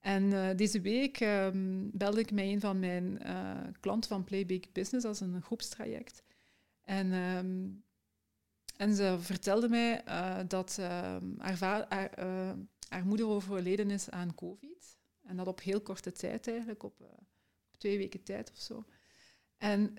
[0.02, 4.46] En eh, deze week ehm, belde ik met een van mijn eh, klanten van Play
[4.46, 6.24] Big Business, is een groepstraject.
[6.82, 7.70] En, ehm,
[8.78, 12.12] en ze vertelde mij eh, dat ehm, haar, haar,
[12.90, 14.98] haar moeder overleden is aan COVID.
[15.24, 18.86] En dat op heel korte tijd eigenlijk, op, op twee weken tijd of zo.
[19.58, 19.94] En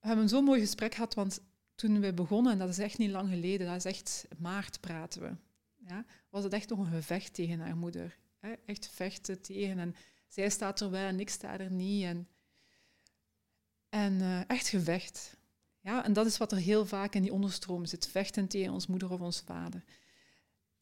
[0.00, 1.40] we hebben zo'n mooi gesprek gehad, want
[1.74, 5.22] toen we begonnen, en dat is echt niet lang geleden, dat is echt maart praten
[5.22, 5.36] we,
[5.86, 8.18] ja, was het echt nog een gevecht tegen haar moeder.
[8.66, 9.78] Echt vechten tegen.
[9.78, 9.94] En
[10.28, 12.04] zij staat er wel en ik sta er niet.
[12.04, 12.28] En,
[13.88, 15.36] en eh, echt gevecht.
[15.80, 18.06] Ja, en dat is wat er heel vaak in die onderstroom zit.
[18.06, 19.84] Vechten tegen ons moeder of ons vader.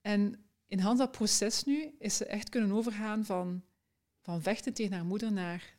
[0.00, 3.64] En in Hans dat proces nu is ze echt kunnen overgaan van,
[4.20, 5.76] van vechten tegen haar moeder naar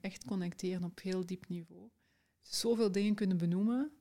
[0.00, 1.88] echt connecteren op heel diep niveau.
[2.40, 3.92] Zoveel dingen kunnen benoemen,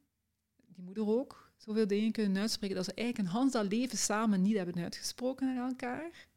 [0.56, 4.42] die moeder ook, zoveel dingen kunnen uitspreken, dat ze eigenlijk een Hans dat leven samen
[4.42, 6.28] niet hebben uitgesproken naar elkaar.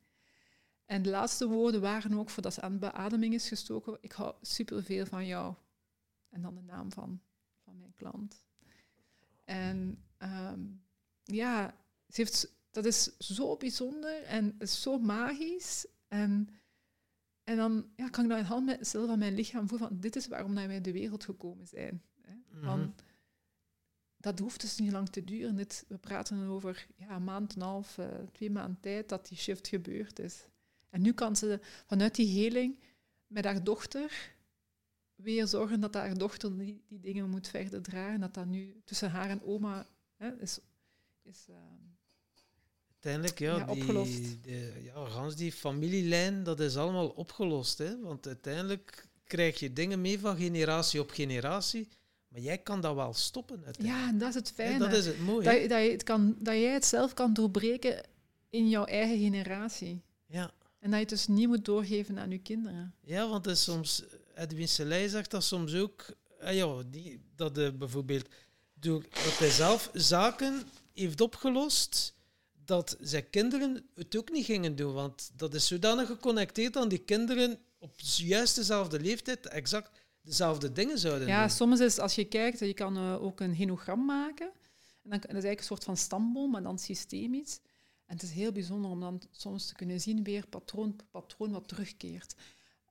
[0.91, 5.07] En de laatste woorden waren ook, voordat ze aan beademing is gestoken, ik hou superveel
[5.07, 5.55] van jou.
[6.29, 7.21] En dan de naam van,
[7.65, 8.45] van mijn klant.
[9.45, 10.61] En ehm,
[11.25, 11.75] ja,
[12.09, 15.87] ze heeft, dat is zo bijzonder en is zo magisch.
[16.09, 16.49] En,
[17.45, 20.01] en dan ja, kan ik dat in hand met, zelf aan mijn lichaam voelen van
[20.01, 22.03] dit is waarom wij in de wereld gekomen zijn.
[22.21, 22.35] Hè.
[22.61, 22.91] Van, Mhm.
[24.17, 25.57] Dat hoeft dus niet lang te duren.
[25.57, 29.29] Dit, we praten over ja, een maand en een half, eh, twee maanden tijd dat
[29.29, 30.49] die shift gebeurd is.
[30.91, 32.79] En nu kan ze vanuit die heling
[33.27, 34.33] met haar dochter
[35.15, 38.21] weer zorgen dat haar dochter die, die dingen moet verder dragen.
[38.21, 39.87] Dat dat nu tussen haar en oma
[40.17, 40.59] hè, is,
[41.23, 41.91] is ehm,
[43.03, 44.41] Uiteindelijk, ja, Ja, die.
[44.41, 47.79] De, ja, gans die familielijn, dat is allemaal opgelost.
[47.79, 48.01] Hè?
[48.01, 51.89] Want uiteindelijk krijg je dingen mee van generatie op generatie,
[52.29, 53.65] maar jij kan dat wel stoppen.
[53.65, 54.05] uiteindelijk.
[54.05, 54.79] Ja, en dat is het fijne.
[54.79, 55.45] dat is het mooie.
[55.45, 58.03] dat, dat, je het kan, dat jij het zelf kan doorbreken
[58.51, 60.03] in jouw eigen generatie.
[60.27, 60.53] Ja.
[60.81, 62.95] En dat je het dus niet moet doorgeven aan je kinderen.
[63.01, 64.03] ja, want het is soms,
[64.35, 66.07] Edwin Selei zegt dat soms ook,
[66.41, 68.29] ah ja, die, dat de, bijvoorbeeld
[68.75, 70.63] doordat hij zelf zaken
[70.95, 72.15] heeft opgelost,
[72.65, 74.93] dat zijn kinderen het ook niet gingen doen.
[74.93, 79.91] Want dat is zodanig geconnecteerd aan die kinderen op juist dezelfde leeftijd exact
[80.23, 81.51] dezelfde dingen zouden Ja, doen.
[81.51, 84.47] soms is als je kijkt, je kan eh, ook een henogram maken.
[85.03, 87.59] En dan, dat is eigenlijk een soort van stamboom, maar dan systemisch.
[88.11, 91.51] En het is heel bijzonder om dan soms te kunnen zien weer patroon per patroon
[91.51, 92.35] wat terugkeert.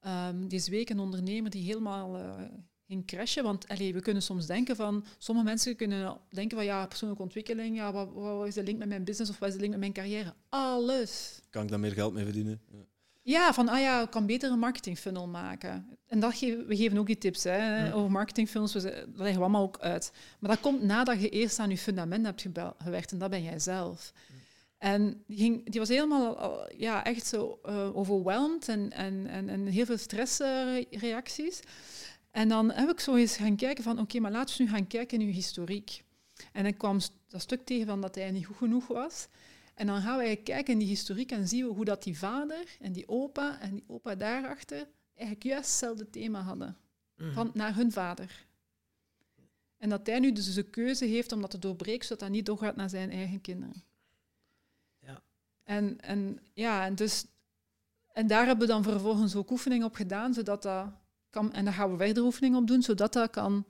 [0.01, 2.41] Ehm, deze week een ondernemer die helemaal eh,
[2.87, 3.43] ging crashen.
[3.43, 5.05] Want allee, we kunnen soms denken van...
[5.17, 7.75] Sommige mensen kunnen denken van ja, persoonlijke ontwikkeling.
[7.75, 9.79] Ja, wat, wat is de link met mijn business of wat is de link met
[9.79, 10.33] mijn carrière?
[10.49, 11.41] Alles.
[11.49, 12.61] Kan ik daar meer geld mee verdienen?
[12.71, 12.77] Ja.
[13.21, 15.97] Ja, van ah ja, ik kan beter een marketingfunnel maken.
[16.07, 17.91] En dat geven, we geven ook die tips hè, Ja.
[17.91, 18.71] over marketingfunnels.
[18.71, 20.11] Dat leggen we allemaal ook uit.
[20.39, 22.45] Maar dat komt nadat je eerst aan je fundament hebt
[22.77, 23.11] gewerkt.
[23.11, 24.13] En dat ben jij zelf.
[24.79, 29.49] En die, ging, die was helemaal al- ja, echt zo eh, overweldigd en, en, en,
[29.49, 31.59] en heel veel stressreacties.
[32.31, 34.87] en dan heb ik zo eens gaan kijken van oké, maar laten we nu gaan
[34.87, 36.03] kijken in uw historiek.
[36.53, 39.27] En ik kwam dat stuk tegen van dat hij niet goed genoeg was.
[39.75, 42.63] En dan gaan wij kijken in die historiek en zien we hoe dat die vader
[42.79, 46.77] en die opa en die opa daarachter eigenlijk juist hetzelfde thema hadden.
[47.17, 47.33] Mhm.
[47.33, 48.45] Van, naar hun vader.
[49.77, 52.45] En dat hij nu dus de keuze heeft om dat te doorbreken, zodat dat niet
[52.45, 53.83] doorgaat naar zijn eigen kinderen.
[55.69, 57.25] En, en, ja, en, dus,
[58.13, 60.87] en daar hebben we dan vervolgens ook oefeningen op gedaan, zodat dat
[61.29, 63.65] kan, en daar gaan we verder oefeningen op doen, zodat dat kan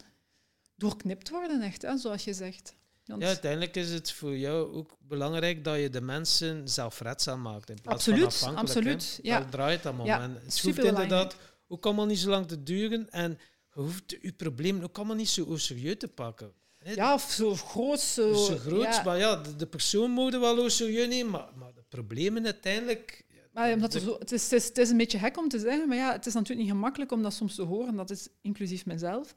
[0.76, 2.76] doorknipt worden, echt, hè, zoals je zegt.
[3.05, 7.69] Want- Ja, uiteindelijk is het voor jou ook belangrijk dat je de mensen zelfredzaam maakt.
[7.69, 9.39] In plaats Absoluut, van afhankelijk, absoluut, ja.
[9.39, 10.23] Daar draait het allemaal Ja, om.
[10.23, 11.35] En het hoeft inderdaad
[11.67, 13.09] ook allemaal niet zo lang te duren.
[13.09, 13.39] En
[13.73, 16.53] je hoeft je probleem ook allemaal niet zo serieus te pakken.
[16.84, 18.34] ja, of zo groot, zo...
[18.34, 19.03] zo groot, ja.
[19.03, 23.25] maar ja, de, de persoon moet er wel serieus nemen, maar, problemen uiteindelijk...
[23.51, 25.47] Maar omdat er de- zo, het, is, het, is, het is een beetje gek om
[25.49, 27.95] te zeggen, maar ja, het is natuurlijk niet gemakkelijk om dat soms te horen.
[27.95, 29.33] Dat is inclusief mezelf.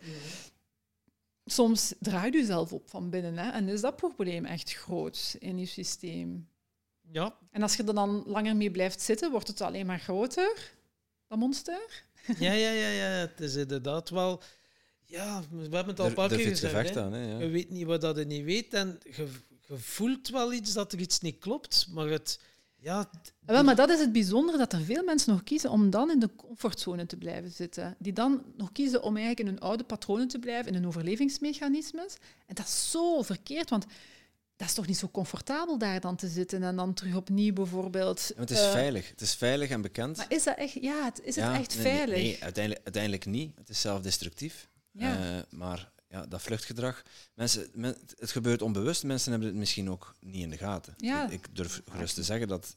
[1.44, 5.58] Soms draai je jezelf op van binnen hè, en is dat probleem echt groot in
[5.58, 6.48] je systeem.
[7.10, 10.72] Ja, En als je er dan langer mee blijft zitten, wordt het alleen maar groter,
[11.28, 12.04] dat monster.
[12.38, 14.42] ja, ja, ja, ja, het is inderdaad wel...
[15.04, 16.94] Ja, we hebben het al een paar keer je het gezegd.
[16.94, 17.36] hè.
[17.38, 19.28] Je weet niet wat dat je niet weet en je,
[19.72, 22.40] je voelt wel iets dat er iets niet klopt, maar het...
[22.76, 25.90] Ja, Ja, Wel, maar dat is het bijzondere, dat er veel mensen nog kiezen om
[25.90, 27.96] dan in de comfortzone te blijven zitten.
[27.98, 32.16] Die dan nog kiezen om eigenlijk in hun oude patronen te blijven, in hun overlevingsmechanismes.
[32.46, 33.86] En dat is zo verkeerd, want
[34.56, 38.32] dat is toch niet zo comfortabel daar dan te zitten en dan terug opnieuw bijvoorbeeld...
[38.34, 39.08] Ja, Het is eh, veilig.
[39.08, 40.16] Het is veilig en bekend.
[40.16, 40.72] Maar is dat echt...
[40.72, 42.16] Ja, het, is het echt nee, veilig?
[42.16, 43.56] Nee, uiteindelijk, uiteindelijk niet.
[43.56, 44.68] Het is zelfdestructief.
[44.90, 45.36] Ja.
[45.36, 47.02] Eh, maar ja, dat vluchtgedrag,
[47.34, 49.04] mensen, men- het gebeurt onbewust.
[49.04, 50.94] Mensen hebben het misschien ook niet in de gaten.
[50.96, 51.24] Ja.
[51.26, 52.74] Ik, ik durf gerust te zeggen dat,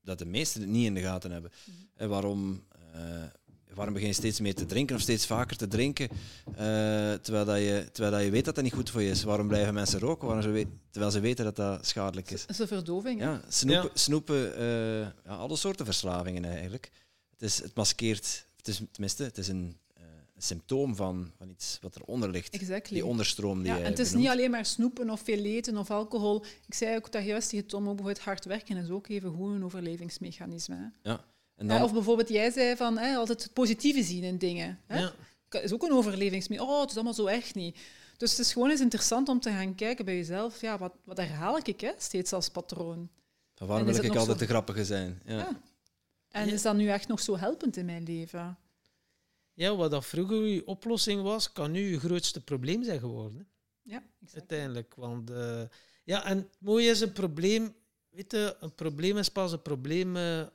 [0.00, 1.50] dat de meesten het niet in de gaten hebben.
[1.64, 1.76] Mhm.
[1.94, 3.00] En waarom, eh,
[3.74, 6.08] waarom begin je steeds meer te drinken of steeds vaker te drinken,
[6.46, 6.54] eh,
[7.12, 9.22] terwijl, dat je, terwijl dat je weet dat dat niet goed voor je is?
[9.22, 12.40] Waarom blijven mensen roken waarom ze terwijl ze weten dat dat schadelijk is?
[12.40, 13.20] Dat is een verdoving.
[13.20, 13.26] hè?
[13.26, 13.90] Ja, snoepen, Ja.
[13.94, 16.90] snoepen eh, ja, alle soorten verslavingen eigenlijk.
[17.30, 19.76] Het, is, het maskeert, het is, tenminste, het is een
[20.38, 22.54] symptoom van, van iets wat eronder ligt.
[22.54, 22.94] Exactly.
[22.94, 24.22] Die onderstroom die Ja, en het is benoemt.
[24.28, 26.44] niet alleen maar snoepen of veel eten of alcohol.
[26.66, 29.54] Ik zei ook dat juist tegen Tom, ook bijvoorbeeld hard werken is ook even goed
[29.54, 30.92] een overlevingsmechanisme.
[31.02, 31.14] Hè?
[31.56, 34.78] En dan, Of bijvoorbeeld, jij zei van hè, altijd het positieve zien in dingen.
[34.86, 34.98] Hè?
[35.00, 35.12] ja.
[35.50, 36.74] is ook een overlevingsmechanisme.
[36.74, 37.78] Oh, het is allemaal zo echt niet.
[38.16, 40.60] Dus het is gewoon eens interessant om te gaan kijken bij jezelf.
[40.60, 43.08] Ja, wat, wat herhaal ik hè, steeds als patroon?
[43.54, 45.20] van waarom wil ik altijd zo- de grappige zijn?
[45.24, 45.36] Ja.
[45.38, 45.60] Ja.
[46.30, 46.52] En Ja.
[46.52, 48.58] is dat nu echt nog zo helpend in mijn leven?
[49.58, 53.38] Ja, wat dat vroeger je oplossing was, kan nu je grootste probleem zijn geworden.
[53.38, 53.44] hè.
[53.82, 54.38] Ja, exact.
[54.38, 54.94] Uiteindelijk.
[54.94, 55.62] Want, eh,
[56.04, 57.74] ja, en het mooie is een probleem.
[58.10, 60.46] Weet je, een probleem is pas een probleem eh,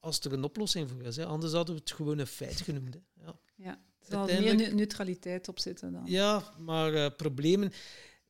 [0.00, 1.16] als er een oplossing voor is.
[1.16, 1.26] Hè.
[1.26, 2.94] Anders hadden we het gewoon een feit genoemd.
[2.94, 3.24] Hè.
[3.24, 3.38] Ja.
[3.56, 3.80] Ja.
[4.00, 6.02] Er zal meer neutraliteit op zitten dan.
[6.04, 7.72] Ja, maar eh, problemen.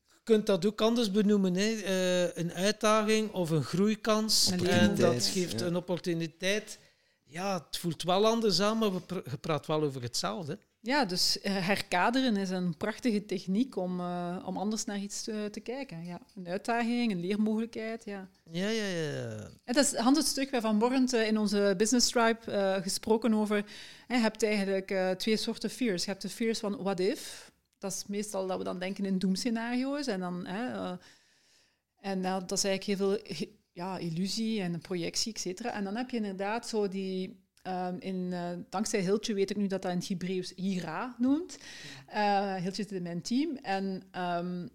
[0.07, 1.55] Je kunt dat ook anders benoemen.
[1.55, 1.70] Hè.
[1.70, 4.51] Eh, een uitdaging of een groeikans.
[4.51, 5.66] En dat geeft ja.
[5.66, 6.78] een opportuniteit.
[7.31, 10.59] Ja, het voelt wel anders aan, maar we pr- je praat wel over hetzelfde.
[10.82, 15.48] Ja, dus eh, herkaderen is een prachtige techniek om, eh, om anders naar iets te,
[15.51, 16.05] te kijken.
[16.05, 18.05] Ja, een uitdaging, een leermogelijkheid.
[18.05, 18.28] Ja.
[18.51, 19.51] Ja, ja, ja.
[19.65, 23.65] En dat is Hans het stuk Van Borrent eh, in onze Business Tribe gesproken over.
[24.09, 26.05] Je hebt eigenlijk twee soorten fears.
[26.05, 27.52] Je hebt de fears van what if.
[27.78, 30.07] Dat is meestal dat we dan denken in doemscenario's.
[30.07, 30.47] En, dan,
[31.97, 33.48] en dat is eigenlijk heel veel
[33.81, 35.73] ja, illusie en projectie, et cetera.
[35.73, 37.39] En dan heb je inderdaad zo die...
[37.62, 41.59] ehm, in, eh, dankzij Hiltje weet ik nu dat dat in het Hebreeuws Ira noemt.
[42.07, 43.57] Eh Hiltje zit in mijn team.
[43.62, 44.66] En ehm,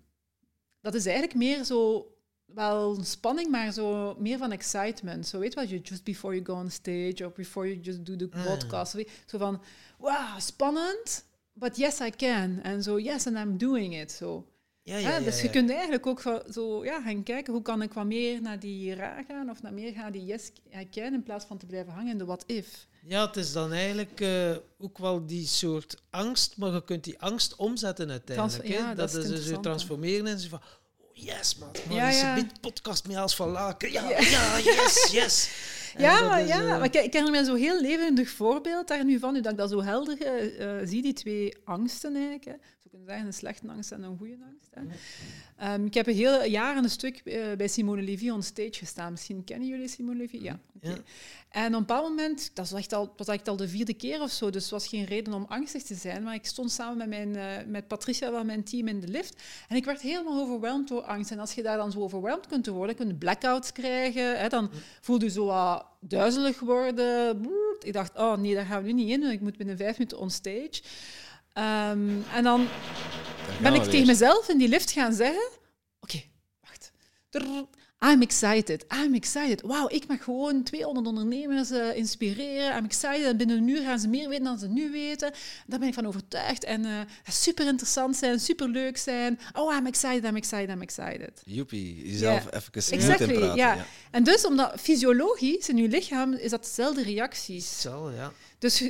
[0.82, 2.10] dat is eigenlijk meer zo
[2.46, 5.28] wel spanning, maar zo meer van excitement.
[5.28, 8.06] Zo weet je wat, you just before you go on stage or before you just
[8.06, 8.46] do the Ah.
[8.46, 8.98] podcast.
[9.26, 9.62] Zo van,
[9.98, 12.60] wow, spannend, but yes I can.
[12.64, 14.12] En zo, yes and I'm doing it.
[14.12, 14.46] Zo.
[14.86, 17.94] Ja, Ja, dus je kunt eigenlijk ook zo, zo ja, gaan kijken, hoe kan ik
[17.94, 20.52] wat meer naar die ra gaan of naar meer gaan die yes
[20.82, 22.88] I can, in plaats van te blijven hangen in de what if.
[23.08, 27.20] Ja, het is dan eigenlijk eh, ook wel die soort angst, maar je kunt die
[27.20, 28.54] angst omzetten uiteindelijk.
[28.62, 28.76] Trans- hè.
[28.84, 30.60] ja, dat dat is dus je transformeren en zo van,
[30.98, 32.38] oh yes man, man Ja, ja.
[32.38, 33.92] een podcast met als van Laken.
[33.92, 34.58] Ja, Ja.
[34.58, 35.50] yes, yes.
[35.98, 39.20] Ja, maar, is, ja eh, maar ik, herinner me zo'n heel levendig voorbeeld daar nu
[39.20, 42.46] van, nu dat ik dat zo helder eh, eh, zie, die twee angsten eigenlijk.
[42.46, 42.54] Hè.
[42.96, 44.70] Kunnen zeggen, een slechte angst en een goede angst.
[44.72, 44.82] Hè.
[45.58, 49.12] Ehm, ik heb een heel jaar een stuk eh, bij Simone Levy on stage gestaan.
[49.12, 50.38] Misschien kennen jullie Simone Levy?
[50.42, 50.60] Ja.
[50.76, 50.88] oké.
[50.88, 50.98] Ja.
[51.50, 54.22] En op een bepaald moment, dat was echt al, was echt al de vierde keer
[54.22, 56.98] of zo, dus het was geen reden om angstig te zijn, maar ik stond samen
[56.98, 60.42] met, mijn, eh, met Patricia van mijn team in de lift en ik werd helemaal
[60.42, 61.32] overweldigd door angst.
[61.32, 64.70] En als je daar dan zo overweldigd kunt worden, kun je blackouts krijgen, hè, dan
[65.02, 67.46] voel je zo wat duizelig worden.
[67.80, 70.20] Ik dacht, oh nee, daar gaan we nu niet in ik moet binnen vijf minuten
[70.20, 70.82] on stage.
[71.56, 72.68] Ehm, en dan
[73.62, 75.50] ben ik tegen mezelf in die lift gaan zeggen:
[76.00, 76.22] Oké,
[76.62, 76.92] wacht.
[78.00, 79.62] I'm excited, I'm excited.
[79.62, 82.78] Wauw, ik mag gewoon 200 ondernemers uh, inspireren.
[82.78, 83.26] I'm excited.
[83.26, 85.32] En binnen een uur gaan ze meer weten dan ze nu weten.
[85.68, 86.64] Daar ben ik van overtuigd.
[86.64, 89.40] En uh, super interessant zijn, super leuk zijn.
[89.54, 91.42] Oh, I'm excited, I'm excited, I'm excited.
[91.46, 92.54] Joepie, jezelf yeah.
[92.54, 93.56] even exactly, in praten.
[93.56, 93.74] Ja.
[93.74, 93.86] ja.
[94.12, 97.82] En dus, omdat fysiologisch in je lichaam is dat dezelfde reacties.
[97.82, 98.32] Zo, ja.
[98.60, 98.84] Dus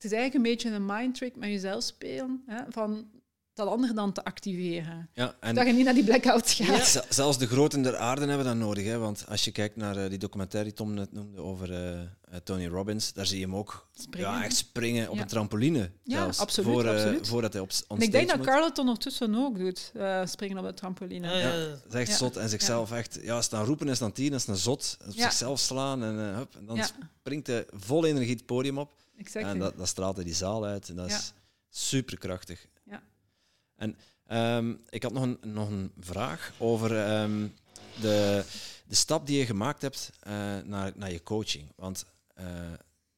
[0.00, 2.42] het is eigenlijk een beetje een mind trick met jezelf spelen.
[2.46, 3.08] Hè, van
[3.54, 5.08] dat andere dan te activeren.
[5.14, 6.92] Ja, en dat je niet naar die blackouts gaat.
[6.92, 7.02] Ja.
[7.08, 8.84] Zelfs de groten der aarde hebben dat nodig.
[8.84, 8.98] Hè?
[8.98, 12.66] Want als je kijkt naar uh, die documentaire die Tom net noemde over uh, Tony
[12.66, 14.30] Robbins, daar zie je hem ook springen.
[14.30, 15.90] Ja, echt springen op een trampoline.
[16.02, 17.28] Ja, absoluut, voor, absoluut.
[17.28, 19.92] Voordat hij op en Ik denk dat Carleton ondertussen ook doet,
[20.24, 21.36] springen op de trampoline.
[21.36, 21.52] Ja,
[21.82, 22.36] dat is echt zot.
[22.36, 24.96] En zichzelf echt ja, staan roepen is dan tien, dat is een zot.
[25.06, 26.84] Op zichzelf slaan en, hup, en dan
[27.20, 28.98] springt hij vol energie het podium op.
[29.20, 29.50] Exactly.
[29.50, 30.88] En dat, dat straalt hij die zaal uit.
[30.88, 31.32] En dat is
[31.68, 32.68] superkrachtig.
[33.76, 33.96] En
[34.32, 37.54] um, ik had nog een, nog een vraag over um,
[38.00, 38.44] de,
[38.86, 40.32] de stap die je gemaakt hebt uh,
[40.64, 41.72] naar, naar je coaching.
[41.76, 42.06] Want
[42.40, 42.46] uh,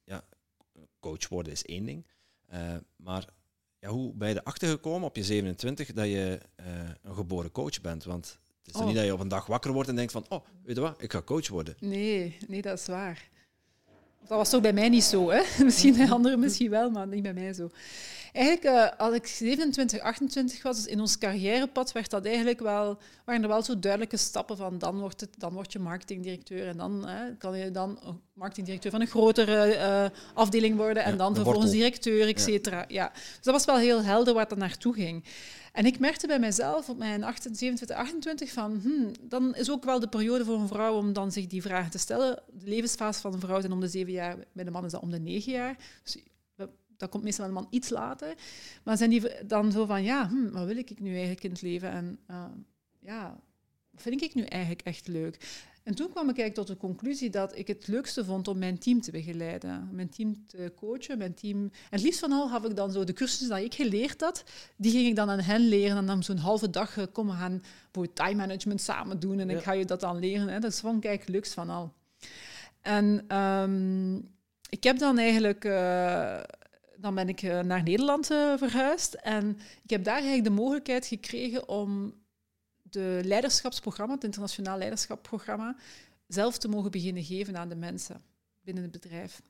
[0.04, 0.24] ja,
[1.00, 2.06] coach worden is één ding.
[2.52, 3.24] Uh, maar
[3.78, 6.40] ja, hoe ben je erachter gekomen op je 27 dat je
[7.02, 8.04] een geboren coach bent?
[8.04, 8.86] Want het is oh.
[8.86, 11.02] niet dat je op een dag wakker wordt en denkt van, oh, weet je wat,
[11.02, 11.76] ik ga coach worden.
[11.80, 13.30] Nee, nee, dat is waar.
[14.28, 15.42] Dat was toch bij mij niet zo, hè?
[15.64, 17.70] Misschien bij anderen misschien wel, maar niet bij mij zo.
[18.32, 22.98] Eigenlijk, uh, als ik 27, 28 was, dus in ons carrièrepad, werd dat eigenlijk wel,
[23.24, 26.76] waren er wel zo duidelijke stappen van dan, wordt het, dan word je marketingdirecteur en
[26.76, 27.98] dan hè, kan je dan
[28.32, 32.84] marketingdirecteur van een grotere uh, afdeling worden en dan vervolgens directeur, et cetera.
[32.88, 33.10] Ja.
[33.14, 35.24] Dus dat was wel heel helder waar dat naartoe ging.
[35.72, 40.00] En ik merkte bij mezelf op mijn 27, 28 van, hmm, dan is ook wel
[40.00, 42.42] de periode voor een vrouw om dan zich die vragen te stellen.
[42.52, 45.02] De levensfase van een vrouw is om de zeven jaar, bij de man is dat
[45.02, 45.76] om de negen jaar.
[46.02, 46.16] Dus
[47.02, 48.34] dat komt meestal een man iets later.
[48.82, 51.62] Maar zijn die dan zo van, ja, hm, wat wil ik nu eigenlijk in het
[51.62, 51.90] leven?
[51.90, 52.44] En uh,
[52.98, 53.40] ja,
[53.94, 55.64] vind ik nu eigenlijk echt leuk?
[55.82, 58.78] En toen kwam ik eigenlijk tot de conclusie dat ik het leukste vond om mijn
[58.78, 61.56] team te begeleiden, mijn team te coachen, mijn team.
[61.62, 64.44] En het liefst van al had ik dan zo de cursussen die ik geleerd had,
[64.76, 67.62] die ging ik dan aan hen leren en dan zo'n halve dag uh, komen gaan
[67.92, 70.48] voor time management samen doen en ik ga je dat dan leren.
[70.48, 70.58] Hè.
[70.58, 71.92] Dat vond ik eigenlijk het leukst van al.
[72.80, 74.30] En um,
[74.68, 76.40] ik heb dan eigenlijk uh,
[77.02, 81.06] dan ben ik eh, naar Nederland uh, verhuisd en ik heb daar eigenlijk de mogelijkheid
[81.06, 82.14] gekregen om
[82.92, 85.76] de leiderschapsprogramma, het internationaal leiderschapsprogramma,
[86.26, 88.22] zelf te mogen beginnen geven aan de mensen
[88.60, 89.42] binnen het bedrijf.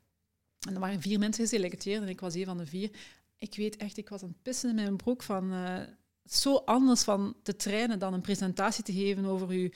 [0.66, 2.90] En er waren vier mensen geselecteerd en ik was een van de vier.
[3.39, 5.81] Ik weet echt, ik was aan het pissen in mijn broek van uh,
[6.24, 9.69] zo anders van te trainen dan een presentatie te geven over uw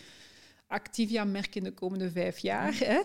[0.67, 2.75] Activia-merk in de komende vijf jaar.
[2.79, 3.01] Hè.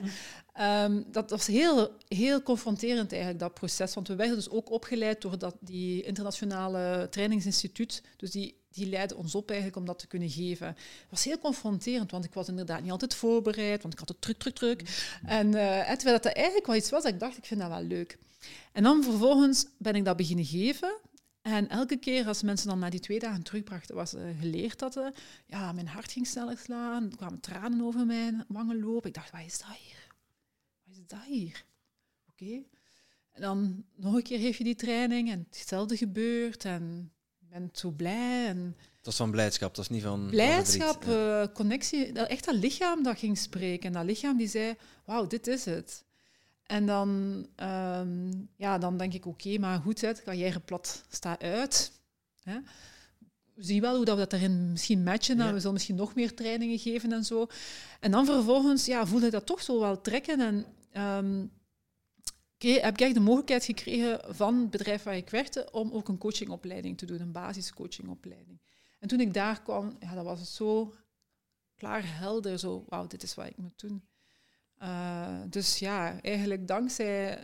[0.83, 3.93] Um, dat was heel, heel confronterend eigenlijk, dat proces.
[3.93, 8.03] Want we werden dus ook opgeleid door dat, die internationale trainingsinstituut.
[8.17, 10.67] Dus die, die leidde ons op eigenlijk om dat te kunnen geven.
[10.67, 14.21] Het was heel confronterend, want ik was inderdaad niet altijd voorbereid, want ik had het
[14.21, 15.09] druk, druk, druk.
[15.25, 17.83] En uh, terwijl dat eigenlijk wel iets was dat ik dacht, ik vind dat wel
[17.83, 18.17] leuk.
[18.71, 20.99] En dan vervolgens ben ik dat beginnen geven.
[21.41, 24.97] En elke keer als mensen dan na die twee dagen terugbrachten, was uh, geleerd dat
[24.97, 25.07] uh,
[25.45, 29.09] ja, mijn hart ging sneller slaan, er kwamen tranen over mijn wangen lopen.
[29.09, 30.07] Ik dacht, wat is dat hier?
[30.83, 31.65] Wat is dat hier?
[32.29, 32.63] Oké.
[33.31, 37.10] En dan nog een keer geef je die training en hetzelfde gebeurt en
[37.51, 38.47] je bent zo blij.
[38.47, 42.55] En dat is van blijdschap, dat is niet van Blijdschap, uh, connectie, dat, echt dat
[42.55, 43.87] lichaam dat ging spreken.
[43.87, 44.75] En dat lichaam die zei,
[45.05, 46.03] wauw, dit is het.
[46.63, 47.09] En dan,
[47.55, 51.91] um, ja, dan denk ik, oké, maar goed, het carrièreplat staat uit.
[52.43, 52.59] Hè.
[53.53, 55.37] We zien wel hoe dat we dat erin misschien matchen.
[55.37, 55.53] Ja.
[55.53, 57.47] We zullen misschien nog meer trainingen geven en zo.
[57.99, 60.39] En dan vervolgens ja, voelde ik dat toch zo wel trekken.
[60.39, 60.65] En
[61.17, 61.51] um,
[62.61, 66.97] heb ik de mogelijkheid gekregen van het bedrijf waar ik werkte om ook een coachingopleiding
[66.97, 68.61] te doen, een basiscoachingopleiding.
[68.99, 70.93] En toen ik daar kwam, ja, dat was het zo
[71.75, 74.03] klaar helder, zo, wauw, dit is wat ik moet doen.
[74.81, 77.39] Uh, dus ja, eigenlijk dankzij,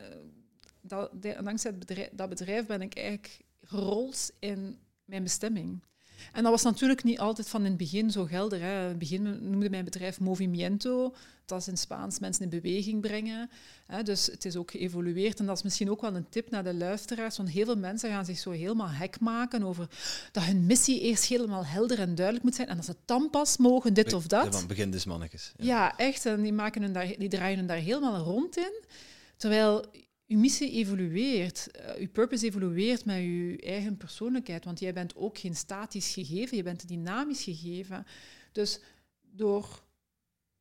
[0.82, 5.84] dat, dankzij bedrijf, dat bedrijf ben ik eigenlijk gerold in mijn bestemming.
[6.34, 8.62] En dat was natuurlijk niet altijd van in het begin zo gelder.
[8.62, 8.82] Hè.
[8.82, 11.16] In het begin noemde mijn bedrijf Movimiento.
[11.46, 13.50] Dat is in Spaans mensen in beweging brengen.
[13.86, 14.04] Hè.
[14.04, 15.40] Dus het is ook geëvolueerd.
[15.40, 17.38] En dat is misschien ook wel een tip naar de luisteraars.
[17.38, 19.90] Want heel veel mensen gaan zich zo helemaal hek maken over
[20.32, 22.68] dat hun missie eerst helemaal helder en duidelijk moet zijn.
[22.68, 24.56] En dat ze dan pas mogen dit of dat.
[24.56, 25.54] van begin dus mannetjes.
[25.58, 25.66] Ja.
[25.66, 26.26] ja, echt.
[26.26, 28.84] En die, maken hun daar, die draaien hun daar helemaal rond in.
[29.38, 29.86] Terwijl
[30.28, 35.38] uw missie evolueert, uh, uw purpose evolueert met uw eigen persoonlijkheid, want jij bent ook
[35.38, 38.06] geen statisch gegeven, je bent een dynamisch gegeven.
[38.52, 38.80] Dus
[39.22, 39.84] door,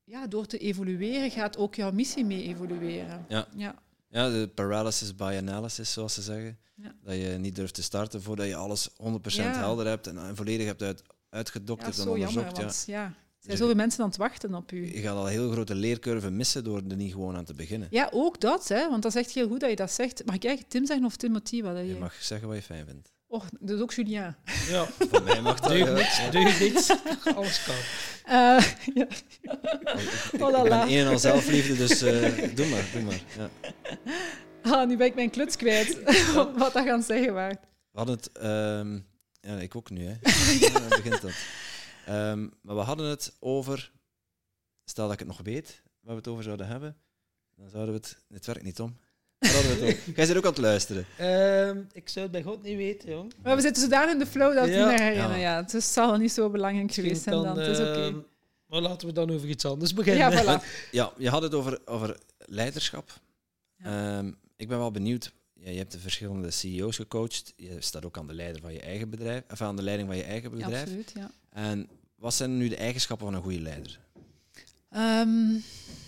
[0.04, 3.24] ja, door te evolueren gaat ook jouw missie mee evolueren.
[3.28, 3.82] Ja, ja.
[4.08, 6.58] ja de paralysis by analysis, zoals ze zeggen.
[6.74, 6.94] Ja.
[7.02, 8.94] Dat je niet durft te starten voordat je alles 100%
[9.36, 12.56] helder hebt en, volledig hebt uit, uitgedokterd ja, en onderzocht.
[12.56, 13.14] Jammer, want, ja.
[13.46, 14.94] Zijn zoveel mensen aan het wachten op u.
[14.94, 17.88] Je gaat al heel grote leercurve missen door er niet gewoon aan te beginnen.
[17.90, 20.24] Ja, ook dat, hè, want dat is echt heel goed dat je dat zegt.
[20.26, 21.62] Mag ik eigenlijk Tim zeggen of Timothy?
[21.62, 21.94] Wat Je je...
[21.98, 23.12] mag zeggen wat je fijn vindt.
[23.28, 24.36] Oh, dus ook Julien.
[24.68, 25.76] Ja, Voor mij mag dat.
[25.76, 25.92] ja.
[25.92, 26.90] niks, deugd niks.
[27.36, 27.74] Alles kan.
[28.24, 28.64] Eh,
[28.94, 29.06] ja.
[29.06, 29.24] Ik,
[30.32, 33.20] ik Oh la ben een en al zelfliefde, dus eh, doe maar, doe maar.
[33.36, 33.50] Ja.
[34.62, 35.98] Ah, nu ben ik mijn kluts kwijt.
[36.58, 37.60] Wat dat gaan zeggen waard.
[37.92, 38.32] We hadden het...
[38.32, 38.98] ehm,
[39.40, 40.14] ja, ik ook nu, hè.
[40.60, 41.32] Ja, begint dat.
[42.06, 43.92] Ehm, maar we hadden het over...
[44.84, 46.96] Stel dat ik het nog weet, waar we het over zouden hebben,
[47.56, 48.18] dan zouden we het...
[48.28, 48.96] Het werkt niet om.
[49.38, 49.98] Het?
[50.16, 51.06] Jij zit ook aan het luisteren.
[51.18, 53.32] Ehm, ik zou het bij God niet weten, jong.
[53.42, 54.90] Maar we zitten zodanig in de flow dat we het Ja.
[54.90, 55.38] niet herinneren.
[55.38, 55.50] Ja.
[55.52, 55.62] Ja.
[55.62, 57.58] het is- zal wel niet zo belangrijk geweest zijn dan.
[57.58, 57.92] Het is oké.
[58.06, 58.18] ehm,
[58.66, 60.30] Maar laten we dan over iets anders beginnen.
[60.30, 60.64] Ja, voilà.
[60.90, 63.20] Ja, je had het over, over leiderschap.
[63.76, 64.18] Ja.
[64.18, 65.32] Ehm, ik ben wel benieuwd.
[65.54, 67.52] Ja, je hebt de verschillende CEO's gecoacht.
[67.56, 70.16] Je staat ook aan de, leider van je eigen bedrijf, of aan de leiding van
[70.16, 70.82] je eigen Ja, bedrijf.
[70.82, 71.30] absoluut, ja.
[71.50, 74.00] en wat zijn nu de eigenschappen van een goede leider?
[74.88, 75.58] Ehm,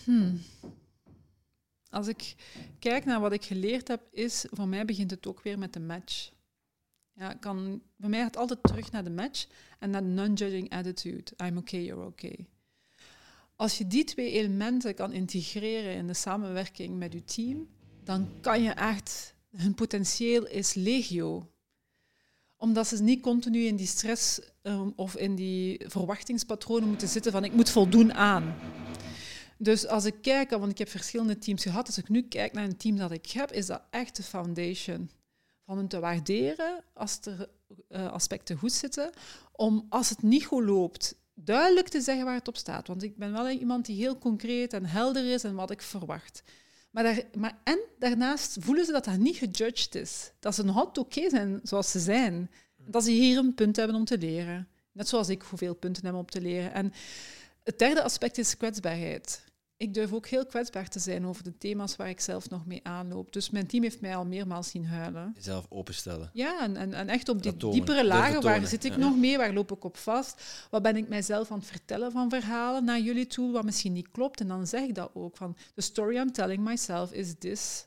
[0.05, 0.40] hmm.
[1.90, 2.35] Als ik
[2.78, 5.80] kijk naar wat ik geleerd heb, is voor mij begint het ook weer met de
[5.80, 6.30] match.
[7.12, 9.47] Ja, kan, bij mij gaat het altijd terug naar de match
[9.78, 11.32] en naar non-judging attitude.
[11.44, 12.47] I'm okay, you're okay.
[13.56, 17.68] Als je die twee elementen kan integreren in de samenwerking met je team,
[18.05, 21.51] dan kan je echt, hun potentieel is legio.
[22.59, 27.44] Omdat ze niet continu in die stress ehm, of in die verwachtingspatronen moeten zitten van
[27.44, 28.55] ik moet voldoen aan.
[29.59, 32.64] Dus als ik kijk, want ik heb verschillende teams gehad, als ik nu kijk naar
[32.64, 35.10] een team dat ik heb, is dat echt de foundation.
[35.64, 37.48] Van hen te waarderen als er
[37.89, 39.10] eh, aspecten goed zitten,
[39.52, 42.86] om als het niet goed loopt, duidelijk te zeggen waar het op staat.
[42.86, 46.43] Want ik ben wel iemand die heel concreet en helder is en wat ik verwacht.
[46.99, 50.33] Maar, daar, maar en daarnaast voelen ze dat dat niet gejudged is.
[50.41, 52.51] Dat ze nog altijd oké zijn zoals ze zijn.
[52.77, 54.69] Dat ze hier een punt hebben om te leren.
[54.93, 56.73] Net zoals ik hoeveel punten heb om te leren.
[56.73, 56.93] En
[57.65, 59.45] het derde aspect is kwetsbaarheid.
[59.78, 62.80] Ik durf ook heel kwetsbaar te zijn over de thema's waar ik zelf nog mee
[62.82, 63.32] aanloop.
[63.32, 65.32] Dus mijn team heeft mij al meermaals zien huilen.
[65.36, 66.30] Jezelf openstellen.
[66.32, 68.98] Ja, en, en, en echt op die tonen, diepere lagen, waar zit ik ja.
[68.98, 70.66] nog mee, waar loop ik op vast?
[70.70, 74.10] Wat ben ik mijzelf aan het vertellen van verhalen naar jullie toe, wat misschien niet
[74.10, 74.40] klopt?
[74.40, 77.86] En dan zeg ik dat ook, van the story I'm telling myself is this.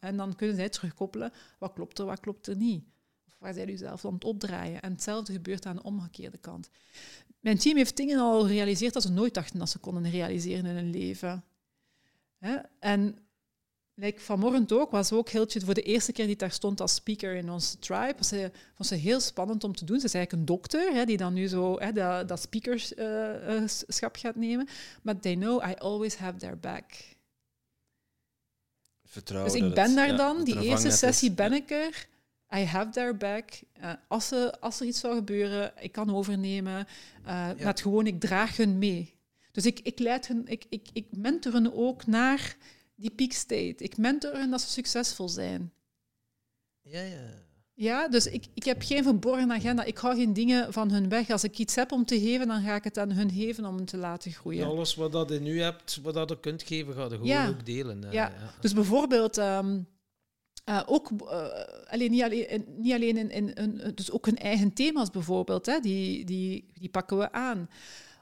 [0.00, 2.84] En dan kunnen zij terugkoppelen, wat klopt er, wat klopt er niet?
[3.26, 4.80] Of waar zijn jullie zelf aan het opdraaien?
[4.80, 6.70] En hetzelfde gebeurt aan de omgekeerde kant.
[7.44, 10.74] Mijn team heeft dingen al gerealiseerd dat ze nooit dachten dat ze konden realiseren in
[10.74, 11.44] hun leven.
[12.38, 12.56] Hè?
[12.78, 13.18] En
[13.94, 15.46] like vanmorgen ook, was ook chill.
[15.64, 18.88] Voor de eerste keer die daar stond als speaker in onze tribe, was ze, vond
[18.88, 20.00] ze heel spannend om te doen.
[20.00, 24.36] Ze is eigenlijk een dokter, hè, die dan nu zo hè, dat, dat speakerschap gaat
[24.36, 24.68] nemen.
[25.02, 26.92] Maar they know I always have their back.
[29.04, 29.52] Vertrouwen.
[29.52, 30.98] Dus ik ben het- daar dan, die er eerste is.
[30.98, 32.06] sessie ben ik er.
[32.56, 33.50] I have their back.
[33.72, 36.86] Eh, als, ze, als er iets zou gebeuren, ik kan overnemen.
[37.24, 39.12] Eh Met gewoon, ik draag hun mee.
[39.52, 42.56] Dus ik, ik leid hun, ik, ik, ik mentor hun ook naar
[42.96, 43.74] die peak state.
[43.84, 45.72] Ik mentor hun dat ze succesvol zijn.
[46.82, 47.42] Ja, ja.
[47.76, 49.84] Ja, dus ik, ik heb geen verborgen agenda.
[49.84, 51.30] Ik hou geen dingen van hun weg.
[51.30, 53.76] Als ik iets heb om te geven, dan ga ik het aan hun geven om
[53.76, 54.66] het te laten groeien.
[54.66, 57.48] Alles wat dat je nu hebt, wat dat je kunt geven, ga je gewoon Ja.
[57.48, 58.04] ook delen.
[58.04, 58.32] eh, Ja.
[58.60, 59.80] Dus bijvoorbeeld ehm,
[60.64, 61.46] eh, ook, eh,
[61.86, 65.66] alleen, niet alleen, in- niet alleen in, in, in- dus ook hun eigen thema's bijvoorbeeld,
[65.66, 67.68] hè, die, die, die pakken we aan.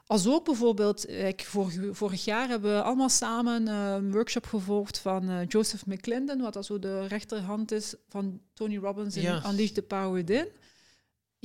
[0.07, 4.45] Als ook bijvoorbeeld, eh, ik, vorig, vorig jaar hebben we allemaal samen eh, een workshop
[4.45, 9.21] gevolgd van eh, Joseph McClendon, wat dat zo de rechterhand is van Tony Robbins in
[9.21, 9.41] Ja.
[9.49, 10.47] Unleash the Power Within.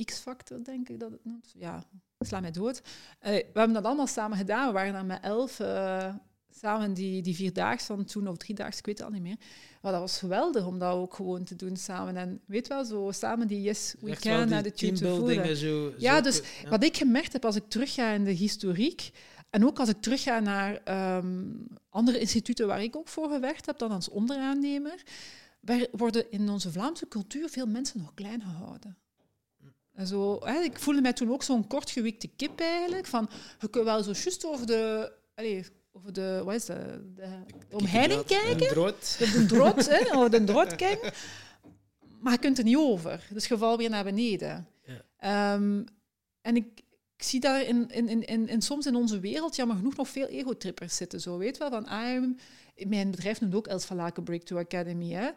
[0.05, 1.53] X-Factor, denk ik dat het noemt.
[1.57, 1.83] Ja,
[2.19, 2.81] sla mij dood.
[3.19, 4.67] Eh, we hebben dat allemaal samen gedaan.
[4.67, 6.13] We waren daar met elf eh,
[6.59, 9.37] samen die, die vierdaagse van toen, of driedaags, ik weet het al niet meer.
[9.81, 12.17] Maar dat was geweldig om dat ook gewoon te doen samen.
[12.17, 15.93] En weet wel, zo samen die yes, we Echt can die attitude te zo.
[15.97, 16.69] Ja, zo dus ja.
[16.69, 19.11] Wat ik gemerkt heb als ik terugga in de historiek,
[19.49, 21.43] en ook als ik terugga naar ehm,
[21.89, 25.03] andere instituten waar ik ook voor gewerkt heb, dan als onderaannemer,
[25.91, 28.97] worden in onze Vlaamse cultuur veel mensen nog klein gehouden.
[29.93, 33.29] En zo, hè, ik voelde mij toen ook zo'n kortgewikte kip eigenlijk, van
[33.59, 35.11] je kunt wel zo juist over de...
[35.35, 35.69] Allez,
[35.99, 36.77] over de, wat is dat,
[37.15, 37.27] de,
[37.69, 39.15] de omheining kijken, Een drood.
[39.19, 41.11] de drot, hè, over de drot kijken.
[42.19, 43.27] Maar je kunt er niet over.
[43.29, 44.67] Dus je valt weer naar beneden.
[44.85, 45.01] Ja.
[45.53, 45.83] Ehm,
[46.41, 46.65] en ik,
[47.17, 50.09] ik zie daar in, in, in, in, in soms in onze wereld jammer genoeg nog
[50.09, 51.21] veel ego-trippers zitten.
[51.21, 52.37] Zo, weet wel, van I'm,
[52.87, 55.11] mijn bedrijf noemt ook Els van Laken Breakthrough Academy.
[55.11, 55.29] Hè.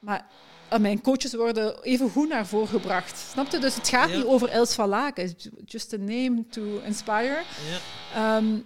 [0.00, 0.26] Maar
[0.70, 3.18] eh, mijn coaches worden even goed naar voren gebracht.
[3.18, 3.58] Snap je?
[3.58, 4.16] Dus het gaat Ja.
[4.16, 5.24] niet over Els van Laken.
[5.24, 7.42] It's just a name to inspire.
[7.70, 8.36] Ja.
[8.36, 8.58] Ehm,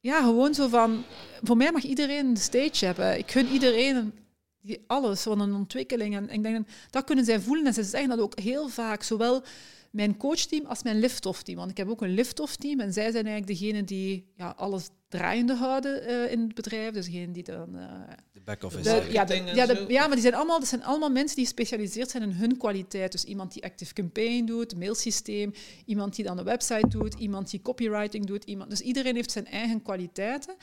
[0.00, 1.04] ja, gewoon zo van...
[1.42, 3.18] Voor mij mag iedereen een stage hebben.
[3.18, 4.12] Ik gun iedereen
[4.60, 6.16] die alles van een ontwikkeling.
[6.16, 7.66] En ik denk, dat kunnen zij voelen.
[7.66, 9.02] En ze zeggen dat ook heel vaak.
[9.02, 9.42] Zowel
[9.90, 11.58] mijn coachteam als mijn lift-off team.
[11.58, 14.88] Want ik heb ook een lift-off team en zij zijn eigenlijk degene die ja, alles
[15.08, 16.92] draaiende houden uh, in het bedrijf.
[16.92, 17.76] Dus degene die dan...
[17.76, 18.00] Uh,
[18.32, 18.90] de back-office.
[19.10, 22.30] Ja, ja, ja, maar die zijn allemaal, dat zijn allemaal mensen die gespecialiseerd zijn in
[22.30, 23.12] hun kwaliteit.
[23.12, 25.52] Dus iemand die Active Campaign doet, mailsysteem,
[25.84, 28.44] iemand die dan een website doet, iemand die copywriting doet.
[28.44, 30.54] Iemand, dus iedereen heeft zijn eigen kwaliteiten.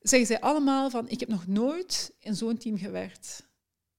[0.00, 3.46] Zeggen zij allemaal van, ik heb nog nooit in zo'n team gewerkt.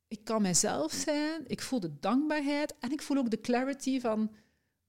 [0.07, 4.31] Ik kan mijzelf zijn, ik voel de dankbaarheid en ik voel ook de clarity van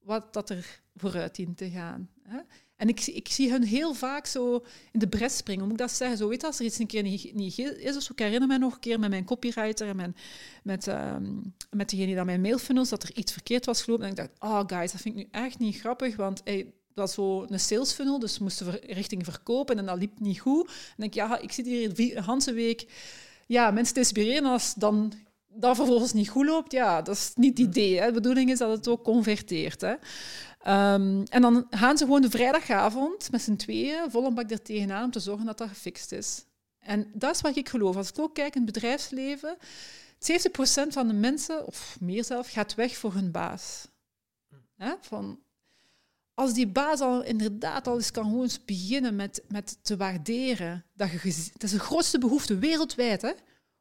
[0.09, 2.09] wat dat er vooruit dient te gaan.
[2.23, 2.39] Hè?
[2.75, 5.63] En ik, ik zie hun heel vaak zo in de bres springen.
[5.63, 6.17] Moet ik dat zeggen?
[6.17, 8.11] Zo, weet als er iets een keer niet, niet is zo.
[8.11, 10.15] Ik herinner me nog een keer met mijn copywriter en
[10.63, 14.05] met, um, met degene die mijn mailfunnels, dat er iets verkeerd was gelopen.
[14.05, 17.15] En ik dacht, oh guys, dat vind ik nu echt niet grappig, want hey, dat
[17.15, 20.67] was een sales funnel, dus we moesten richting verkopen en dat liep niet goed.
[20.67, 22.87] En denk ja, ik zit hier de hele week
[23.47, 25.13] ja, mensen te inspireren als dan
[25.59, 27.99] dat vervolgens niet goed loopt, ja, dat is niet het idee.
[27.99, 28.05] Hè.
[28.05, 29.81] De bedoeling is dat het ook converteert.
[29.81, 29.91] Hè.
[30.93, 34.61] Um, en dan gaan ze gewoon de vrijdagavond met z'n tweeën vol een bak er
[34.61, 36.45] tegenaan om te zorgen dat dat gefixt is.
[36.79, 37.95] En dat is wat ik geloof.
[37.95, 42.75] Als ik ook kijk in het bedrijfsleven, 70% van de mensen, of meer zelf, gaat
[42.75, 43.87] weg voor hun baas.
[44.75, 44.93] Hè?
[45.01, 45.39] Van,
[46.33, 51.11] als die baas al inderdaad al eens kan gewoon beginnen met, met te waarderen, dat
[51.11, 51.17] je,
[51.53, 53.31] het is de grootste behoefte wereldwijd, hè?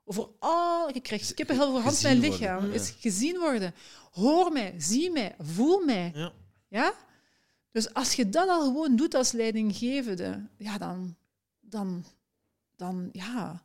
[0.09, 3.74] Over al, ik krijg kippenhel voor hand mijn lichaam, is gezien worden.
[4.12, 6.12] Hoor mij, zie mij, voel mij.
[6.14, 6.32] Ja.
[6.68, 6.94] ja.
[7.70, 11.16] Dus als je dat al gewoon doet als leidinggevende, ja, dan,
[11.60, 12.05] dan,
[12.76, 13.62] dan ja,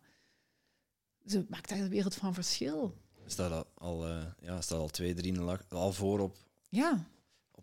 [1.25, 2.97] ze maakt daar een wereld van verschil.
[3.25, 6.37] Staat al, al, uh, ja, staat al twee, drie al voor op.
[6.69, 7.11] Ja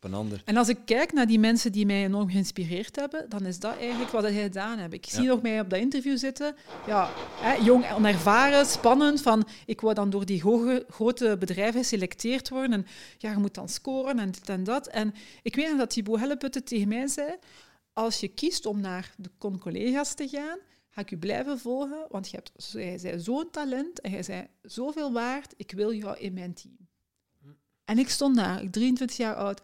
[0.04, 0.42] een ander.
[0.44, 3.76] En als ik kijk naar die mensen die mij enorm geïnspireerd hebben, dan is dat
[3.76, 4.92] eigenlijk wat hij gedaan heeft.
[4.92, 6.56] Ik zie nog mij op dat interview zitten.
[6.86, 7.10] Ja,
[7.40, 9.22] hè, jong, onervaren, spannend.
[9.22, 12.72] Van, ik word dan door die hoge, grote bedrijven geselecteerd worden.
[12.72, 12.86] En
[13.18, 14.86] ja, je moet dan scoren en dit en dat.
[14.86, 17.36] En ik weet nog dat Thibaut Helleputte tegen mij zei,
[17.92, 20.58] als je kiest om naar de con-collega's te gaan,
[20.88, 24.46] ga ik u blijven volgen, want je hebt, jij zei zo'n talent en jij zei
[24.62, 26.76] zoveel waard, ik wil jou in mijn team.
[27.84, 29.62] En ik stond daar, 23 jaar oud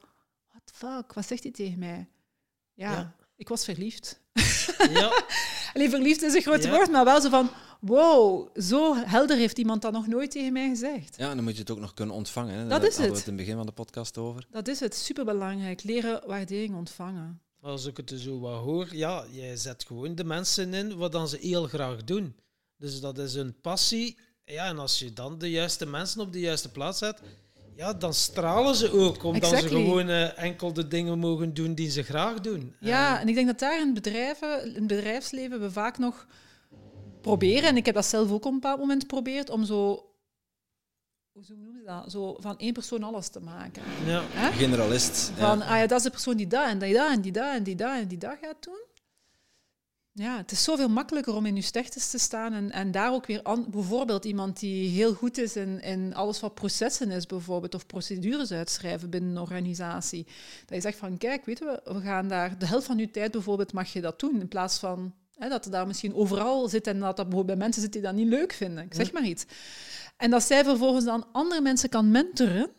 [0.75, 2.09] fuck, wat zegt hij tegen mij?
[2.75, 4.21] Ja, ik was verliefd.
[4.91, 5.25] Ja.
[5.75, 9.83] Alleen verliefd is een groot woord, maar wel zo van, wow, zo helder heeft iemand
[9.83, 11.17] dat nog nooit tegen mij gezegd.
[11.17, 12.55] Ja, en dan moet je het ook nog kunnen ontvangen.
[12.55, 12.67] Hè.
[12.67, 13.11] Dat is het.
[13.11, 14.47] we het in het begin van de podcast over.
[14.51, 15.83] Dat is het, superbelangrijk.
[15.83, 17.41] Leren waardering ontvangen.
[17.61, 21.29] Als ik het zo wat hoor, ja, jij zet gewoon de mensen in wat dan
[21.29, 22.37] ze heel graag doen.
[22.77, 24.19] Dus dat is een passie.
[24.45, 27.21] Ja, en als je dan de juiste mensen op de juiste plaats zet,
[27.77, 31.91] ja, dan stralen ze ook, omdat ze gewoon uh, enkel de dingen mogen doen die
[31.91, 32.75] ze graag doen.
[32.81, 36.27] Ja, en ik denk dat daar in, bedrijven, in het bedrijfsleven we vaak nog
[37.21, 40.07] proberen, en ik heb dat zelf ook op een bepaald moment geprobeerd, om zo
[41.33, 42.11] hoe noemen ze dat?
[42.11, 43.83] Zo van één persoon alles te maken.
[44.07, 44.23] Ja.
[44.53, 45.33] Generalist.
[45.37, 47.55] Van, ah ja, dat is de persoon die dat en die dat en die dat
[47.55, 48.85] en die dat en die dat gaat doen.
[50.19, 53.27] Ja, het is zoveel makkelijker om in je sterktes te staan en, en daar ook
[53.27, 57.75] weer aan, bijvoorbeeld iemand die heel goed is in, in alles wat processen is, bijvoorbeeld,
[57.75, 60.27] of procedures uitschrijven binnen een organisatie.
[60.67, 63.31] Dat je zegt van, kijk, weten we, we gaan daar de helft van je tijd
[63.31, 66.87] bijvoorbeeld mag je dat doen, in plaats van hè, dat er daar misschien overal zit
[66.87, 68.85] en dat dat bijvoorbeeld bij mensen zit die dat niet leuk vinden.
[68.85, 69.45] Ik zeg maar iets.
[70.17, 72.71] En dat zij vervolgens dan andere mensen kan mentoren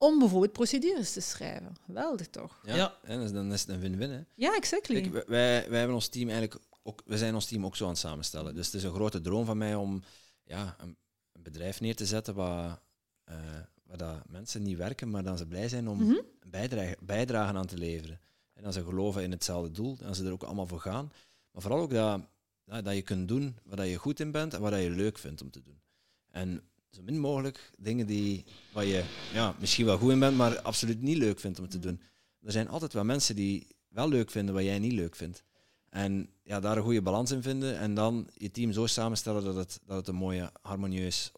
[0.00, 1.76] om bijvoorbeeld procedures te schrijven.
[1.84, 2.60] Geweldig toch?
[2.64, 4.26] Ja, En dan is het een win-win.
[4.34, 5.10] Ja, exactly.
[5.10, 7.98] wij, wij hebben ons team eigenlijk ook, we zijn ons team ook zo aan het
[7.98, 8.54] samenstellen.
[8.54, 10.02] Dus het is een grote droom van mij om
[10.44, 10.96] ja, een,
[11.32, 12.80] bedrijf neer te zetten waar,
[13.30, 13.36] uh,
[13.84, 16.22] waar dat mensen niet werken, maar dan ze blij zijn om mm -hmm.
[16.46, 18.20] bijdrage, bijdragen aan te leveren.
[18.52, 21.12] En dan ze geloven in hetzelfde doel, en ze er ook allemaal voor gaan.
[21.50, 22.20] Maar vooral ook dat,
[22.64, 25.50] dat je kunt doen waar je goed in bent en wat je leuk vindt om
[25.50, 25.80] te doen.
[26.30, 30.60] En zo min mogelijk dingen die, waar je ja, misschien wel goed in bent, maar
[30.60, 32.00] absoluut niet leuk vindt om te doen.
[32.40, 35.44] Er zijn altijd wel mensen die wel leuk vinden wat jij niet leuk vindt.
[35.88, 39.54] En ja, daar een goede balans in vinden en dan je team zo samenstellen dat
[39.54, 41.32] het, dat het een mooie, harmonieus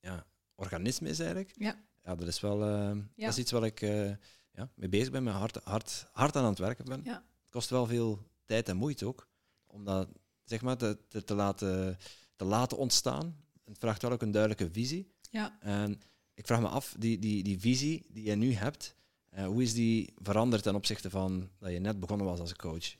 [0.00, 1.52] ja, organisme is eigenlijk.
[1.56, 1.84] Ja.
[2.04, 4.10] Ja, dat is wel uh, dat is iets waar ik uh,
[4.52, 7.00] ja, mee bezig ben, met hard, hard, hard aan het werken ben.
[7.04, 7.24] Ja.
[7.42, 9.28] Het kost wel veel tijd en moeite ook,
[9.66, 10.08] om dat
[10.44, 11.98] zeg maar, te, te, te laten,
[12.36, 15.12] te laten ontstaan het vraagt wel ook een duidelijke visie.
[15.30, 15.56] Ja.
[15.60, 16.00] En
[16.34, 18.94] ik vraag me af, die, die, die visie die je nu hebt,
[19.38, 22.94] uh, hoe is die veranderd ten opzichte van dat je net begonnen was als coach?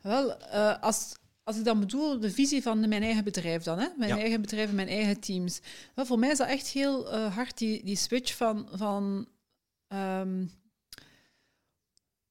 [0.00, 3.88] Wel, uh, als, als ik dan bedoel de visie van mijn eigen bedrijf dan, hè?
[3.96, 5.60] mijn eigen bedrijf en mijn eigen teams.
[5.94, 9.28] Wel, voor mij is dat echt heel uh, hard die, die switch van, van
[9.88, 10.50] um,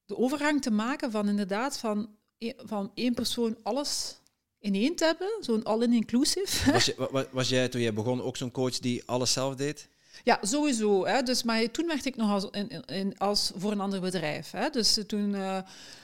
[0.06, 4.19] de overgang te maken van inderdaad van, e, van één persoon alles
[4.66, 6.72] in één te hebben, zo'n all-in-inclusive.
[6.72, 9.88] Was, was, was, jij toen jij begon ook zo'n coach die alles zelf deed?
[10.24, 11.06] Ja, sowieso.
[11.06, 11.22] Hè.
[11.22, 14.52] Dus, maar toen werkte ik nog als, in, in, als voor een ander bedrijf.
[14.52, 14.70] Hè.
[14.70, 15.56] Dus toen, uh,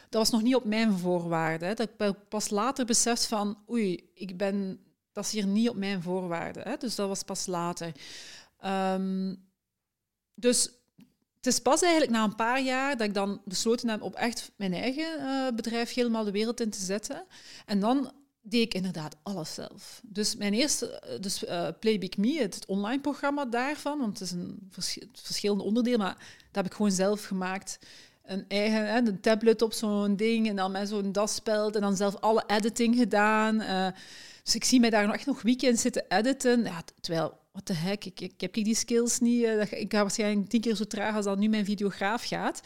[0.09, 1.67] dat was nog niet op mijn voorwaarden.
[1.67, 1.73] Hè.
[1.73, 4.79] Dat ik pas later beseft van, oei, ik ben,
[5.11, 6.63] dat is hier niet op mijn voorwaarden.
[6.63, 6.77] Hè.
[6.77, 7.91] Dus dat was pas later.
[8.65, 9.49] Um,
[10.35, 10.69] dus
[11.35, 14.51] het is pas eigenlijk na een paar jaar dat ik dan besloten heb op echt
[14.55, 17.25] mijn eigen uh, bedrijf helemaal de wereld in te zetten.
[17.65, 18.11] En dan
[18.41, 20.01] deed ik inderdaad alles zelf.
[20.03, 24.27] Dus mijn eerste, eh, dus uh, Play Big Me, het online programma daarvan, want het
[24.27, 27.79] is een vers verschillende onderdeel, maar dat heb ik gewoon zelf gemaakt.
[28.23, 31.95] Een eigen hè, een tablet op zo'n ding en dan met zo'n daspeld en dan
[31.95, 33.61] zelf alle editing gedaan.
[33.61, 33.87] Uh,
[34.43, 36.63] dus ik zie mij daar nog echt nog weekends zitten editen.
[36.63, 39.45] Ja, terwijl, wat de heck, ik, ik, heb die skills niet.
[39.69, 42.61] ik ga waarschijnlijk tien keer zo traag als dat nu mijn videograaf gaat.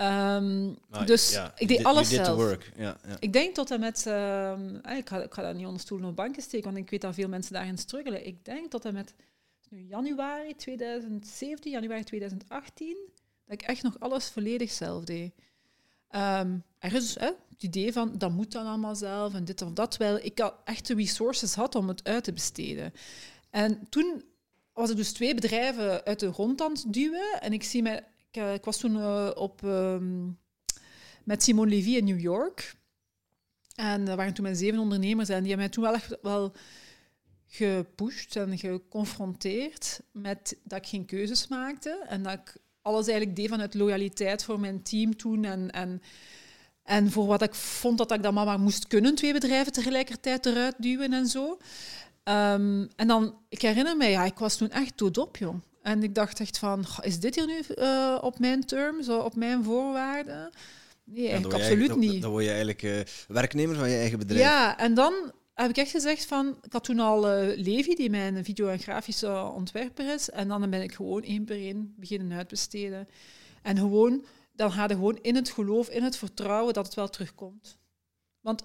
[0.00, 2.56] Um, dus ja, ik deed alles zelf.
[2.76, 3.16] Ja, ja.
[3.18, 4.04] Ik denk tot en met...
[4.08, 4.52] Uh,
[4.96, 7.14] ik, ga, ik ga dat niet onder stoelen of banken steken, want ik weet dat
[7.14, 8.26] veel mensen daarin struggelen.
[8.26, 9.14] Ik denk tot en met
[9.68, 12.96] nu januari 2017, januari 2018,
[13.46, 15.32] dat ik echt nog alles volledig zelf deed.
[16.10, 19.72] Um, er is hè, het idee van, dat moet dan allemaal zelf en dit of
[19.72, 19.90] dat.
[19.90, 22.92] Terwijl ik al echt de resources had om het uit te besteden.
[23.56, 24.24] En toen
[24.72, 27.40] was ik dus twee bedrijven uit de grond aan het duwen.
[27.40, 30.38] En ik zie mij eh, ik, was toen uh, op, um,
[31.24, 32.74] met Simone Levy in New York.
[33.74, 36.52] En er waren toen met zeven ondernemers en die hebben mij toen wel echt wel
[37.46, 43.48] gepusht en geconfronteerd met dat ik geen keuzes maakte en dat ik alles eigenlijk deed
[43.48, 46.02] vanuit loyaliteit voor mijn team toen en, en,
[46.82, 50.74] en voor wat ik vond dat ik dat maar moest kunnen, twee bedrijven tegelijkertijd eruit
[50.78, 51.58] duwen en zo.
[52.28, 55.60] Um, en dan, ik herinner me, ja, ik was toen echt doodop, jong.
[55.82, 59.64] En ik dacht echt van, is dit hier nu uh, op mijn terms, op mijn
[59.64, 60.50] voorwaarden?
[61.04, 62.22] Nee, ja, absoluut niet.
[62.22, 64.42] Dan, word je eigenlijk uh, werknemer van je eigen bedrijf.
[64.42, 68.10] Ja, en dan heb ik echt gezegd van, ik had toen al uh, Levi, die
[68.10, 72.36] mijn video- en grafische ontwerper is, en dan ben ik gewoon één per één beginnen
[72.36, 73.08] uitbesteden.
[73.62, 77.08] En gewoon, dan ga je gewoon in het geloof, in het vertrouwen dat het wel
[77.08, 77.76] terugkomt.
[78.40, 78.62] Want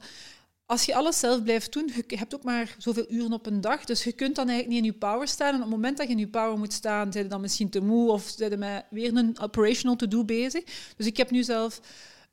[0.72, 3.86] als je alles zelf blijft doen, je hebt ook maar zoveel uren op een dag,
[3.86, 5.48] dus je kunt dan eigenlijk niet in je power staan.
[5.48, 7.70] En op het moment dat je in je power moet staan, zijn je dan misschien
[7.70, 10.64] te moe of zijn je met weer een operational to-do bezig.
[10.98, 11.82] Dus ik heb nu zelf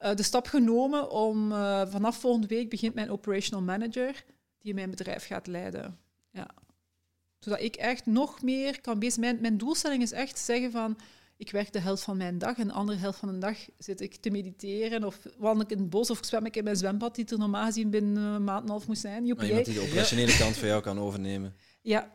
[0.01, 4.25] uh, de stap genomen om uh, vanaf volgende week begint mijn operational manager,
[4.59, 5.99] die mijn bedrijf gaat leiden.
[6.33, 6.49] Ja.
[7.39, 10.97] Zodat ik echt nog meer kan bezig mijn, mijn doelstelling is echt zeggen van
[11.39, 14.01] ik werk de helft van mijn dag en de andere helft van de dag zit
[14.01, 17.15] ik te mediteren of wandel ik in het bos of zwem ik in mijn zwembad
[17.15, 19.23] die er normaal gezien binnen een maand en een half moet zijn.
[19.37, 21.55] Maar iemand die de operationele kant van jou kan overnemen.
[21.83, 22.13] Ja.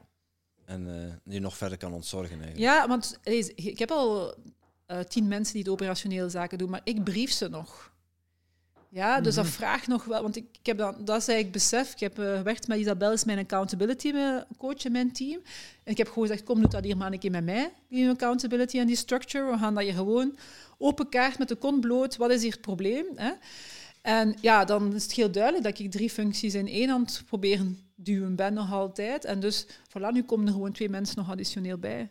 [0.66, 2.60] En uh, die nog verder kan ontzorgen eigenlijk.
[2.60, 3.20] Ja, want
[3.56, 4.36] ik heb al
[4.88, 7.93] uh, tien mensen die de operationele zaken doen, maar ik brief ze nog.
[8.94, 9.54] Ja, dus dat mhm.
[9.54, 11.92] vraagt nog wel, want ik, ik heb dan, dat is eigenlijk besef.
[11.92, 14.14] Ik heb uh, gewerkt met Isabel, is mijn accountability
[14.58, 15.42] coach in mijn team.
[15.84, 18.10] En ik heb gewoon gezegd, kom, doe dat hier maar een keer met mij, die
[18.10, 19.52] accountability en die structure.
[19.52, 20.38] We gaan dat je gewoon
[20.78, 23.06] open kaart met de kont bloot, wat is hier het probleem?
[23.16, 23.32] Hè?
[24.02, 27.80] En ja, dan is het heel duidelijk dat ik drie functies in één het proberen
[27.96, 29.26] duwen ben nog altijd.
[29.26, 32.10] En dus, voilà, nu komen er gewoon twee mensen nog additioneel bij.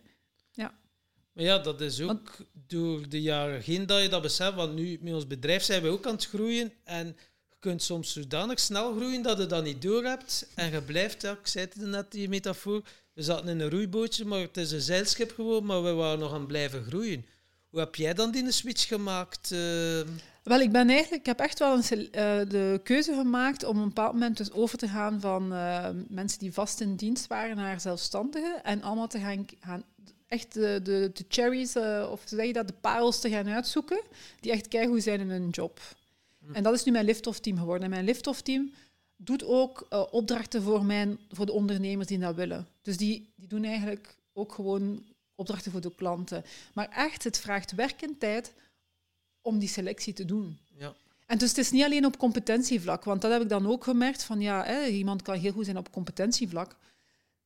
[1.32, 2.36] Maar ja, dat is ook
[2.66, 4.54] door de jaren heen dat je dat beseft.
[4.54, 6.72] Want nu, met ons bedrijf zijn we ook aan het groeien.
[6.84, 7.06] En
[7.48, 10.48] je kunt soms zodanig snel groeien dat je dat niet door hebt.
[10.54, 12.82] En je blijft, ja, ik zei het net, die metafoor.
[13.12, 15.64] We zaten in een roeibootje, maar het is een zeilschip gewoon.
[15.64, 17.26] Maar we waren nog aan het blijven groeien.
[17.70, 19.50] Hoe heb jij dan die switch gemaakt?
[19.50, 20.00] Uh...
[20.42, 22.10] Wel, ik ben eigenlijk, ik heb echt wel een, uh,
[22.48, 26.38] de keuze gemaakt om op een bepaald moment dus over te gaan van uh, mensen
[26.38, 29.84] die vast in dienst waren naar zelfstandigen en allemaal te gaan, gaan
[30.32, 34.00] echt de, de, de cherries, uh, of zeg je dat, de parels te gaan uitzoeken,
[34.40, 35.80] die echt kijken hoe zijn in hun job.
[36.46, 36.54] Hm.
[36.54, 37.84] En dat is nu mijn liftoff team geworden.
[37.84, 38.72] En mijn liftoff team
[39.16, 42.66] doet ook uh, opdrachten voor, mijn, voor de ondernemers die dat willen.
[42.82, 45.02] Dus die, die doen eigenlijk ook gewoon
[45.34, 46.44] opdrachten voor de klanten.
[46.72, 48.52] Maar echt, het vraagt werk en tijd
[49.42, 50.58] om die selectie te doen.
[50.78, 50.94] Ja.
[51.26, 54.22] En dus het is niet alleen op competentievlak, want dat heb ik dan ook gemerkt
[54.22, 56.76] van ja, hè, iemand kan heel goed zijn op competentievlak,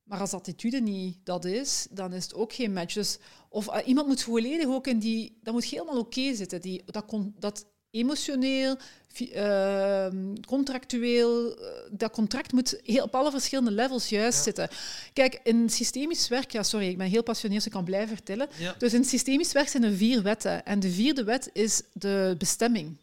[0.07, 2.93] maar als attitude niet dat is, dan is het ook geen match.
[2.93, 3.17] Dus,
[3.49, 5.37] of uh, iemand moet volledig ook in die...
[5.43, 6.61] Dat moet helemaal oké zitten.
[6.61, 7.05] Die, dat,
[7.39, 8.77] dat emotioneel,
[9.19, 10.07] uh,
[10.45, 11.59] contractueel...
[11.59, 14.69] Uh, dat contract moet heel, op alle verschillende levels juist zitten.
[15.13, 16.51] Kijk, in systemisch werk...
[16.51, 18.47] Ja, sorry, ik ben heel passioneerd, dus ik kan blijven vertellen.
[18.57, 18.75] Ja.
[18.77, 20.65] Dus in systemisch werk zijn er vier wetten.
[20.65, 22.97] En de vierde wet is de bestemming.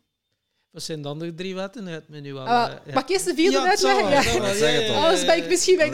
[0.74, 1.86] Wat zijn de andere drie wetten?
[1.86, 4.08] Het menu al, uh, Pak eerst de vierde ja, uitleggen.
[4.08, 4.68] Ja.
[4.68, 5.92] Ja, Anders ben ik misschien ben ik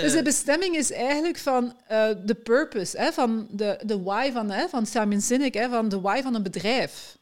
[0.00, 4.50] Dus de bestemming is eigenlijk van uh, de purpose, hè, van de, de why van,
[4.50, 7.16] hè, van Simon Sinek, hè, van de why van een bedrijf.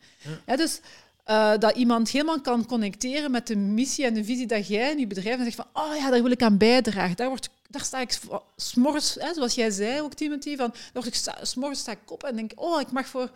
[0.47, 0.57] Ja.
[0.57, 0.81] dus
[1.25, 4.99] eh, dat iemand helemaal kan connecteren met de missie en de visie dat jij in
[4.99, 7.17] je bedrijf en zegt van, oh ja, daar wil ik aan bijdragen.
[7.17, 8.19] Daar, wordt, daar sta ik
[8.57, 12.25] s'morgens, hè, zoals jij zei ook, Timothy, van, daar word ik s'morgens sta ik op
[12.25, 13.31] en denk, oh, ik mag voor,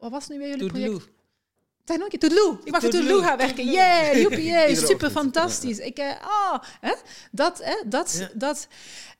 [0.00, 1.08] wat was nu weer jullie project?
[1.84, 2.58] Keer, Toedeloe.
[2.64, 3.64] Ik mag voor Toedeloe gaan werken.
[3.70, 5.78] Yeah, joepie, yeah, super fantastisch.
[5.78, 6.94] Ik, uh, oh, hè?
[7.30, 7.74] Dat, hè?
[7.86, 8.28] Dat, ja.
[8.34, 8.68] dat.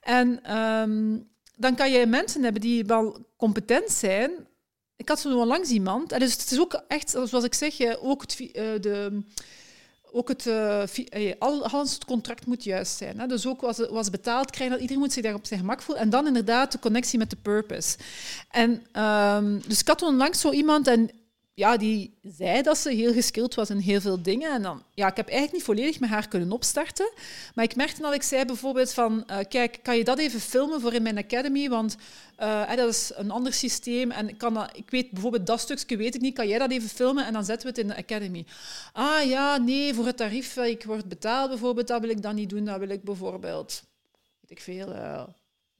[0.01, 4.31] En um, dan kan je mensen hebben die wel competent zijn.
[4.97, 6.13] Ik had zo langs iemand.
[6.13, 8.47] En dus het is ook echt, zoals ik zeg, ook het, uh,
[8.81, 9.23] de,
[10.13, 13.21] ook het, uh, alles het contract moet juist zijn.
[13.21, 13.27] Hè?
[13.27, 16.05] Dus ook was, was betaald krijgen, dat iedereen moet zich daar op zijn gemak voelen.
[16.05, 17.97] En dan inderdaad de connectie met de purpose.
[18.51, 21.11] En um, dus ik had onlangs zo iemand en
[21.55, 24.53] ja, die zei dat ze heel geskild was in heel veel dingen.
[24.53, 27.13] En dan, ja, ik heb eigenlijk niet volledig met haar kunnen opstarten.
[27.55, 30.81] Maar ik merkte dat ik zei bijvoorbeeld van, uh, kijk, kan je dat even filmen
[30.81, 31.69] voor in mijn academy?
[31.69, 31.97] Want
[32.39, 34.11] uh, dat is een ander systeem.
[34.11, 36.35] En kan dat, ik weet bijvoorbeeld dat stukje weet ik niet.
[36.35, 38.47] Kan jij dat even filmen en dan zetten we het in de academy?
[38.93, 42.51] Ah ja, nee, voor het tarief, ik word betaald bijvoorbeeld, dat wil ik dan niet
[42.51, 42.65] doen.
[42.65, 43.83] Dat wil ik bijvoorbeeld,
[44.41, 44.89] weet ik veel...
[44.89, 45.23] Uh,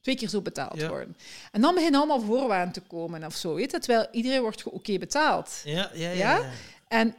[0.03, 1.17] twee keer zo betaald worden.
[1.51, 3.79] En dan beginnen allemaal voorwaarden te komen of zo, weet je?
[3.79, 5.61] Terwijl iedereen wordt oké betaald.
[5.63, 6.51] Ja, ja, ja, ja,
[6.87, 7.15] En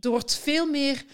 [0.00, 1.04] er wordt veel meer...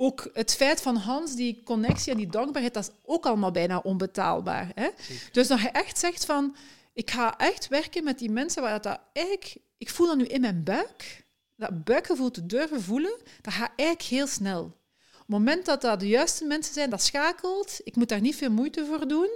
[0.00, 3.78] Ook het feit van Hans, die connectie en die dankbaarheid, dat is ook allemaal bijna
[3.78, 4.70] onbetaalbaar.
[4.74, 4.88] Hè?
[5.32, 6.56] Dus dat je echt zegt van...
[6.92, 9.56] Ik ga echt werken met die mensen waar dat eigenlijk...
[9.78, 11.24] Ik voel dat nu in mijn buik.
[11.56, 14.62] Dat buikgevoel te durven voelen, dat gaat eigenlijk heel snel.
[14.62, 17.80] Op het moment dat dat de juiste mensen zijn, dat schakelt.
[17.84, 19.28] Ik moet daar niet veel moeite voor doen.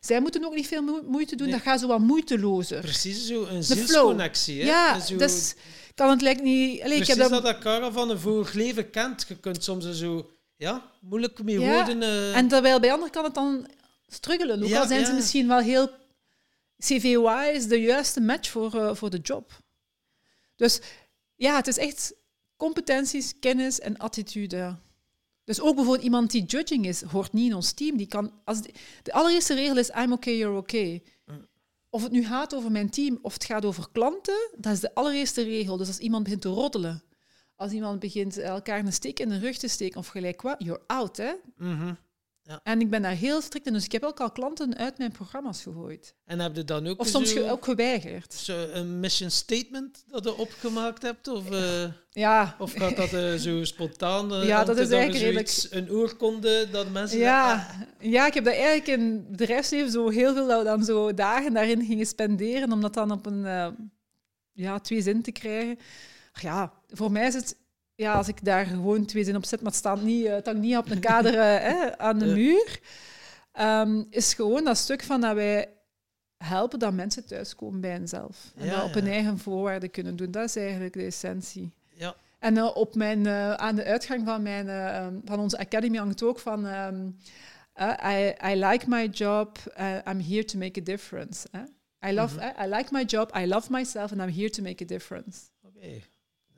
[0.00, 2.80] Zij moeten ook niet veel moeite doen, dat gaat zo wat moeitelozer.
[2.80, 4.64] Precies, zo een zielsconnectie.
[4.64, 5.16] Ja, zo...
[5.16, 5.54] dus
[5.94, 6.82] kan het lijkt niet...
[6.82, 7.42] Allee, Precies ik heb dat...
[7.42, 9.24] dat Cara van een vorig leven kent.
[9.28, 11.74] Je kunt soms zo ja, moeilijk mee ja.
[11.74, 12.02] woorden...
[12.02, 12.36] Uh...
[12.36, 13.66] En terwijl bij anderen kan het dan
[14.06, 14.62] struggelen.
[14.62, 15.90] Ook ja, al zijn ze misschien wel heel...
[16.78, 19.52] CVY is de juiste match voor, uh, voor de job.
[20.56, 20.80] Dus
[21.34, 22.14] ja, het is echt
[22.56, 24.76] competenties, kennis en attitude.
[25.50, 27.96] Dus ook bijvoorbeeld iemand die judging is, hoort niet in ons team.
[27.96, 31.02] Die kan, als de, allereerste regel is I'm okay, you're okay.
[31.88, 34.94] Of het nu gaat over mijn team of het gaat over klanten, dat is de
[34.94, 35.76] allereerste regel.
[35.76, 37.02] Dus als iemand begint te roddelen,
[37.56, 40.82] als iemand begint elkaar een steek in de rug te steken of gelijk wat, you're
[40.86, 41.32] out, hè.
[41.56, 41.98] Mm
[42.50, 42.60] ja.
[42.62, 43.72] En ik ben daar heel strikt in.
[43.72, 46.14] Dus ik heb ook al klanten uit mijn programma's gegooid.
[46.24, 47.00] En heb je dan ook...
[47.00, 48.34] Of soms ook geweigerd.
[48.34, 51.28] Zo een mission statement dat je opgemaakt hebt?
[51.28, 52.56] Of, uh, ja.
[52.58, 54.32] of gaat dat uh, zo spontaan?
[54.32, 55.66] Uh, ja, dat is eigenlijk redelijk...
[55.70, 57.18] Een oorkonde dat mensen...
[57.18, 57.52] Ja.
[57.54, 58.10] Ah.
[58.10, 61.52] ja, ik heb dat eigenlijk in het bedrijfsleven zo heel veel dat dan zo dagen
[61.52, 63.42] daarin gingen spenderen om dat dan op een...
[64.52, 65.78] ja, twee zin te krijgen.
[66.32, 67.56] Ja, voor mij is het
[68.00, 70.60] ja, als ik daar gewoon twee zinnen op zet, maar het staat niet, het hangt
[70.60, 72.80] niet op een kader eh, aan de muur,
[73.60, 75.68] um, is gewoon dat stuk van dat wij
[76.36, 78.52] helpen dat mensen thuiskomen bij henzelf.
[78.56, 80.30] En dat op hun eigen voorwaarden kunnen doen.
[80.30, 81.72] Dat is eigenlijk de essentie.
[81.92, 82.14] Ja.
[82.38, 86.22] En uh, op mijn, uh, aan de uitgang van, mijn, uh, van onze academy hangt
[86.22, 86.64] ook van...
[86.64, 87.16] Um,
[88.02, 89.58] I, I like my job,
[90.06, 91.48] I'm here to make a difference.
[92.06, 92.64] I, love, mm -hmm.
[92.64, 95.38] I like my job, I love myself and I'm here to make a difference.
[95.62, 95.76] Oké.
[95.76, 96.02] Okay.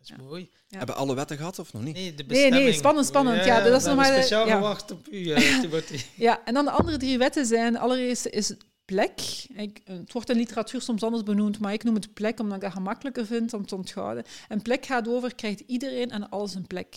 [0.08, 0.50] Dat is mooi.
[0.68, 1.94] Hebben alle wetten gehad of nog niet?
[1.94, 3.44] Nee, de nee, nee, spannend, spannend.
[3.44, 5.82] Ja, dat is nog maar speciaal gewacht op u, uh,
[6.14, 8.54] ja, en dan de andere drie wetten zijn, allereerst is
[8.84, 9.20] plek.
[9.54, 12.62] Ik, het wordt in literatuur soms anders benoemd, maar ik noem het plek omdat ik
[12.62, 14.24] dat gemakkelijker vind om te onthouden.
[14.48, 16.96] En plek gaat over, krijgt iedereen en alles een plek.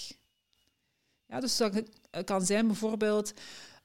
[1.27, 1.84] Ja, dus dat
[2.26, 3.34] kan zijn bijvoorbeeld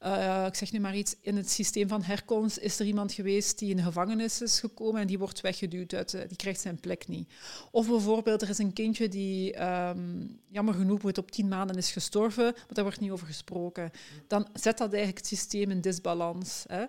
[0.07, 3.59] uh, ik zeg nu maar iets, in het systeem van herkomst is er iemand geweest
[3.59, 7.09] die in de gevangenis is gekomen en die wordt weggeduwd, uit, die krijgt zijn plek
[7.09, 7.33] niet.
[7.71, 12.45] Of bijvoorbeeld, er is een kindje die um, jammer genoeg op tien maanden is gestorven,
[12.45, 13.91] maar daar wordt niet over gesproken.
[14.27, 16.65] Dan zet dat eigenlijk het systeem in disbalans.
[16.67, 16.85] Hè.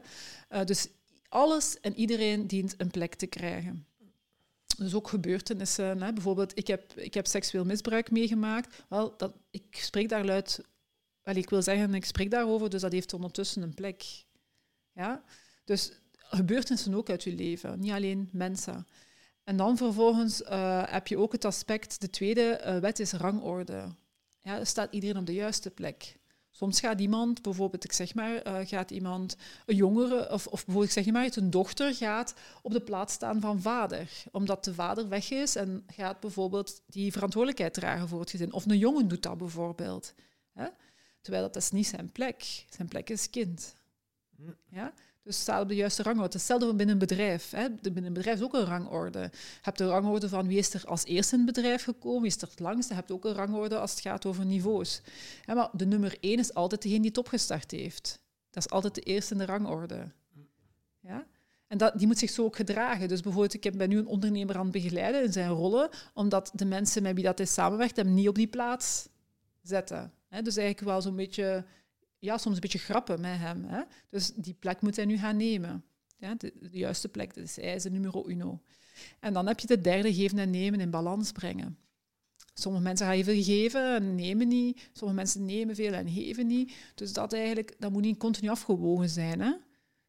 [0.50, 0.88] Uh, dus
[1.30, 3.86] alles en iedereen dient een plek te krijgen.
[4.78, 6.02] Dus ook gebeurtenissen.
[6.02, 6.14] Hè.
[6.14, 8.84] Bijvoorbeeld, ik heb, ik heb seksueel misbruik meegemaakt.
[8.90, 10.60] Wel, dat, ik spreek daar luid
[11.24, 14.04] wel, ik wil zeggen, ik spreek daarover, dus dat heeft ondertussen een plek.
[14.94, 15.24] Ja?
[15.66, 18.88] Dus gebeurtenissen ook uit je leven, niet alleen mensen.
[19.44, 23.96] En dan vervolgens uh, heb je ook het aspect, de tweede uh, wet is rangorde.
[24.42, 26.20] Ja, staat iedereen op de juiste plek.
[26.52, 29.36] Soms gaat iemand, bijvoorbeeld, ik zeg maar, uh, gaat iemand,
[29.66, 33.42] een jongere, of, of bijvoorbeeld, ik zeg maar, een dochter gaat op de plaats staan
[33.42, 34.24] van vader.
[34.32, 38.54] Omdat de vader weg is en gaat bijvoorbeeld die verantwoordelijkheid dragen voor het gezin.
[38.54, 40.14] Of een jongen doet dat bijvoorbeeld.
[40.54, 40.68] Hè?
[41.22, 42.66] Terwijl dat is niet zijn plek.
[42.70, 43.76] Zijn plek is kind.
[44.36, 44.52] Hm.
[44.70, 44.94] Ja?
[45.24, 46.38] Dus staat op de juiste rangorde.
[46.38, 47.50] Hetzelfde binnen een bedrijf.
[47.50, 47.70] Hè.
[47.70, 49.20] Binnen een bedrijf is ook een rangorde.
[49.20, 49.30] Je
[49.62, 52.42] hebt de rangorde van wie is er als eerste in het bedrijf gekomen, wie is
[52.42, 52.94] er het langste.
[52.94, 55.02] Je hebt ook een rangorde als het gaat over niveaus.
[55.46, 58.20] Ja, maar de nummer één is altijd degene die het opgestart heeft.
[58.50, 60.12] Dat is altijd de eerste in de rangorde.
[61.00, 61.26] Ja?
[61.68, 63.08] En dat, die moet zich zo ook gedragen.
[63.08, 66.66] Dus bijvoorbeeld, ik ben nu een ondernemer aan het begeleiden in zijn rollen, omdat de
[66.66, 69.08] mensen met wie dat hij samenwerkt hem niet op die plaats
[69.62, 70.14] zetten.
[70.40, 71.66] Dus eigenlijk wel zo'n beetje,
[72.20, 73.66] ja, soms een beetje grappen met hem.
[74.10, 75.84] Dus die plek moet hij nu gaan nemen.
[76.18, 78.62] Ja, de, de juiste plek, dus hij is de numero uno.
[79.20, 81.78] En dan heb je de derde, geven en nemen, in balans brengen.
[82.54, 84.90] Sommige mensen gaan veel geven en nemen niet.
[84.94, 86.74] Sommige mensen nemen veel en geven niet.
[86.96, 89.42] Dus dat eigenlijk, dat moet niet continu afgewogen zijn.
[89.42, 89.54] Hè?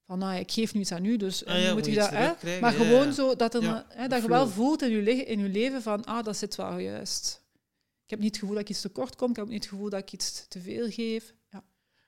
[0.06, 2.10] Van, nou, ik geef nu iets aan u, dus Ah ja, moet je je dat...
[2.10, 2.60] Hè?
[2.60, 5.38] Maar ja, gewoon zo dat, er, Ja, hè, dat je wel voelt in je, in
[5.38, 7.41] je leven van, ah, dat zit wel juist.
[8.04, 9.88] Ik heb niet het gevoel dat ik iets tekort kom, ik heb niet het gevoel
[9.90, 11.34] dat ik iets te veel geef.
[11.50, 11.64] Ja.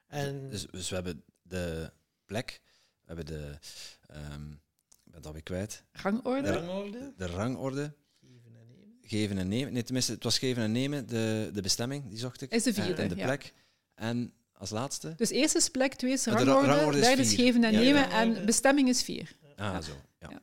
[0.06, 1.92] En Dus, dus we hebben de
[2.24, 2.60] plek,
[3.00, 3.58] we hebben de,
[4.06, 6.52] ehm, ik ben het alweer kwijt, Rangorde.
[6.52, 8.98] rangorde, de rangorde, geven en nemen.
[9.02, 9.72] geven en nemen.
[9.72, 12.50] Nee, tenminste, het was geven en nemen, de, de bestemming, die zocht ik.
[12.52, 13.24] Is de En- vierde, En de ja.
[13.24, 13.52] plek.
[13.94, 15.14] En als laatste?
[15.16, 18.00] Dus eerste is plek, twee is de rangorde, is derde is geven en Ja, nemen
[18.08, 18.20] ja.
[18.20, 19.36] en bestemming is vier.
[19.56, 19.92] Ah, zo.
[20.18, 20.40] Ja.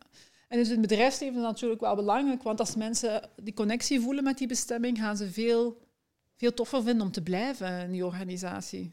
[0.51, 4.37] En dus het bedrijfsleven is natuurlijk wel belangrijk, want als mensen die connectie voelen met
[4.37, 5.81] die bestemming, gaan ze veel,
[6.37, 8.91] veel toffer vinden om te blijven in die organisatie.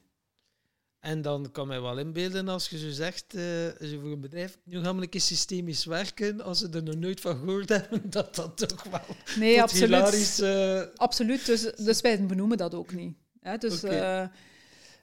[1.01, 3.43] En dan kan mij wel inbeelden als je zo zegt, eh,
[3.89, 6.95] zo voor een bedrijf, nu gaan we een keer systemisch werken, als ze er nog
[6.95, 9.01] nooit van gehoord hebben, dat dat toch wel
[9.39, 9.85] Nee, absoluut.
[9.89, 10.41] hilarisch...
[10.41, 13.17] eh, Absoluut, dus, dus wij benoemen dat ook niet.
[13.41, 13.57] Hè?
[13.57, 14.27] Dus eh,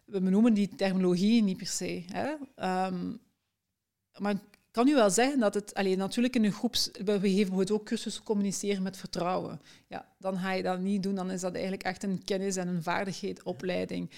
[0.06, 2.04] we benoemen die terminologie niet per se.
[2.12, 2.34] Hè?
[2.56, 3.12] Ehm,
[4.18, 4.36] maar
[4.76, 7.86] kan u wel zeggen dat het, alleen natuurlijk in een groeps, we geven bijvoorbeeld ook
[7.86, 9.62] cursussen communiceren met vertrouwen.
[9.88, 12.68] Ja, dan ga je dat niet doen, dan is dat eigenlijk echt een kennis- en
[12.68, 14.12] een vaardigheid, opleiding.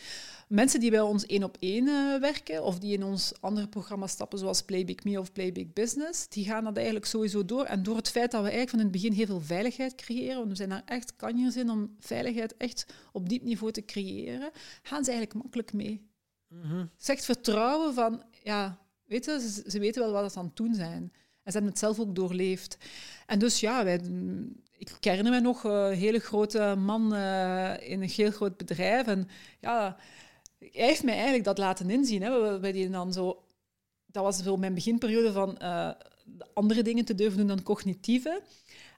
[0.48, 4.12] Mensen die bij ons één op één eh, werken, of die in ons andere programma's
[4.12, 7.64] stappen, zoals Play Big Me of Play Big Business, die gaan dat eigenlijk sowieso door.
[7.64, 10.38] En door het feit dat we eigenlijk van in het begin heel veel veiligheid creëren,
[10.38, 14.52] want we zijn daar echt kanjers in om veiligheid echt op diep niveau te creëren,
[14.82, 16.10] gaan ze eigenlijk makkelijk mee.
[16.48, 16.86] mhm.
[16.96, 21.12] Zegt vertrouwen van, ja, weet ze, ze weten wel wat ze aan het doen zijn.
[21.44, 22.78] En ze hebben het zelf ook doorleefd.
[23.26, 24.02] En dus ja, wij,
[24.78, 29.08] ik herinner me nog een hele grote man eh, in een heel groot bedrijf.
[29.08, 29.28] En
[29.60, 29.98] ja,
[30.60, 32.22] hij heeft mij eigenlijk dat laten inzien.
[32.22, 32.60] Hè.
[32.60, 33.44] We die dan zo,
[34.06, 35.92] dat was zo mijn beginperiode van eh,
[36.26, 38.42] de andere dingen te durven doen dan cognitieve.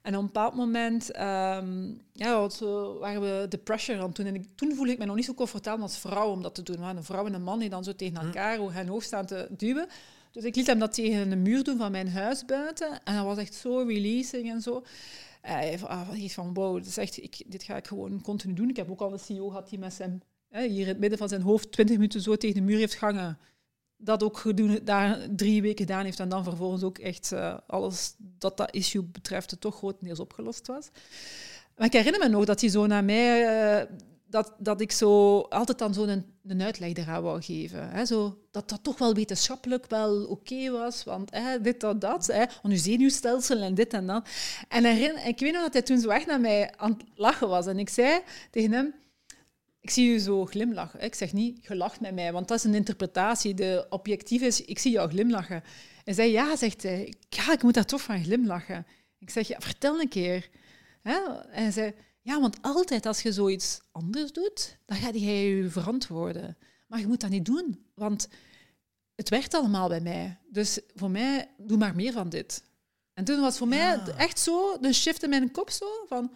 [0.02, 2.60] En op een bepaald moment ehm, ja, wat,
[3.00, 4.26] waren we de pressure aan het doen.
[4.26, 6.64] En ik, toen voelde ik me nog niet zo comfortabel als vrouw om dat te
[6.64, 6.76] doen.
[6.76, 9.06] We waren een vrouw en een man die dan zo tegen elkaar hoe hen hoofd
[9.06, 9.88] staan te duwen.
[10.32, 13.04] Dus ik liet hem dat tegen een muur doen van mijn huis buiten.
[13.04, 14.84] En dat was echt zo releasing en zo.
[15.42, 15.80] En hij
[16.16, 18.70] iets van, wow, dit, is echt, ik, dit ga ik gewoon continu doen.
[18.70, 21.18] Ik heb ook al een CEO gehad die met zijn, hè, hier in het midden
[21.18, 23.38] van zijn hoofd 20 minuten zo tegen de muur heeft gehangen.
[24.02, 24.44] Dat ook
[24.86, 29.04] daar drie weken gedaan heeft en dan vervolgens ook echt eh, alles dat dat issue
[29.04, 30.90] betreft toch grotendeels opgelost was.
[31.78, 33.86] Maar ik herinner me nog dat hij zo naar mij, eh,
[34.26, 37.90] dat, dat ik zo altijd dan zo een, een uitleg eraan wou geven.
[37.90, 42.28] Hè, zo, dat dat toch wel wetenschappelijk wel oké was, want hè, dit, dat, dat,
[42.28, 44.30] hè, want uw zenuwstelsel en dit en dat.
[44.68, 44.86] En
[45.26, 47.66] ik weet nog dat hij toen zo echt naar mij aan het lachen was.
[47.66, 48.22] En ik zei
[48.52, 48.94] tegen hem,
[49.80, 51.02] ik zie u zo glimlachen.
[51.02, 53.54] Ik zeg niet, je lacht met mij, want dat is een interpretatie.
[53.54, 55.64] De objectief is, ik zie jou glimlachen.
[56.04, 58.86] En zei, ja, zegt hij, ja, ik moet daar toch van glimlachen.
[59.18, 60.50] Ik zeg, ja, vertel een keer.
[61.02, 61.18] Hè?
[61.52, 65.70] En hij zei, ja, want altijd als je zoiets anders doet, dan ga jij je
[65.70, 66.58] verantwoorden.
[66.88, 68.28] Maar je moet dat niet doen, want
[69.16, 70.38] het werkt allemaal bij mij.
[70.50, 72.64] Dus voor mij, doe maar meer van dit.
[73.14, 74.08] En toen was voor mij Ja.
[74.18, 76.34] echt zo, de shift in mijn kop zo, van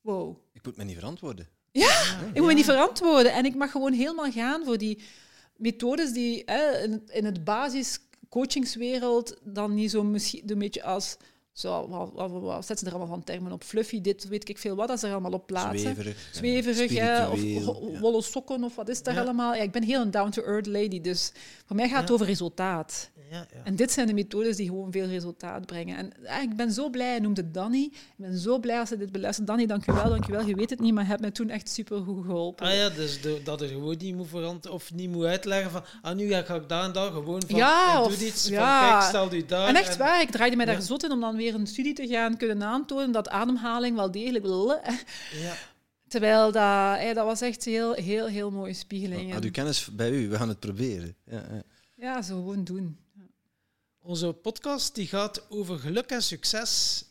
[0.00, 1.48] wow, Ik moet me niet verantwoorden.
[1.72, 3.32] Ik moet me niet verantwoorden.
[3.32, 4.98] En ik mag gewoon helemaal gaan voor die
[5.56, 10.82] methodes die hè, in, het, in het basis coachingswereld dan niet zo misschien een beetje
[10.82, 11.16] als
[11.52, 13.62] zo, wat, wat, wat, zetten ze er allemaal van termen op?
[13.64, 15.78] Fluffy, dit weet ik veel wat, dat ze er allemaal op plaatsen.
[15.78, 16.16] Zweverig.
[16.32, 17.98] eh, Zweverig, hè, of ja.
[18.00, 19.20] wollen sokken, of wat is daar Ja.
[19.20, 19.54] allemaal?
[19.54, 21.32] Ja, ik ben heel een down-to-earth lady, dus
[21.66, 22.14] voor mij gaat het Ja.
[22.14, 23.10] over resultaat.
[23.30, 23.60] Ja, ja.
[23.64, 25.96] En dit zijn de methodes die gewoon veel resultaat brengen.
[25.96, 27.82] En ja, ik ben zo blij, hij noemde het Danny.
[27.92, 29.46] Ik ben zo blij als ze dit beluistert.
[29.46, 30.46] Danny, dank je wel, dank je wel.
[30.46, 32.66] Je weet het niet, maar je hebt mij toen echt super goed geholpen.
[32.66, 35.84] Ah ja, dus de- dat er gewoon niet moet verant of niet moet uitleggen van,
[36.02, 38.80] ah nu ga ik daar en daar gewoon van, Ja, of- doe iets ja.
[38.80, 39.68] van, kijk, stel u daar.
[39.68, 42.06] En echt waar, ik draaide mij daar zot in om dan weer een studie te
[42.06, 44.44] gaan kunnen aantonen dat ademhaling wel degelijk...
[44.44, 45.54] Ja.
[46.08, 49.32] Terwijl dat, hè, dat was echt heel, heel, heel mooie spiegeling.
[49.32, 50.28] Had u kennis bij u?
[50.28, 51.14] We gaan het proberen.
[51.24, 51.62] Ja, ja.
[51.94, 52.96] Ja, zo gewoon doen.
[54.08, 57.04] Onze podcast die gaat over geluk en succes.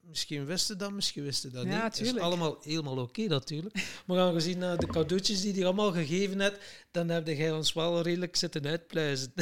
[0.00, 1.82] Misschien wisten dat, misschien wisten dat Ja, niet.
[1.82, 3.74] Het is allemaal helemaal oké natuurlijk.
[4.06, 8.00] Maar aangezien naar de cadeautjes die hij allemaal gegeven hebt, dan heb jij ons wel
[8.02, 9.32] redelijk zitten uitpluizen.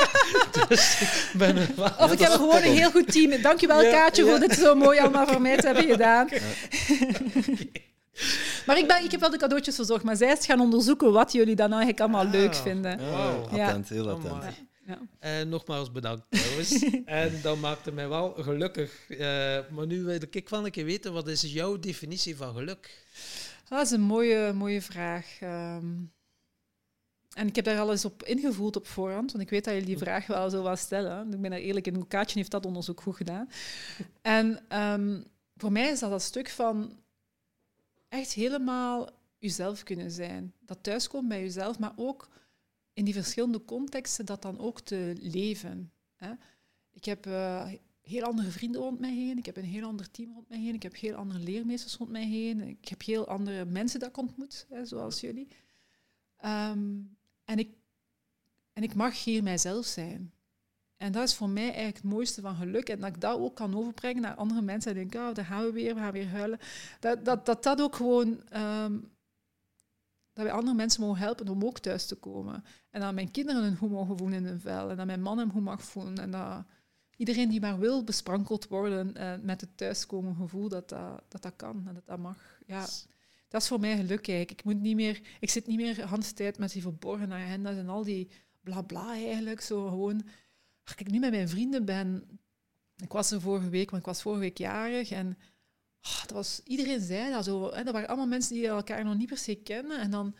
[0.68, 1.90] dus ik ben er wel...
[1.98, 3.42] Of ik heb gewoon een heel goed team.
[3.42, 4.30] Dankjewel, Ja, Kaatje, ja.
[4.30, 6.28] voor dit zo mooi allemaal voor mij te hebben gedaan.
[8.66, 11.32] maar ik, ben, ik heb wel de cadeautjes verzorgd, maar zij is gaan onderzoeken wat
[11.32, 12.30] jullie dan eigenlijk allemaal Ah.
[12.32, 13.00] leuk vinden.
[13.00, 13.48] Ja, Wauw.
[13.56, 13.66] Ja.
[13.66, 14.32] Attent, heel attent.
[14.34, 14.68] Amai.
[14.86, 15.00] Ja.
[15.18, 16.84] En nogmaals bedankt trouwens.
[17.04, 19.10] en dat maakte mij wel gelukkig.
[19.10, 19.18] Eh,
[19.70, 23.04] maar nu wil ik van een keer weten, wat is jouw definitie van geluk?
[23.68, 25.38] Dat is een mooie, mooie vraag.
[25.40, 25.86] Ehm,
[27.34, 29.82] en ik heb daar al eens op ingevoeld op voorhand, want ik weet dat je
[29.82, 31.32] die vraag wel zo wel stellen.
[31.32, 32.06] Ik ben er eerlijk in.
[32.06, 33.48] Kaatje heeft dat onderzoek goed gedaan.
[34.22, 35.20] En ehm,
[35.56, 36.98] voor mij is dat dat stuk van
[38.08, 39.08] echt helemaal
[39.38, 40.52] jezelf kunnen zijn.
[40.60, 42.28] Dat thuiskomen bij jezelf, maar ook
[42.92, 45.92] in die verschillende contexten dat dan ook te leven.
[46.14, 46.32] Hè.
[46.90, 47.72] Ik heb uh,
[48.02, 50.74] heel andere vrienden rond mij heen, ik heb een heel ander team rond mij heen,
[50.74, 54.16] ik heb heel andere leermeesters rond mij heen, ik heb heel andere mensen dat ik
[54.16, 55.48] ontmoet, hè, zoals jullie.
[56.36, 56.98] Ehm,
[57.44, 57.70] en, ik,
[58.72, 60.32] en ik mag hier mijzelf zijn.
[60.96, 62.88] En dat is voor mij eigenlijk het mooiste van geluk.
[62.88, 64.90] En dat ik dat ook kan overbrengen naar andere mensen.
[64.90, 66.58] En denk, oh, daar gaan we weer, we gaan weer huilen.
[67.00, 68.48] Dat dat, dat, dat ook gewoon...
[68.48, 68.98] Ehm,
[70.32, 72.64] dat wij andere mensen mogen helpen om ook thuis te komen.
[72.90, 74.90] En dat mijn kinderen hun goed mogen voelen in hun vel.
[74.90, 76.18] En dat mijn man hem goed mag voelen.
[76.18, 76.64] En dat
[77.16, 81.56] iedereen die maar wil besprankeld worden uh, met het thuiskomen gevoel, dat dat, dat dat
[81.56, 82.60] kan en dat dat mag.
[82.66, 82.86] Ja,
[83.48, 84.50] dat is voor mij geluk eigenlijk.
[84.50, 88.04] Ik, moet niet meer, ik zit niet meer handstijd met die verborgen agenda's en al
[88.04, 88.30] die
[88.60, 89.60] bla bla eigenlijk.
[89.60, 90.22] Zo gewoon
[90.84, 92.40] als ik nu met mijn vrienden ben,
[92.96, 95.38] ik was er vorige week, want ik was vorige week jarig en
[96.02, 97.70] oh, dat was, iedereen zei dat zo.
[97.72, 100.00] Hè, dat waren allemaal mensen die elkaar nog niet per se kennen.
[100.00, 100.34] En dan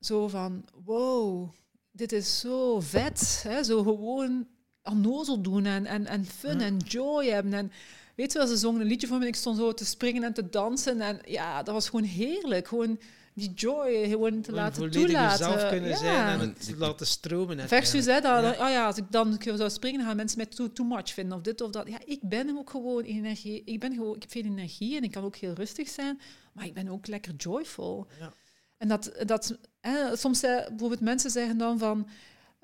[0.00, 1.48] zo van, wow,
[1.90, 3.40] dit is zo vet.
[3.42, 4.46] Hè, zo gewoon
[4.82, 7.52] onnozel doen en, en, en fun en joy hebben.
[7.52, 7.72] En
[8.14, 10.22] weet je wel, ze zongen een liedje voor me en ik stond zo te springen
[10.22, 11.00] en te dansen.
[11.00, 12.68] En ja, dat was gewoon heerlijk.
[12.68, 13.00] Gewoon
[13.38, 15.38] die joy gewoon te laten toelaten.
[15.38, 17.68] zelf kunnen zijn en te laten stromen.
[17.68, 18.50] Versus, hè, dat, ja.
[18.50, 21.42] Oh ja, als ik dan zou springen, gaan mensen mij too, too much vinden of
[21.42, 21.88] dit of dat.
[21.88, 23.62] Ja, ik ben ook gewoon energie.
[23.64, 26.20] Ik, ben gewoon, ik heb veel energie en ik kan ook heel rustig zijn,
[26.52, 28.06] maar ik ben ook lekker joyful.
[28.18, 28.32] Ja.
[28.76, 32.08] En dat, dat hè, soms hè, bijvoorbeeld mensen zeggen dan van...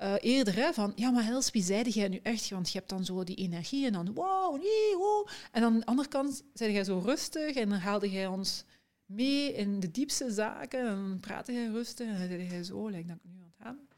[0.02, 2.50] Uh, eerder hè, van, ja, maar Els, wie zeide jij nu echt?
[2.50, 5.28] Want je hebt dan zo die energie en dan wow, nee, wow.
[5.52, 8.64] En aan de andere kant zei jij zo rustig en dan haalde jij ons
[9.04, 10.80] mee in de diepste zaken.
[10.80, 13.52] En dan praatte hij rustig en dan zei hij zo, lijkt dat ik nu aan
[13.56, 13.88] het hebben.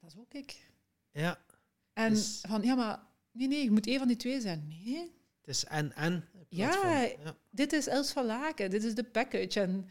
[0.00, 0.70] Dat is ook ik.
[1.12, 1.38] Ja.
[1.92, 3.02] En dus van, ja, maar
[3.32, 4.68] nee, nee, je moet één van die twee zijn.
[4.68, 5.12] Nee.
[5.40, 6.24] Het is en-en.
[6.48, 9.60] Ja, ja, dit is Els van Laken, dit is de package.
[9.60, 9.88] En,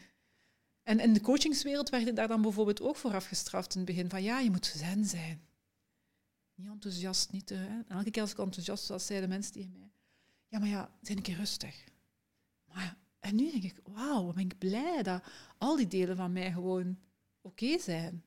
[0.84, 4.10] en in de coachingswereld werd ik daar dan bijvoorbeeld ook voor afgestraft in het begin.
[4.10, 5.48] Van ja, je moet zen zijn.
[6.56, 7.54] Niet enthousiast, niet te...
[7.54, 7.82] Hè.
[7.88, 9.92] Elke keer als ik enthousiast was, zeiden mensen tegen mij...
[10.48, 11.84] Ja, maar ja, zijn een keer rustig.
[12.66, 15.24] Maar ja, en nu denk ik, wauw, wat ben ik blij dat
[15.58, 16.98] al die delen van mij gewoon
[17.42, 18.24] oké zijn.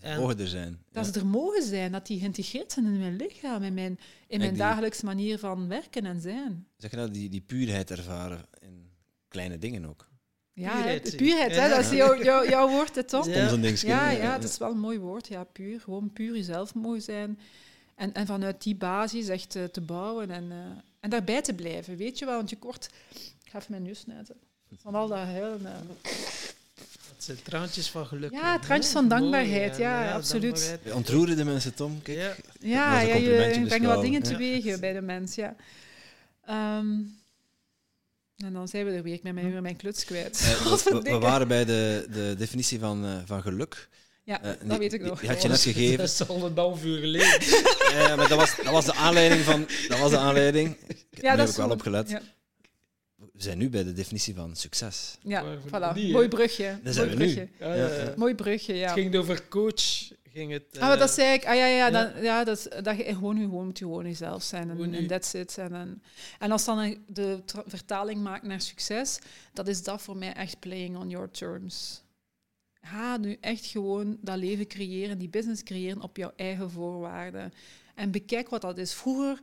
[0.00, 0.82] En mogen er zijn.
[0.92, 3.98] Dat ze er mogen zijn, dat die geïntegreerd zijn in mijn lichaam, in mijn,
[4.28, 6.66] in mijn dagelijkse manier van werken en zijn.
[6.76, 8.90] Zeg je nou, die, die puurheid ervaren in
[9.28, 10.08] kleine dingen ook?
[10.52, 13.26] Ja, puurheid, puurheid hè, dat is jouw, jou, jouw woord, het toch?
[13.26, 15.28] Ja, ja, ja, het is wel een mooi woord.
[15.28, 15.80] Ja, puur.
[15.80, 17.38] Gewoon puur jezelf mogen zijn.
[17.94, 20.56] En, en vanuit die basis echt uh, te bouwen en, uh,
[21.00, 22.36] en daarbij te blijven, weet je wel.
[22.36, 22.58] Want je
[23.50, 24.36] kort even mijn neus snuiten.
[24.82, 25.60] Van al dat huilen.
[25.62, 25.68] Uh.
[27.14, 28.32] Dat zijn traantjes van geluk.
[28.32, 29.76] Ja, traantjes van dankbaarheid.
[29.76, 30.58] ja, ja, absoluut.
[30.58, 30.94] Dankbaarheid.
[30.94, 32.02] Ontroeren de mensen, Tom.
[32.02, 32.18] Kijk.
[32.18, 35.34] Ja, ja, ja je brengt wat dingen teweeg bij de mens.
[35.34, 35.56] Ja.
[36.78, 37.18] Um,
[38.36, 39.14] en dan zijn we er weer.
[39.14, 40.40] Ik ben mijn, mijn kluts kwijt.
[40.66, 43.88] Uh, we, we, waren bij de, de definitie van, uh, van geluk.
[44.24, 45.20] Ja, uh, dat weet ik nog.
[45.20, 45.96] Die had je net gegeven.
[46.06, 47.40] Dat is al een half uur geleden.
[47.92, 49.66] ja, maar dat was, dat was de aanleiding van...
[49.88, 50.76] Dat was de aanleiding.
[51.10, 52.10] Ja, Daar heb ik wel op gelet.
[52.10, 52.20] Ja
[53.36, 55.18] we zijn nu bij de definitie van succes.
[55.22, 56.10] Ja, voilà.
[56.12, 56.78] Mooi brugje.
[56.82, 57.48] Daar zijn Mooi we nu.
[57.58, 58.14] Ja, ja, ja.
[58.16, 58.84] Mooi brugje, ja.
[58.84, 60.14] Het ging over coach.
[60.32, 61.46] Ging het, uh, ah, dat zei ik.
[61.46, 64.70] Ah ja, ja, dan, ja dat, dat je gewoon, gewoon moet je gewoon jezelf zijn.
[64.70, 65.58] En, en that's it.
[65.58, 66.02] En, en,
[66.38, 69.18] en als dan de vertaling maakt naar succes,
[69.52, 72.02] dat is dat voor mij echt playing on your terms.
[72.80, 77.52] Ga nu echt gewoon dat leven creëren, die business creëren op jouw eigen voorwaarden.
[77.94, 78.94] En bekijk wat dat is.
[78.94, 79.40] Vroeger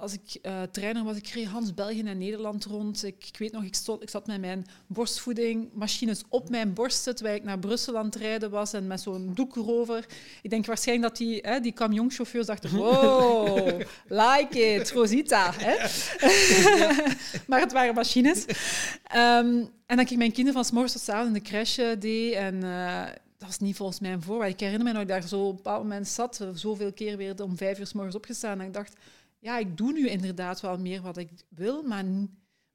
[0.00, 3.04] als ik uh, trainer was, ik reed Hans België en Nederland rond.
[3.04, 7.36] Ik, ik, weet nog, ik, stond, ik zat met mijn borstvoedingmachines op mijn borst, terwijl
[7.36, 10.06] ik naar Brussel aan het rijden was en met zo'n doek erover.
[10.42, 15.52] Ik denk waarschijnlijk dat die, hè, die camionchauffeurs dachten, wow, like it, Rosita.
[15.56, 15.76] Hè?
[17.48, 18.44] maar het waren machines.
[19.16, 22.64] Um, en dat ik mijn kinderen van s morgens tot in de crash deed en...
[22.64, 23.02] Uh,
[23.40, 24.52] dat was niet volgens mij een voorwaarde.
[24.52, 27.16] Ik herinner me nog dat ik daar zo op een bepaald moment zat, zoveel keer
[27.16, 28.60] weer om vijf uur s morgens opgestaan.
[28.60, 28.96] En ik dacht,
[29.40, 32.04] ja, ik doe nu inderdaad wel meer wat ik wil, maar,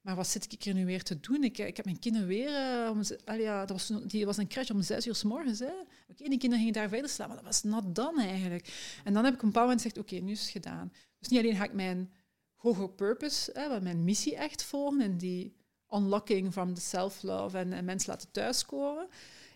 [0.00, 1.44] maar wat zit ik hier nu weer te doen?
[1.44, 2.48] Ik, ik heb mijn kinderen weer...
[2.48, 5.60] Uh, ja, dat was, die was een crash om zes uur s morgens.
[5.60, 8.98] Oké, die kinderen gingen daar verder slaan, maar dat was not dan eigenlijk.
[9.04, 10.92] En dan heb ik een bepaald moment gezegd, oké, nu is het gedaan.
[11.18, 12.12] Dus niet alleen ga ik mijn
[12.54, 15.56] hoger purpose, hè, mijn missie echt volgen en die
[15.90, 19.08] unlocking van de self-love en, en mensen laten thuiskomen.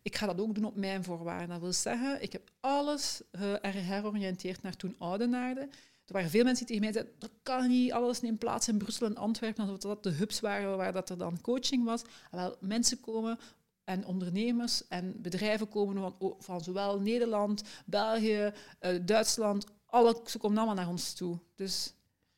[0.03, 1.49] ik ga dat ook doen op mijn voorwaarden.
[1.49, 5.69] Dat wil zeggen, ik heb alles uh, heroriënteerd naar toen Oudenaarde.
[6.11, 8.79] Er waren veel mensen die tegen mij zeiden, dat kan niet, alles neemt plaats in
[8.79, 12.03] Brussel en Antwerpen, alsof dat de hubs waren waar dat er dan coaching was.
[12.31, 13.39] Wel, mensen komen
[13.85, 20.57] en ondernemers en bedrijven komen van, van zowel Nederland, België, uh, Duitsland, alle, ze komen
[20.57, 21.39] allemaal naar ons toe.
[21.55, 21.95] Dus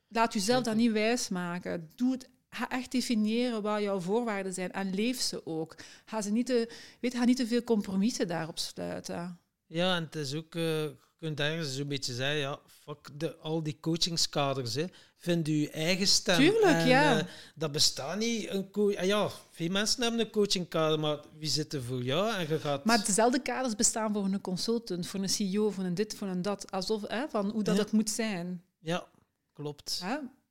[0.08, 1.90] laat jezelf dat niet wijsmaken.
[1.94, 5.76] Doe het Ga echt definiëren wat jouw voorwaarden zijn en leef ze ook.
[6.04, 6.70] Ga, ze niet, te,
[7.00, 9.38] weet, ga niet te veel compromissen daarop sluiten.
[9.66, 13.36] Ja, en het is ook, uh, je kunt ergens zo'n beetje zeggen, ja, fuck de,
[13.36, 14.74] al die coachingskaders.
[14.74, 14.84] Hè.
[15.16, 16.36] Vind je eigen stem.
[16.36, 17.16] Tuurlijk, en, ja.
[17.16, 17.24] Uh,
[17.54, 18.50] dat bestaat niet.
[18.50, 22.34] Een ah, ja, veel mensen hebben een coachingkader, maar wie zit er voor jou?
[22.34, 22.84] En je gaat...
[22.84, 26.42] Maar dezelfde kaders bestaan voor een consultant, voor een CEO, voor een dit, voor een
[26.42, 26.70] dat.
[26.70, 28.62] Alsof, hè, van hoe dat het moet zijn.
[28.80, 29.06] Ja,
[29.52, 30.04] klopt.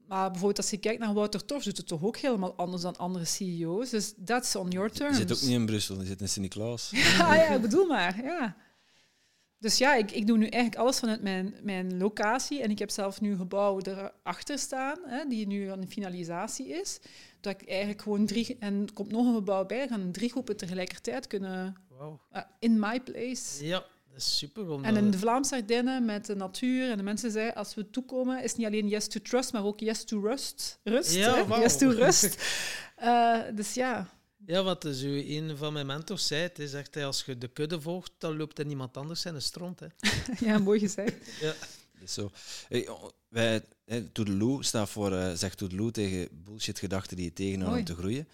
[0.07, 2.97] Maar bijvoorbeeld als je kijkt naar Wouter Tors, doet het toch ook helemaal anders dan
[2.97, 3.89] andere CEO's.
[3.89, 5.17] Dus that's on your terms.
[5.17, 6.89] Je zit ook niet in Brussel, je zit in Sint-Niklaas.
[6.91, 8.55] ja, ja, ik bedoel maar, ja.
[9.61, 12.61] Dus ja, ik, ik doe nu eigenlijk alles vanuit mijn, mijn locatie.
[12.61, 16.67] En ik heb zelf nu een gebouw erachter staan, hè, die nu aan de finalisatie
[16.67, 16.99] is.
[17.41, 18.57] Dat ik eigenlijk gewoon drie...
[18.59, 21.75] En er komt nog een gebouw bij, gaan drie groepen tegelijkertijd kunnen...
[21.89, 22.19] Wow.
[22.33, 23.65] Uh, in my place.
[23.65, 24.81] Ja, dat is super.
[24.83, 28.43] En in de Vlaamse Ardennen met de natuur en de mensen zeggen, als we toekomen,
[28.43, 30.79] is niet alleen yes to trust, maar ook yes to rust.
[30.83, 31.61] Rust, ja, wow.
[31.61, 32.43] yes to rust.
[33.03, 34.19] uh, dus ja...
[34.45, 37.81] Ja, wat dus een van mijn mentors zei, het is echt, als je de kudde
[37.81, 39.79] volgt, dan loopt er niemand anders in de stront.
[39.79, 39.87] Hè.
[40.47, 41.15] ja, mooi gezegd.
[41.39, 41.53] ja.
[42.07, 42.31] Zo.
[42.67, 42.89] Hey,
[43.27, 43.63] wij,
[44.11, 48.27] Toedeloe staat voor, uh, zegt Toedeloe tegen bullshit-gedachten die je tegenhouden om te groeien.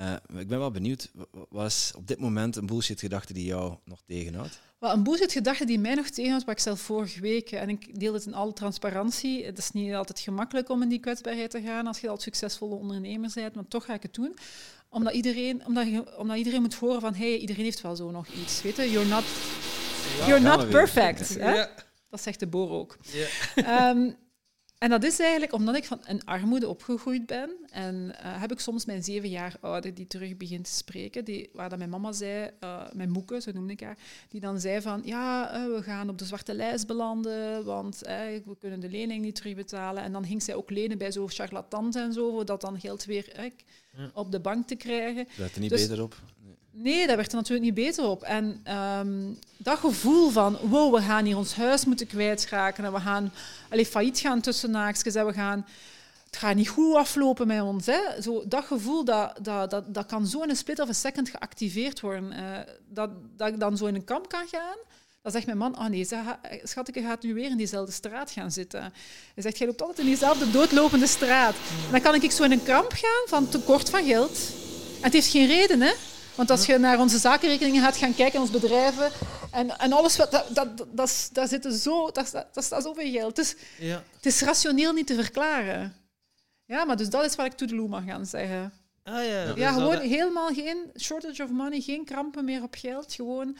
[0.00, 1.10] Uh, ik ben wel benieuwd,
[1.48, 4.60] wat is op dit moment een bullshit-gedachte die jou nog tegenhoudt?
[4.78, 8.14] Wel, een bullshit-gedachte die mij nog tegenhoudt, wat ik zelf vorige week, en ik deel
[8.14, 11.86] het in alle transparantie, het is niet altijd gemakkelijk om in die kwetsbaarheid te gaan
[11.86, 14.34] als je al succesvolle ondernemer bent, maar toch ga ik het doen
[14.94, 18.26] omdat iedereen, omdat, je, omdat iedereen moet horen van hey, iedereen heeft wel zo nog
[18.28, 18.62] iets.
[18.62, 19.24] Weet je, you're not,
[20.26, 21.38] you're not perfect.
[21.38, 21.54] Hè?
[21.54, 21.70] Ja.
[22.10, 22.96] Dat zegt de boer ook.
[23.54, 23.90] Ja.
[23.90, 24.16] Um,
[24.78, 27.50] en dat is eigenlijk omdat ik van in armoede opgegroeid ben.
[27.70, 31.24] En uh, heb ik soms mijn zeven jaar ouder die terug begint te spreken.
[31.24, 33.98] Die, waar dat mijn mama zei, uh, mijn moeke, zo noemde ik haar,
[34.28, 38.56] die dan zei van ja, uh, we gaan op de zwarte lijst belanden, want we
[38.58, 40.02] kunnen de lening niet terugbetalen.
[40.02, 43.04] En dan ging zij ook lenen bij zo'n charlatan en zo, voor dat dan geld
[43.04, 43.52] weer
[44.12, 45.28] op de bank te krijgen.
[45.36, 46.16] Dat er niet dus, beter op.
[46.76, 48.22] Nee, daar werd er natuurlijk niet beter op.
[48.22, 53.00] En um, dat gevoel van, wow, we gaan hier ons huis moeten kwijtraken en we
[53.00, 53.32] gaan
[53.68, 55.66] allez, failliet gaan tussen naakjes en we gaan,
[56.26, 57.86] het gaat niet goed aflopen met ons.
[57.86, 58.22] Hè.
[58.22, 61.28] Zo, dat gevoel, dat, dat, dat, dat kan zo in een split of een second
[61.28, 62.32] geactiveerd worden.
[62.32, 62.58] Uh,
[62.88, 64.78] dat, dat ik dan zo in een kamp kan gaan.
[65.24, 66.08] Dan zegt mijn man, oh nee,
[66.62, 68.80] schat, ik gaat nu weer in diezelfde straat gaan zitten.
[69.34, 71.54] Hij zegt, jij loopt altijd in diezelfde doodlopende straat.
[71.86, 74.38] En dan kan ik zo in een kamp gaan van tekort van geld.
[74.96, 75.92] En het heeft geen reden, hè.
[76.34, 79.10] Want als je naar onze zakenrekeningen gaat gaan kijken, onze bedrijven,
[79.50, 83.36] en, en alles wat, dat, dat, dat, daar zit zo, daar, daar staat zoveel geld.
[83.36, 84.02] Dus ja.
[84.16, 85.94] het is rationeel niet te verklaren.
[86.64, 88.72] Ja, maar dus dat is wat ik Toedeloe mag gaan zeggen.
[89.02, 93.14] Ah, ja, ja, ja gewoon helemaal geen shortage of money, geen krampen meer op geld.
[93.14, 93.56] Gewoon,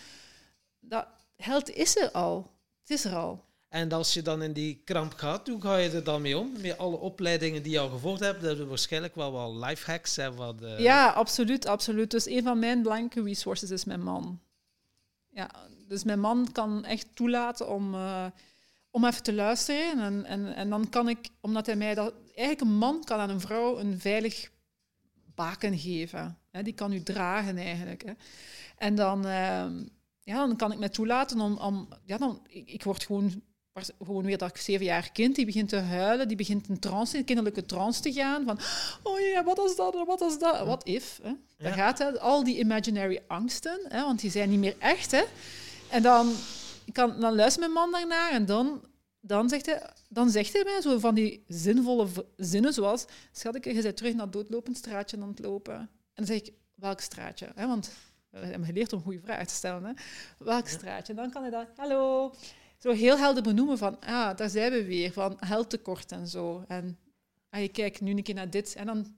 [0.81, 2.51] dat, geld is er al.
[2.81, 3.45] Het is er al.
[3.69, 6.53] En als je dan in die kramp gaat, hoe ga je er dan mee om?
[6.61, 10.17] Met alle opleidingen die je al gevolgd hebt, hebben we waarschijnlijk wel wat lifehacks.
[10.17, 10.79] Hè, wat, uh...
[10.79, 12.11] Ja, absoluut, absoluut.
[12.11, 14.41] Dus een van mijn belangrijke resources is mijn man.
[15.31, 15.51] Ja,
[15.89, 18.27] dus mijn man kan echt toelaten om, uh,
[18.91, 20.01] om even te luisteren.
[20.01, 22.15] En, en, en dan kan ik, omdat hij mij dat...
[22.27, 24.51] Eigenlijk een man kan aan een vrouw een veilig
[25.35, 26.39] baken geven.
[26.51, 28.03] Hè, die kan u dragen eigenlijk.
[28.05, 28.13] Hè.
[28.77, 29.67] En dan, uh,
[30.25, 31.57] ja, dan kan ik mij toelaten om...
[31.57, 33.43] om ja, dan, ik, ik word gewoon
[33.81, 37.25] gewoon weer dat zeven jaar kind, die begint te huilen, die begint in trance, in
[37.25, 38.45] kinderlijke trance te gaan.
[38.45, 38.59] Van,
[39.03, 40.67] oh ja, wat is dat, wat is dat?
[40.67, 41.21] Wat if?
[41.23, 41.33] Hè?
[41.57, 45.11] Daar gaat hè, al die imaginary angsten, hè, want die zijn niet meer echt.
[45.11, 45.23] Hè.
[45.91, 46.33] En dan,
[46.93, 48.85] kan, dan luistert mijn man daarnaar en dan,
[49.21, 53.83] dan, zegt hij, dan zegt hij mij zo van die zinvolle zinnen zoals, schat je
[53.83, 55.75] bent terug naar het doodlopend straatje aan het lopen.
[55.75, 57.53] En dan zeg ik, welk straatje?
[57.55, 57.91] Hè, want
[58.41, 59.85] we hebben geleerd om goede vragen te stellen.
[59.85, 59.93] Hè.
[60.39, 61.15] Welk straatje?
[61.15, 62.33] Dan kan hij dat, hallo
[62.85, 66.65] zo heel helder benoemen van, ah, daar zijn we weer, van heldtekort en zo.
[66.69, 66.99] En
[67.51, 69.17] ah, je kijkt nu een keer naar dit en dan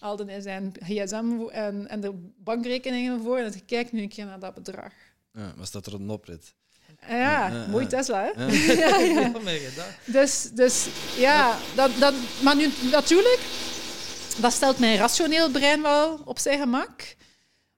[0.00, 4.24] haalde hij zijn gsm en, en de bankrekeningen voor en dan kijkt nu een keer
[4.24, 4.92] naar dat bedrag.
[5.32, 6.54] Ja, maar staat er een oprit?
[7.08, 8.44] Ja, mooi Tesla, hè?
[8.44, 8.98] Ja.
[9.32, 13.40] ja, Dus, dus ja, dat, dat, maar nu natuurlijk,
[14.40, 17.16] dat stelt mijn rationeel brein wel op zijn gemak.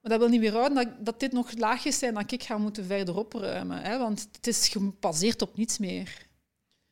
[0.02, 2.58] Maar dat wil niet weer houden dat, dat dit nog laagjes zijn dat ik ga
[2.58, 3.82] moeten verder opruimen.
[3.82, 3.98] Hè?
[3.98, 6.26] Want het is gebaseerd op niets meer.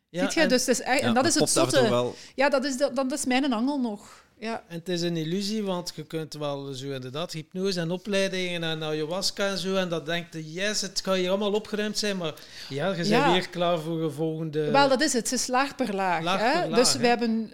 [0.08, 0.40] Ja, Ziet je?
[0.40, 2.12] en, Dus het is echt, en dat is het zotte.
[2.34, 4.24] Ja, dat is, de, dat is mijn angel nog.
[4.38, 4.64] Ja.
[4.68, 8.82] en het is een illusie, want je kunt wel zo inderdaad hypnose en opleidingen en
[8.82, 9.74] ayahuasca en zo.
[9.76, 12.16] En dat denkt je, yes, het gaat hier allemaal opgeruimd zijn.
[12.16, 12.34] Maar
[12.68, 13.32] ja, je bent Ja.
[13.32, 14.70] weer klaar voor een volgende...
[14.70, 15.30] Wel, dat is het.
[15.30, 16.22] Het is laag per laag.
[16.22, 16.60] Laag hè?
[16.60, 16.98] per laag, dus hè?
[16.98, 17.50] we hebben...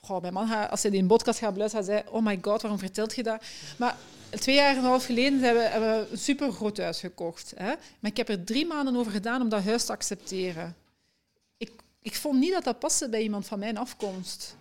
[0.00, 2.16] goh, mijn man, als hij die podcast gaat beluisteren, hij zei...
[2.16, 3.42] Oh my god, waarom vertelt je dat?
[3.76, 3.96] Maar
[4.30, 7.52] twee jaar en een half geleden hebben we, een super groot huis gekocht.
[7.56, 7.74] Hè?
[7.98, 10.76] Maar ik heb er drie maanden over gedaan om dat huis te accepteren.
[11.56, 11.70] Ik,
[12.02, 14.56] ik vond niet dat dat paste bij iemand van mijn afkomst.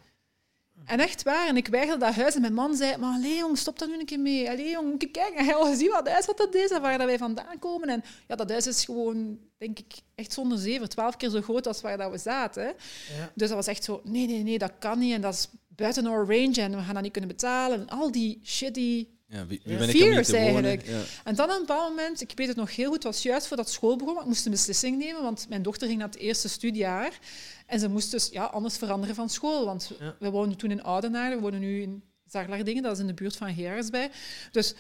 [0.85, 1.47] En echt waar.
[1.47, 2.35] En ik weigerde dat huis.
[2.35, 4.49] En mijn man zei, maar allee jong, stop daar nu een keer mee.
[4.49, 7.07] Allee jong, kijk, heb je al gezien wat huis wat dat is en waar dat
[7.07, 7.89] wij vandaan komen?
[7.89, 11.67] En ja, dat huis is gewoon, denk ik, echt zonder zeven, twaalf keer zo groot
[11.67, 12.63] als waar dat we zaten.
[12.63, 13.31] Ja.
[13.33, 15.13] Dus dat was echt zo, nee, nee, nee, dat kan niet.
[15.13, 17.79] En dat is buiten our range en we gaan dat niet kunnen betalen.
[17.79, 19.07] En al die shitty...
[19.29, 20.85] Ja, wie, ben ik eigenlijk.
[20.85, 21.01] Ja.
[21.23, 23.47] En dan op een bepaald moment, ik weet het nog heel goed, het was juist
[23.47, 26.17] voordat school begon, maar ik moest een beslissing nemen, want mijn dochter ging naar het
[26.17, 27.19] eerste studiejaar.
[27.65, 30.15] En ze moest dus ja, anders veranderen van school, want Ja.
[30.19, 33.35] we woonden toen in Oudenaarde, we wonen nu in Zarlardingen, dat is in de buurt
[33.35, 34.11] van Gerardsbij.
[34.51, 34.75] Dus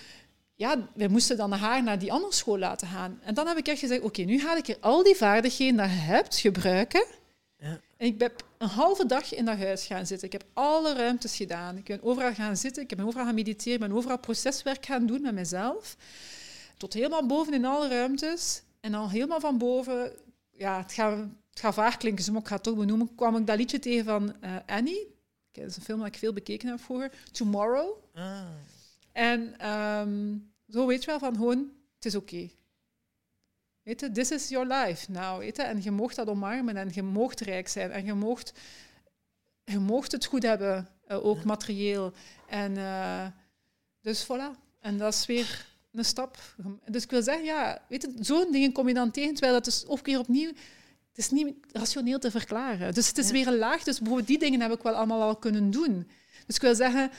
[0.55, 3.19] ja, we moesten dan haar naar die andere school laten gaan.
[3.23, 5.89] En dan heb ik echt gezegd, oké, nu ga ik er al die vaardigheden dat
[5.89, 7.05] je hebt gebruiken.
[7.57, 7.79] Ja.
[7.97, 10.27] En ik ben een halve dag in dat huis gaan zitten.
[10.27, 11.77] Ik heb alle ruimtes gedaan.
[11.77, 15.05] Ik ben overal gaan zitten, ik heb overal gaan mediteren, ik ben overal proceswerk gaan
[15.05, 15.97] doen met mezelf.
[16.77, 18.61] Tot helemaal boven in alle ruimtes.
[18.79, 20.11] En dan helemaal van boven,
[20.51, 21.17] ja, het gaat,
[21.49, 23.79] het gaat vaag klinken, dus maar ik ga het toch benoemen, kwam ik dat liedje
[23.79, 25.15] tegen van eh, Annie.
[25.51, 27.11] Dat is een film dat ik veel bekeken heb vroeger.
[27.31, 27.97] Tomorrow.
[28.13, 28.41] Ah.
[29.11, 30.37] En ehm,
[30.69, 32.49] zo weet je wel van gewoon, het is oké.
[33.87, 35.37] Weet je, this is your life now.
[35.39, 35.61] Weet je?
[35.61, 38.53] En je moogt dat omarmen en je moogt rijk zijn en je moogt,
[39.63, 42.13] je moogt het goed hebben, eh, ook materieel.
[42.47, 43.25] En eh,
[44.01, 44.59] dus voilà.
[44.79, 46.37] En dat is weer een stap.
[46.85, 49.65] Dus ik wil zeggen, ja, weet je, zo'n dingen kom je dan tegen, terwijl dat
[49.65, 52.93] dus ook weer opnieuw, het is niet rationeel te verklaren.
[52.93, 53.33] Dus het is Ja.
[53.33, 53.83] weer een laag.
[53.83, 56.07] Dus bijvoorbeeld die dingen heb ik wel allemaal al kunnen doen.
[56.45, 57.11] Dus ik wil zeggen,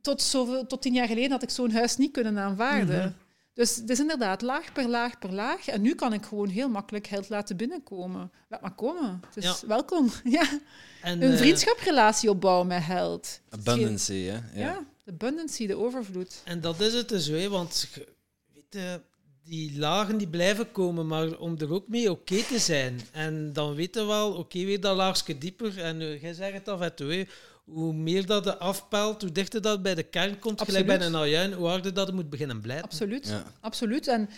[0.00, 2.98] tot, zoveel, tot tien jaar geleden had ik zo'n huis niet kunnen aanvaarden.
[2.98, 3.22] Mhm.
[3.54, 5.66] Dus het is inderdaad laag per laag per laag.
[5.68, 8.30] En nu kan ik gewoon heel makkelijk geld laten binnenkomen.
[8.48, 9.20] Laat maar komen.
[9.26, 9.66] Het is Ja.
[9.66, 10.10] welkom.
[10.24, 10.60] Ja.
[11.02, 13.40] En, Een eh, vriendschaprelatie opbouwen met geld.
[13.50, 14.20] Abundance, hè?
[14.32, 14.40] Ja.
[14.54, 14.84] Ja.
[15.04, 16.40] de abundance, de overvloed.
[16.44, 18.06] En dat is het dus, hè, want je-
[18.54, 19.00] weet je,
[19.44, 23.00] die lagen die blijven komen, maar om er ook mee oké te zijn.
[23.12, 25.78] En dan weten we wel, oké, weer dat laagje dieper.
[25.82, 27.24] En eh, jij zegt het af en toe, hè,
[27.64, 31.16] hoe meer dat je afpelt, hoe dichter dat bij de kern komt, gelijk bij een
[31.16, 32.84] ajuin, hoe harder dat het moet beginnen blijven.
[32.84, 33.28] Absoluut.
[33.28, 33.44] Ja.
[33.60, 34.08] Absoluut.
[34.08, 34.28] En,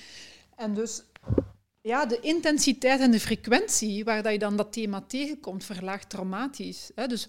[0.56, 1.02] en dus
[1.80, 6.90] ja, de intensiteit en de frequentie waar dat je dan dat thema tegenkomt, verlaagt dramatisch.
[6.94, 7.06] Hè?
[7.06, 7.28] Dus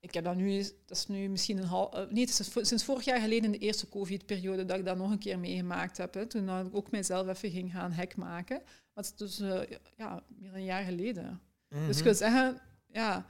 [0.00, 1.94] ik heb dat nu, dat is nu misschien een half...
[1.94, 4.84] eh, nee, het is vo- sinds vorig jaar geleden in de eerste covid-periode dat ik
[4.84, 6.14] dat nog een keer meegemaakt heb.
[6.14, 6.26] Hè?
[6.26, 8.60] Toen ik ook mijzelf even ging gaan hek maken.
[8.64, 11.40] Maar het is dus eh, ja, meer dan een jaar geleden.
[11.68, 11.86] Mhm.
[11.86, 12.60] Dus ik wil zeggen,
[12.92, 13.26] ja...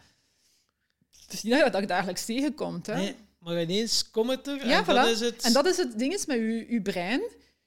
[1.27, 2.87] Het is niet dat je dat dagelijks tegenkomt.
[2.87, 2.95] Hè?
[2.95, 5.43] Nee, maar ineens komt het er Ja, en dat is het.
[5.43, 7.21] En dat is het ding is met je, je brein,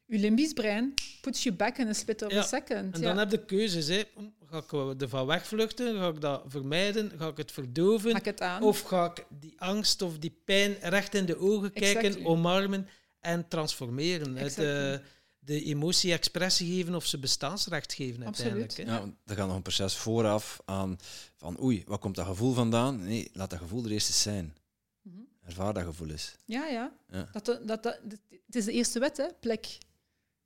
[0.06, 2.95] je limbisch brein, puts you back in a split of Ja, a second.
[2.95, 3.88] En dan heb je keuzes.
[3.88, 4.03] Hè.
[4.45, 5.98] Ga ik ervan wegvluchten?
[5.98, 7.11] Ga ik dat vermijden?
[7.18, 8.11] Ga ik het verdoven?
[8.11, 8.61] Maak het aan.
[8.61, 12.26] Of ga ik die angst of die pijn recht in de ogen kijken, Exactly.
[12.26, 12.88] omarmen
[13.19, 14.36] en transformeren?
[14.36, 15.02] Het, Exactly.
[15.50, 18.52] De emotie expressie geven of ze bestaansrecht geven Absoluut.
[18.54, 18.90] uiteindelijk.
[18.90, 18.96] hè.
[18.96, 20.98] Ja, want er gaat nog een proces vooraf aan
[21.36, 23.04] van oei, wat komt dat gevoel vandaan?
[23.04, 24.58] Nee, laat dat gevoel er eerst eens zijn.
[25.02, 25.18] Mhm.
[25.42, 26.36] Ervaar dat gevoel eens.
[26.46, 26.92] Ja, ja.
[27.12, 27.30] Ja.
[27.32, 28.00] Dat, dat, dat, dat-
[28.46, 29.26] het is de eerste wet, hè?
[29.40, 29.66] plek.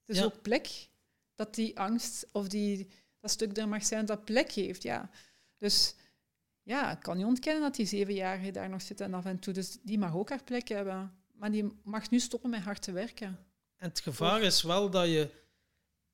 [0.05, 0.23] Het is Ja.
[0.23, 0.87] ook plek
[1.35, 2.87] dat die angst of die,
[3.19, 4.83] dat stuk er mag zijn dat plek heeft.
[4.83, 5.09] Ja.
[5.57, 5.95] Dus
[6.63, 9.53] ja, ik kan niet ontkennen dat die zevenjarige daar nog zit en af en toe.
[9.53, 11.13] Dus die mag ook haar plek hebben.
[11.33, 13.39] Maar die mag nu stoppen met hard te werken.
[13.83, 15.29] En het gevaar is wel dat je,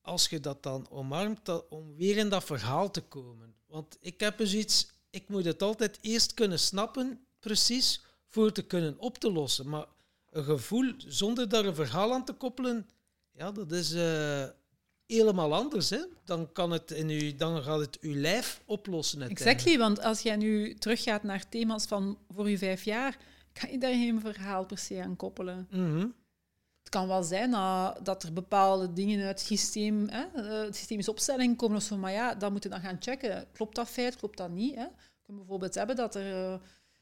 [0.01, 3.55] als je dat dan omarmt, dat, om weer in dat verhaal te komen.
[3.67, 8.61] Want ik heb dus iets, ik moet het altijd eerst kunnen snappen, precies, voor te
[8.61, 9.69] kunnen op te lossen.
[9.69, 9.85] Maar
[10.29, 12.89] een gevoel zonder daar een verhaal aan te koppelen,
[13.31, 14.45] ja, dat is eh,
[15.05, 15.89] helemaal anders.
[15.89, 16.01] Hè?
[16.23, 19.21] Dan, kan het in u, dan gaat het uw lijf oplossen.
[19.21, 23.17] Exactly, want als jij nu teruggaat naar thema's van voor je vijf jaar,
[23.53, 25.67] kan je daar geen verhaal per se aan koppelen.
[25.71, 26.07] Mhm.
[26.89, 30.75] Het kan wel zijn dat, dat er bepaalde dingen uit het systeem, hè, eh, het
[30.75, 33.47] systemische opstelling komen of zo, maar ja, dan moeten we dan gaan checken.
[33.51, 34.75] Klopt dat feit, klopt dat niet?
[34.75, 34.85] Hè?
[35.25, 36.59] Je bijvoorbeeld hebben dat er, eh,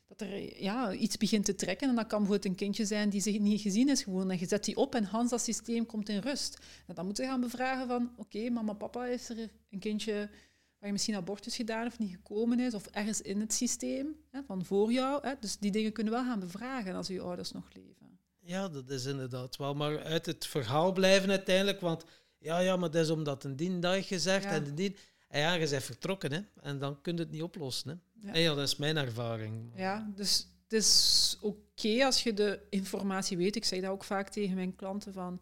[0.08, 3.22] dat er ja, iets begint te trekken en dat kan bijvoorbeeld een kindje zijn die
[3.22, 6.10] zich niet gezien is gewoon en je zet die op en Hans, dat systeem komt
[6.10, 6.58] in rust.
[6.88, 10.30] En dan moeten we gaan bevragen van, oké, mama, papa, is er een kindje
[10.78, 14.44] waar je misschien abortus gedaan of niet gekomen is, of ergens in het systeem hè,
[14.44, 15.28] van voor jou.
[15.28, 15.34] Hè?
[15.40, 18.07] Dus die dingen kunnen we wel gaan bevragen als je ouders nog leven.
[18.48, 19.74] Ja, dat is inderdaad wel.
[19.74, 22.06] Maar uit het verhaal blijven uiteindelijk, want
[22.38, 24.50] ja, ja, maar dat is omdat een dien dat gezegd Ja.
[24.50, 24.96] en een dien.
[25.28, 26.42] En ja, je bent vertrokken, hè.
[26.62, 28.28] En dan kun je het niet oplossen, hè.
[28.28, 28.34] Ja.
[28.34, 29.72] En ja, dat is mijn ervaring.
[29.76, 33.56] Ja, dus het is oké als je de informatie weet.
[33.56, 35.42] Ik zeg dat ook vaak tegen mijn klanten van,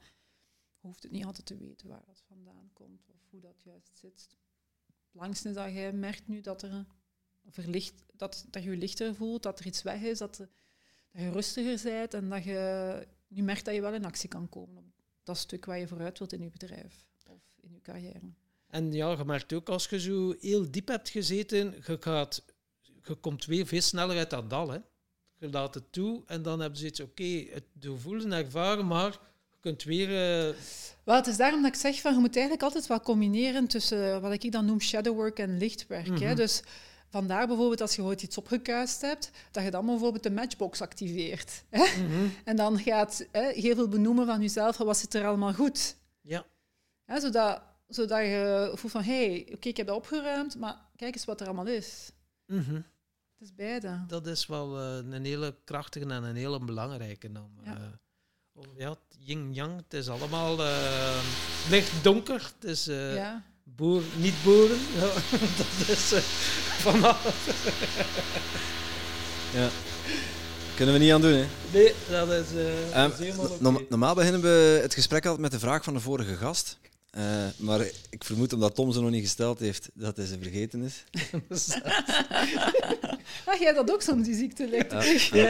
[0.82, 3.92] je hoeft het niet altijd te weten waar dat vandaan komt of hoe dat juist
[3.94, 4.28] zit.
[5.12, 6.86] Belangrijkste is dat jij merkt nu dat, er
[7.50, 10.48] verlicht, dat, dat je je lichter voelt, dat er iets weg is, dat,
[11.16, 14.50] dat je rustiger bent en dat je nu merkt dat je wel in actie kan
[14.50, 14.84] komen op
[15.24, 18.20] dat stuk waar je vooruit wilt in je bedrijf of in je carrière.
[18.68, 22.44] En ja, je merkt ook als je zo heel diep hebt gezeten, je, gaat,
[23.04, 24.70] je komt weer veel sneller uit dat dal.
[24.70, 24.78] Hè.
[25.38, 29.12] Je laat het toe en dan hebben ze iets, oké, het doorvoelen, ervaren, maar
[29.52, 30.10] je kunt weer...
[31.04, 34.22] Wel, het is daarom dat ik zeg van je moet eigenlijk altijd wat combineren tussen
[34.22, 36.20] wat ik dan noem shadowwork en lichtwerk.
[36.20, 36.26] hè.
[36.26, 36.36] Mhm.
[36.36, 36.62] Dus
[37.16, 41.64] vandaar bijvoorbeeld als je ooit iets opgekuist hebt, dat je dan bijvoorbeeld de matchbox activeert.
[41.70, 41.84] Hè?
[42.04, 42.28] mhm.
[42.44, 45.96] En dan gaat hè, heel veel benoemen van jezelf, wat zit er allemaal goed.
[46.22, 46.46] Ja,
[47.06, 51.16] Hè, zodat, zodat je voelt van, hé, hey, oké, ik heb dat opgeruimd, maar kijk
[51.16, 52.12] eens wat er allemaal is.
[52.46, 52.76] mhm.
[53.38, 54.04] Het is beide.
[54.08, 57.28] dat is wel eh, een hele krachtige en een hele belangrijke.
[57.28, 57.76] Om, Ja.
[57.76, 57.82] eh,
[58.54, 61.20] om, ja, yin-yang, het is allemaal eh,
[61.70, 62.52] licht donker.
[62.60, 63.44] Het is eh, ja.
[63.64, 64.80] boer, niet boeren.
[65.58, 66.12] Dat is
[66.92, 67.26] vanaf.
[69.54, 69.68] Ja.
[70.76, 71.46] Kunnen we niet aan doen, hè?
[71.72, 76.00] Nee, dat is, norm- normaal beginnen we het gesprek altijd met de vraag van de
[76.00, 76.78] vorige gast.
[77.16, 77.80] Eh, maar
[78.10, 81.04] ik vermoed, omdat Tom ze nog niet gesteld heeft, dat hij ze vergeten is.
[83.46, 84.92] Ah, jij dat ook soms, die ziekte lijkt
[85.32, 85.50] Ja.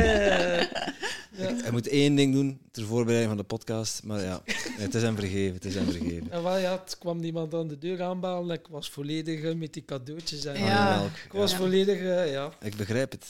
[1.31, 1.53] Ja.
[1.61, 4.03] Hij moet één ding doen ter voorbereiding van de podcast.
[4.03, 4.41] Maar ja,
[4.77, 5.53] het is hem vergeven.
[5.53, 6.31] Het is hem vergeven.
[6.31, 8.55] En wel, ja, het kwam niemand aan de deur aanbellen.
[8.55, 10.45] Ik was volledig eh, met die cadeautjes.
[10.45, 11.03] En, Ja.
[11.25, 11.57] Ik was Ja.
[11.57, 12.51] volledig, eh, ja.
[12.61, 13.25] Ik begrijp het.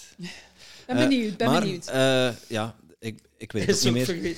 [0.86, 1.88] Ben benieuwd, ben maar, benieuwd.
[1.88, 2.76] eh, ja,
[3.46, 4.38] ik, weet het Is ook ook niet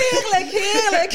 [0.00, 1.12] Heerlijk, heerlijk.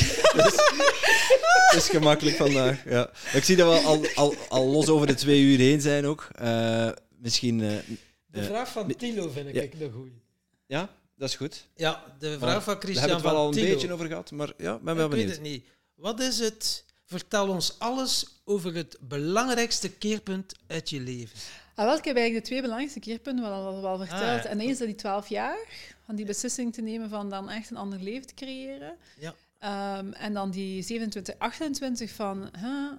[1.70, 2.84] Het is gemakkelijk vandaag.
[2.90, 3.10] Ja.
[3.34, 6.28] Ik zie dat we al, al, al los over de twee uur heen zijn ook.
[6.36, 7.62] Eh, misschien...
[7.62, 7.70] eh,
[8.26, 8.96] De eh, vraag van.
[8.96, 9.62] Tilo vind Ja.
[9.62, 10.22] ik een goeie.
[10.68, 11.68] ja, dat is goed.
[11.76, 13.74] Ja, de Maar vraag van Daar Christian hebben we het wel al een Tilo.
[13.74, 14.32] beetje over gehad.
[14.32, 15.66] Maar ja, ik ben wel ik weet het niet.
[15.96, 16.84] Wat is het?
[17.06, 21.38] Vertel ons alles over het belangrijkste keerpunt uit je leven.
[21.76, 24.22] Ah, wel, ik heb eigenlijk de twee belangrijkste keerpunten wel, al wel verteld.
[24.22, 24.46] Ah, ja.
[24.46, 25.58] En één is dat die 12 jaar,
[26.06, 28.98] van die beslissing te nemen van dan echt een ander leven te creëren.
[29.20, 29.34] Ja.
[29.60, 32.92] Ehm, en dan die 27, 28 van, huh,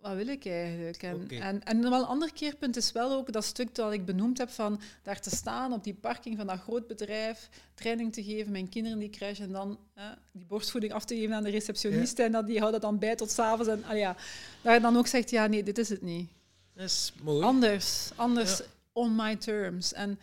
[0.00, 1.02] wat wil ik eigenlijk?
[1.02, 4.38] En, en, en wel een ander keerpunt is wel ook dat stuk dat ik benoemd
[4.38, 8.52] heb van daar te staan op die parking van dat groot bedrijf, training te geven,
[8.52, 12.22] mijn kinderen die crash en dan eh, die borstvoeding af te geven aan de receptioniste
[12.22, 13.68] en dat die houdt dat dan bij tot s'avonds.
[13.68, 14.16] En ah ja,
[14.62, 16.30] daar je dan ook zegt, ja nee, dit is het niet.
[16.74, 17.44] Dat is mooi.
[17.44, 18.64] Anders, anders Ja.
[18.92, 19.92] on my terms.
[19.92, 20.18] En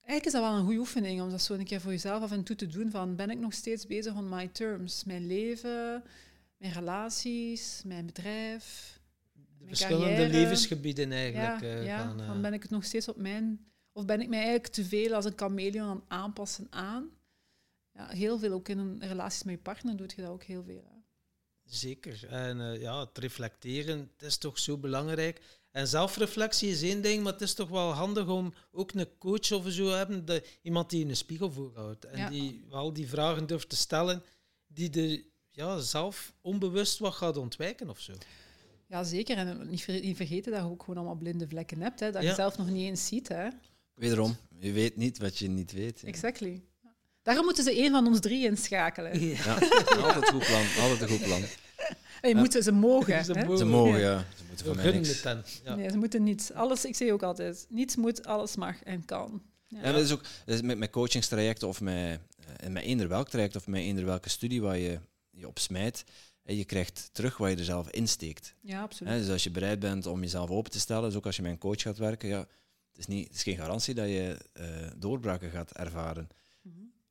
[0.00, 2.32] eigenlijk is dat wel een goede oefening om dat zo een keer voor jezelf af
[2.32, 2.90] en toe te doen.
[2.90, 5.04] Van ben ik nog steeds bezig on my terms?
[5.04, 6.02] Mijn leven,
[6.56, 8.96] mijn relaties, mijn bedrijf.
[9.58, 10.28] de verschillende carrière.
[10.32, 11.62] levensgebieden eigenlijk.
[11.62, 11.98] eh, ja.
[11.98, 13.66] gaan, eh, Dan ben ik het nog steeds op mijn...
[13.92, 17.08] Of ben ik mij eigenlijk te veel als een chameleon aan aanpassen aan?
[17.92, 20.62] Ja, heel veel, ook in een relaties met je partner doet je dat ook heel
[20.62, 20.84] veel.
[20.90, 20.97] Hè.
[21.70, 22.26] Zeker.
[22.28, 25.40] En eh, ja, het reflecteren, het is toch zo belangrijk.
[25.70, 29.52] En zelfreflectie is één ding, maar het is toch wel handig om ook een coach
[29.52, 32.04] of zo te hebben, de, iemand die je een spiegel voorhoudt.
[32.04, 32.28] En Ja.
[32.30, 34.22] die wel die vragen durft te stellen,
[34.66, 38.12] die de ja, zelf onbewust wat gaat ontwijken of zo.
[38.86, 39.36] Ja, zeker.
[39.36, 42.00] En niet, ver- niet vergeten dat je ook gewoon allemaal blinde vlekken hebt.
[42.00, 42.28] Hè, dat Ja.
[42.28, 43.28] je zelf nog niet eens ziet.
[43.28, 43.48] Hè.
[43.94, 46.02] Wederom, je weet niet wat je niet weet.
[46.02, 46.62] Exactly.
[47.28, 49.20] Daarom moeten ze één van ons drie inschakelen.
[49.28, 50.64] Ja, altijd een goed plan.
[50.80, 51.42] Altijd een goed plan.
[52.20, 53.24] En je moet ze, ze mogen.
[53.24, 53.44] Ze hè.
[53.44, 53.58] mogen.
[53.58, 54.10] Ze mogen, Ja.
[54.10, 54.24] ja.
[54.36, 55.08] Ze moeten van mij niks.
[55.08, 55.42] het dan.
[55.64, 55.74] Ja.
[55.74, 56.52] Nee, ze moeten niets.
[56.52, 59.42] Alles, ik zeg ook altijd, niets moet, alles mag en kan.
[59.66, 59.78] Ja.
[59.82, 62.20] Ja, dat is ook dat is met, met coachingstrajecten of met,
[62.56, 65.00] eh, met eender welk traject of met eender welke studie waar je
[65.30, 66.04] je op smijt.
[66.42, 68.54] En je krijgt terug wat je er zelf insteekt.
[68.60, 69.12] Ja, absoluut.
[69.12, 71.42] Hè, dus als je bereid bent om jezelf open te stellen, dus ook als je
[71.42, 74.36] met een coach gaat werken, ja, het, is niet, het is geen garantie dat je
[74.52, 76.28] eh, doorbraken gaat ervaren.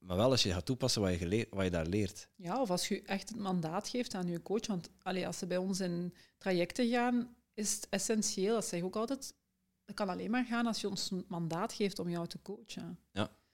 [0.07, 2.29] Maar wel als je gaat toepassen wat je, geleer- wat je daar leert.
[2.35, 4.67] Ja, of als je echt het mandaat geeft aan je coach.
[4.67, 8.53] Want allee, als ze bij ons in trajecten gaan, is het essentieel.
[8.53, 9.34] Dat zeg ik ook altijd.
[9.85, 12.99] Dat kan alleen maar gaan als je ons een mandaat geeft om jou te coachen.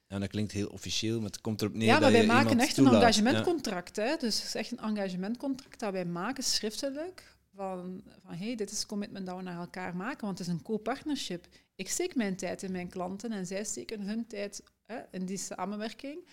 [0.08, 2.28] En dat klinkt heel officieel, maar het komt erop neer ja, dat maar wij je
[2.28, 3.96] maken echt een engagementcontract.
[3.96, 4.16] Hè?
[4.16, 7.36] Dus het is echt een engagementcontract dat wij maken schriftelijk.
[7.56, 10.54] Van, van hey, dit is het commitment dat we naar elkaar maken, want het is
[10.54, 11.48] een co-partnership.
[11.76, 15.38] Ik steek mijn tijd in mijn klanten en zij steken hun tijd hè, in die
[15.38, 16.28] samenwerking.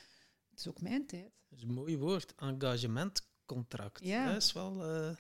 [0.61, 1.31] Is ook mijn tijd.
[1.49, 4.01] Dat is een mooi woord, engagementcontract.
[4.05, 4.33] Ja.
[4.33, 4.85] Dat is wel...
[4.85, 5.17] eh,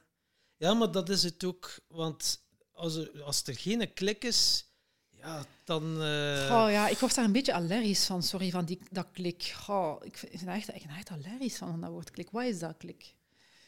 [0.56, 1.78] Ja, maar dat is het ook.
[1.88, 2.40] Want
[2.72, 4.64] als er, als er geen klik is,
[5.10, 5.82] ja, dan...
[6.02, 9.54] eh, Oh ja, ik word daar een beetje allergisch van, sorry, van die, dat klik.
[9.68, 12.30] Oh, ik vind- ben echt, ik ben echt allergisch van, dat woord klik.
[12.30, 13.14] Wat is dat klik?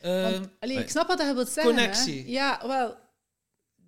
[0.00, 1.74] Eh, Want, allee, ik snap wat je wilt zeggen.
[1.74, 2.22] Connectie.
[2.24, 2.30] Hè?
[2.30, 2.96] Ja, wel.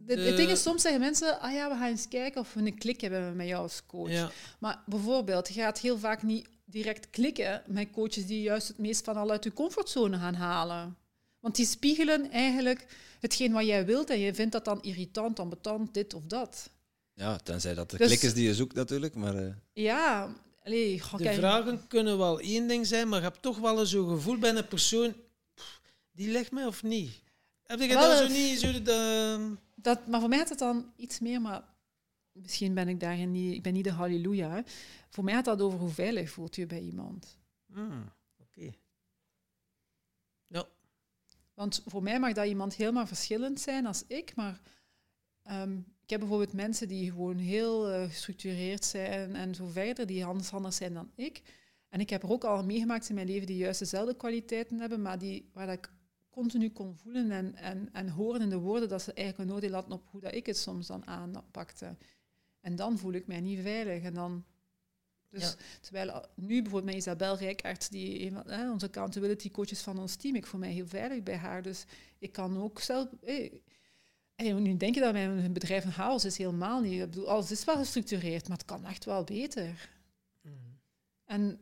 [0.07, 2.79] Het ding is, soms zeggen mensen, ah ja, we gaan eens kijken of we een
[2.79, 4.11] klik hebben met jou als coach.
[4.11, 4.31] ja.
[4.59, 9.05] Maar bijvoorbeeld, je gaat heel vaak niet direct klikken met coaches die juist het meest
[9.05, 10.97] van al uit je comfortzone gaan halen.
[11.41, 12.87] Want die spiegelen eigenlijk
[13.21, 16.71] hetgeen wat jij wilt en je vindt dat dan irritant, ambetant, dit of dat.
[17.15, 19.35] Ja, tenzij dat de Dus- klik is die je zoekt natuurlijk, maar...
[19.37, 20.35] eh, Ja,
[20.65, 23.79] allee, goh, De kijk, vragen kunnen wel één ding zijn, maar je hebt toch wel
[23.81, 25.15] eens zo'n gevoel bij een persoon,
[25.55, 25.81] pff,
[26.13, 27.11] die ligt mij of niet?
[27.67, 28.59] Heb je dat zo niet?
[28.61, 31.63] Zo de, dat, maar voor mij had het dan iets meer, maar
[32.35, 34.65] misschien ben ik daarin niet, ik ben niet de halleluja.
[35.09, 37.39] Voor mij gaat dat over hoe veilig voelt je bij iemand.
[37.67, 38.73] Hmm, Oké.
[40.47, 40.67] Ja.
[41.55, 44.61] Want voor mij mag dat iemand helemaal verschillend zijn als ik, maar
[45.43, 50.25] ehm, ik heb bijvoorbeeld mensen die gewoon heel eh, gestructureerd zijn en zo verder, die
[50.25, 51.43] anders, anders zijn dan ik.
[51.89, 55.03] En ik heb er ook al meegemaakt in mijn leven die juist dezelfde kwaliteiten hebben,
[55.03, 55.93] maar die, waar dat ik
[56.31, 59.73] continu kon voelen en, en, en horen in de woorden dat ze eigenlijk een oordeel
[59.73, 61.97] hadden op hoe dat ik het soms dan aanpakte.
[62.65, 64.03] En dan voel ik mij niet veilig.
[64.03, 64.45] En dan,
[65.29, 65.55] dus, Ja.
[65.81, 70.35] Terwijl eh, nu bijvoorbeeld met Isabel Rijkaard, die hè, onze accountability coaches van ons team,
[70.35, 71.63] ik voel mij heel veilig bij haar.
[71.63, 71.85] Dus
[72.19, 73.09] ik kan ook zelf...
[73.23, 73.53] eh,
[74.35, 76.93] en nu denk je dat mijn bedrijf een chaos is, helemaal niet.
[76.93, 79.91] Ik bedoel, alles is wel gestructureerd, maar het kan echt wel beter.
[80.41, 80.79] Hmm.
[81.25, 81.61] En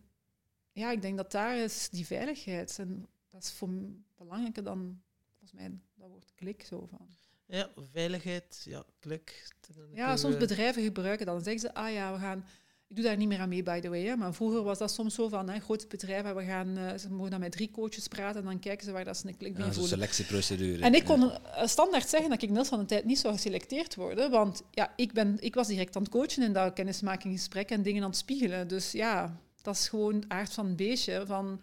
[0.73, 2.79] ja, ik denk dat daar is die veiligheid.
[2.79, 3.69] En dat is voor
[4.17, 7.09] belangrijker dan, volgens mij, dat woord klik zo van.
[7.57, 9.51] Ja, veiligheid, ja, klik.
[9.95, 11.35] Ja, soms bedrijven gebruiken dat.
[11.35, 12.45] Dan zeggen ze, ah ja, we gaan...
[12.89, 14.05] Ik doe daar niet meer aan mee, by the way.
[14.05, 17.11] Hè, maar vroeger was dat soms zo van, hè, grote bedrijven, we gaan, eh, ze
[17.11, 19.55] mogen dan met drie coaches praten en dan kijken ze waar dat ze een klik
[19.55, 19.91] bij ja, voelen.
[19.91, 20.83] selectieprocedure.
[20.83, 23.95] En ik kon eh, standaard zeggen dat ik Niels van de tijd niet zou geselecteerd
[23.95, 27.83] worden, want ja, ik, ben, ik was direct aan het coachen in dat kennismakingsgesprek en
[27.83, 28.69] dingen aan het spiegelen.
[28.69, 31.27] Dus ja, dat is gewoon aard van het beestje.
[31.27, 31.61] Van,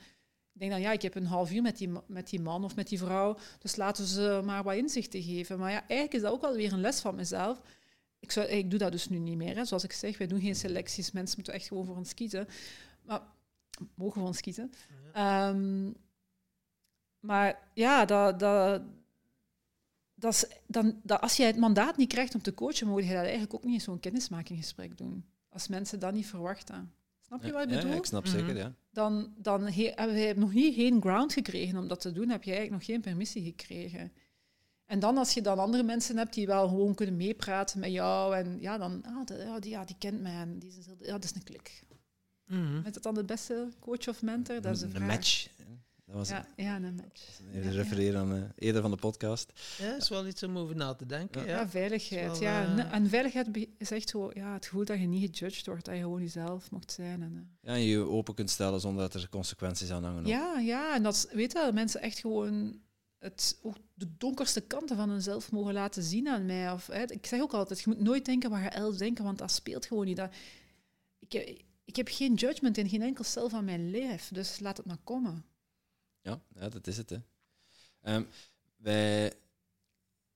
[0.59, 2.87] denk dan, ja, ik heb een half uur met die, met die man of met
[2.87, 5.59] die vrouw, dus laten ze maar wat inzichten geven.
[5.59, 7.61] Maar ja, eigenlijk is dat ook wel weer een les van mezelf.
[8.19, 9.55] Ik, zou, ik doe dat dus nu niet meer.
[9.55, 9.65] Hè.
[9.65, 11.11] Zoals ik zeg, wij doen geen selecties.
[11.11, 12.47] Mensen moeten echt gewoon voor ons kiezen.
[13.01, 13.21] Maar
[13.95, 14.71] mogen voor ons kiezen.
[15.13, 15.91] Ehm,
[17.19, 18.81] maar ja, dat, dat,
[20.13, 23.09] dat is, dan, dat als jij het mandaat niet krijgt om te coachen, moet je
[23.13, 25.25] dat eigenlijk ook niet in zo'n kennismakinggesprek doen.
[25.49, 26.93] Als mensen dat niet verwachten.
[27.29, 27.91] Snap je Ja, wat ik bedoel?
[27.91, 28.31] ja, ik snap Mhm.
[28.37, 28.73] zeker, ja.
[28.91, 32.43] dan, dan he, hebben wij nog niet geen ground gekregen om dat te doen, heb
[32.43, 34.11] je eigenlijk nog geen permissie gekregen.
[34.85, 38.35] En dan als je dan andere mensen hebt die wel gewoon kunnen meepraten met jou
[38.35, 41.11] en ja, dan, ah, de- ja, die, ja, die kent mij en die is, ja,
[41.11, 41.83] dat is een klik.
[42.45, 42.77] Mhm.
[42.85, 44.61] Is dat dan de beste coach of mentor?
[44.61, 45.07] Dat is een vraag.
[45.07, 45.47] match.
[46.09, 47.39] Dat was Ja, ja, een match.
[47.53, 49.51] Even Ja, refereren aan eh, eerder van de podcast.
[49.77, 51.41] Ja, is wel iets om over na te denken.
[51.41, 51.47] Ja.
[51.47, 51.59] Ja.
[51.59, 52.31] Ja, veiligheid.
[52.31, 52.77] wel, ja.
[52.77, 55.95] eh, En- veiligheid is echt zo, ja, het gevoel dat je niet gejudged wordt, dat
[55.95, 57.21] je gewoon jezelf mocht zijn.
[57.21, 60.25] En, eh, Ja, en je je open kunt stellen zonder dat er consequenties aan hangen.
[60.25, 62.79] Ja, ja, en dat weet je, mensen echt gewoon
[63.19, 66.71] het, ook de donkerste kanten van hunzelf mogen laten zien aan mij.
[66.71, 69.37] Of, hè, ik zeg ook altijd, je moet nooit denken wat je elders denken, want
[69.37, 70.17] dat speelt gewoon niet.
[70.17, 70.33] Dat,
[71.19, 71.47] ik, heb,
[71.85, 74.97] ik heb geen judgment in geen enkel cel van mijn lijf, dus laat het maar
[75.03, 75.43] komen.
[76.21, 77.09] Ja, ja, dat is het.
[77.09, 77.17] Hè.
[78.01, 78.23] Ehm,
[78.77, 79.25] wij,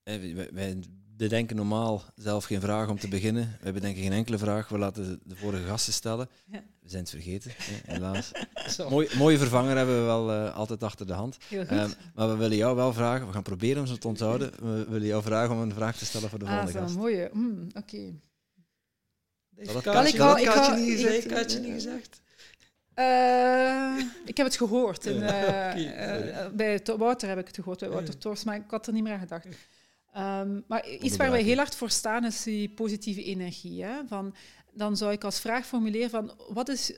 [0.04, 0.78] eh, wij, wij
[1.16, 3.58] bedenken normaal zelf geen vraag om te beginnen.
[3.62, 4.70] Wij bedenken geen enkele vraag.
[4.70, 6.30] We laten de- vorige gasten stellen.
[6.46, 6.64] Ja.
[6.82, 8.32] We zijn het vergeten, hè, helaas.
[8.90, 11.38] Mooi, mooie vervanger hebben we wel eh, altijd achter de hand.
[11.50, 11.78] Heel goed.
[11.78, 13.28] Ehm, maar we willen jou wel vragen.
[13.28, 14.52] We gaan proberen om ze te onthouden.
[14.60, 16.96] We willen jou vragen om een vraag te stellen voor de ah, volgende zo, gast.
[16.96, 17.30] mooie.
[17.34, 18.14] Mm, Oké.
[19.50, 20.18] Deze Dat kaartje-
[20.82, 21.26] ik gezegd.
[21.26, 22.22] kaartje niet gezegd.
[22.94, 25.06] Eh, ik heb het gehoord.
[25.06, 28.18] In, eh, eh, bij Wouter heb ik het gehoord, bij Wouter.
[28.18, 29.48] Tors, maar ik had er niet meer aan gedacht.
[30.14, 33.84] Ehm, maar iets waar wij heel hard voor staan is die positieve energie.
[33.84, 34.08] Hè?
[34.08, 34.36] Van,
[34.72, 36.94] dan zou ik als vraag formuleren van wat, is,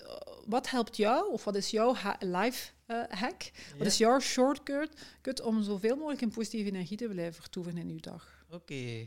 [0.45, 2.71] wat helpt jou of wat is jouw life
[3.09, 3.51] hack?
[3.77, 4.89] Wat is jouw shortcut
[5.21, 8.45] cut om zoveel mogelijk in positieve energie te blijven vertoeven in uw dag?
[8.51, 9.03] Oké,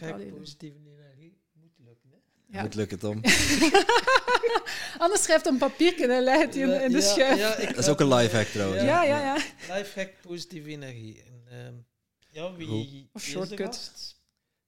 [0.00, 0.38] wel doen.
[0.38, 1.07] positieve energie.
[2.48, 3.08] Moet lukken, hè?
[3.08, 3.22] Ja.
[3.22, 4.98] Moet lukken, Tom.
[5.02, 7.38] Anders schrijft een papiertje en legt hij in, in de Ja, schuif.
[7.38, 8.82] ja, ik Dat is ook een lifehack trouwens.
[8.82, 9.34] Ja, ja, ja.
[9.74, 11.22] Lifehack, positieve energie.
[11.22, 11.74] En, ehm,
[12.30, 13.08] ja, wie, Goed.
[13.12, 13.66] Of shortcut.
[13.66, 14.20] gast?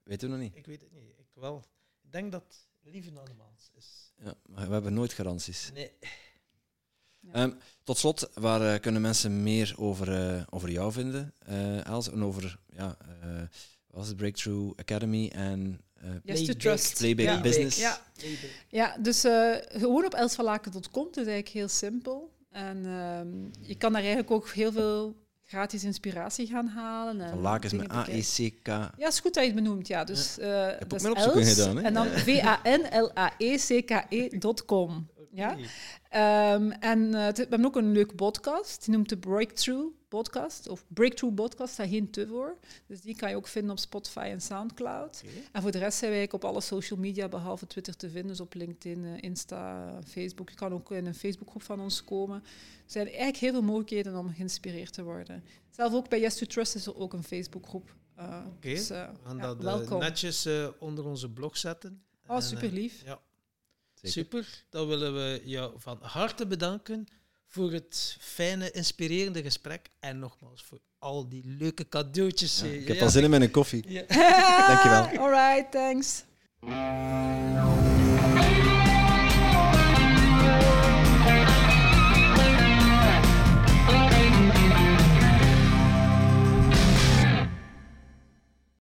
[0.03, 0.57] Weten we nog niet.
[0.57, 1.11] Ik weet het niet.
[1.19, 1.65] Ik wel.
[2.03, 4.13] Ik denk dat Lieve Annemans is.
[4.25, 5.71] Ja, maar we hebben nooit garanties.
[5.75, 5.91] Nee.
[7.33, 7.51] Ehm,
[7.83, 12.11] tot slot, waar eh, kunnen mensen meer over, eh, over jou vinden, eh Els?
[12.11, 13.39] En over, ja, eh,
[13.87, 16.59] wat was het Breakthrough Academy en eh, Yes to Playback.
[16.61, 16.99] trust.
[16.99, 17.41] Playback Ja.
[17.41, 17.79] Business?
[18.69, 18.97] Ja.
[19.01, 21.05] Dus eh, gewoon op elsverlaken.com.
[21.07, 22.31] Het is eigenlijk heel simpel.
[22.51, 23.29] En ehm,
[23.69, 27.21] je kan daar eigenlijk ook heel veel gratis inspiratie gaan halen.
[27.21, 27.95] En Van Lakens met E.
[27.95, 28.67] A-E-C-K.
[28.67, 29.87] Ja, is goed dat je het benoemt.
[29.87, 30.49] Ja, dus, eh
[30.83, 31.83] ook dat is mijn Els, gedaan, hè?
[31.83, 32.07] En dan
[33.91, 35.09] V-A-N-L-A-E-C-K-E.com.
[35.33, 35.57] Ja?
[36.09, 38.85] Ehm, en het- we hebben ook een leuke podcast.
[38.85, 42.57] Die noemt de Breakthrough podcast, of Breakthrough Podcast, daar geen te voor.
[42.87, 45.25] Dus die kan je ook vinden op Spotify en Soundcloud.
[45.53, 48.31] En voor de rest zijn wij op alle social media, behalve Twitter, te vinden.
[48.31, 50.51] Dus op LinkedIn, eh, Insta, Facebook.
[50.51, 52.37] Je kan ook in een Facebookgroep van ons komen.
[52.37, 55.45] Er zijn eigenlijk heel veel mogelijkheden om geïnspireerd te worden.
[55.71, 57.95] Zelf ook bij Yes to Trust is er ook een Facebookgroep.
[58.19, 59.99] Uh, Oké, dus, uh, we gaan ja, dat welkom.
[59.99, 62.03] netjes onder onze blog zetten.
[62.27, 63.03] Oh, super lief.
[63.05, 63.21] ja.
[64.03, 67.07] Super, dan willen we jou van harte bedanken
[67.51, 69.89] voor het fijne, inspirerende gesprek.
[70.01, 72.63] En nogmaals voor al die leuke cadeautjes.
[72.63, 73.85] ik heb al zin in met een koffie.
[73.89, 74.05] Ja.
[74.67, 75.07] Dankjewel.
[75.25, 76.25] All right, thanks.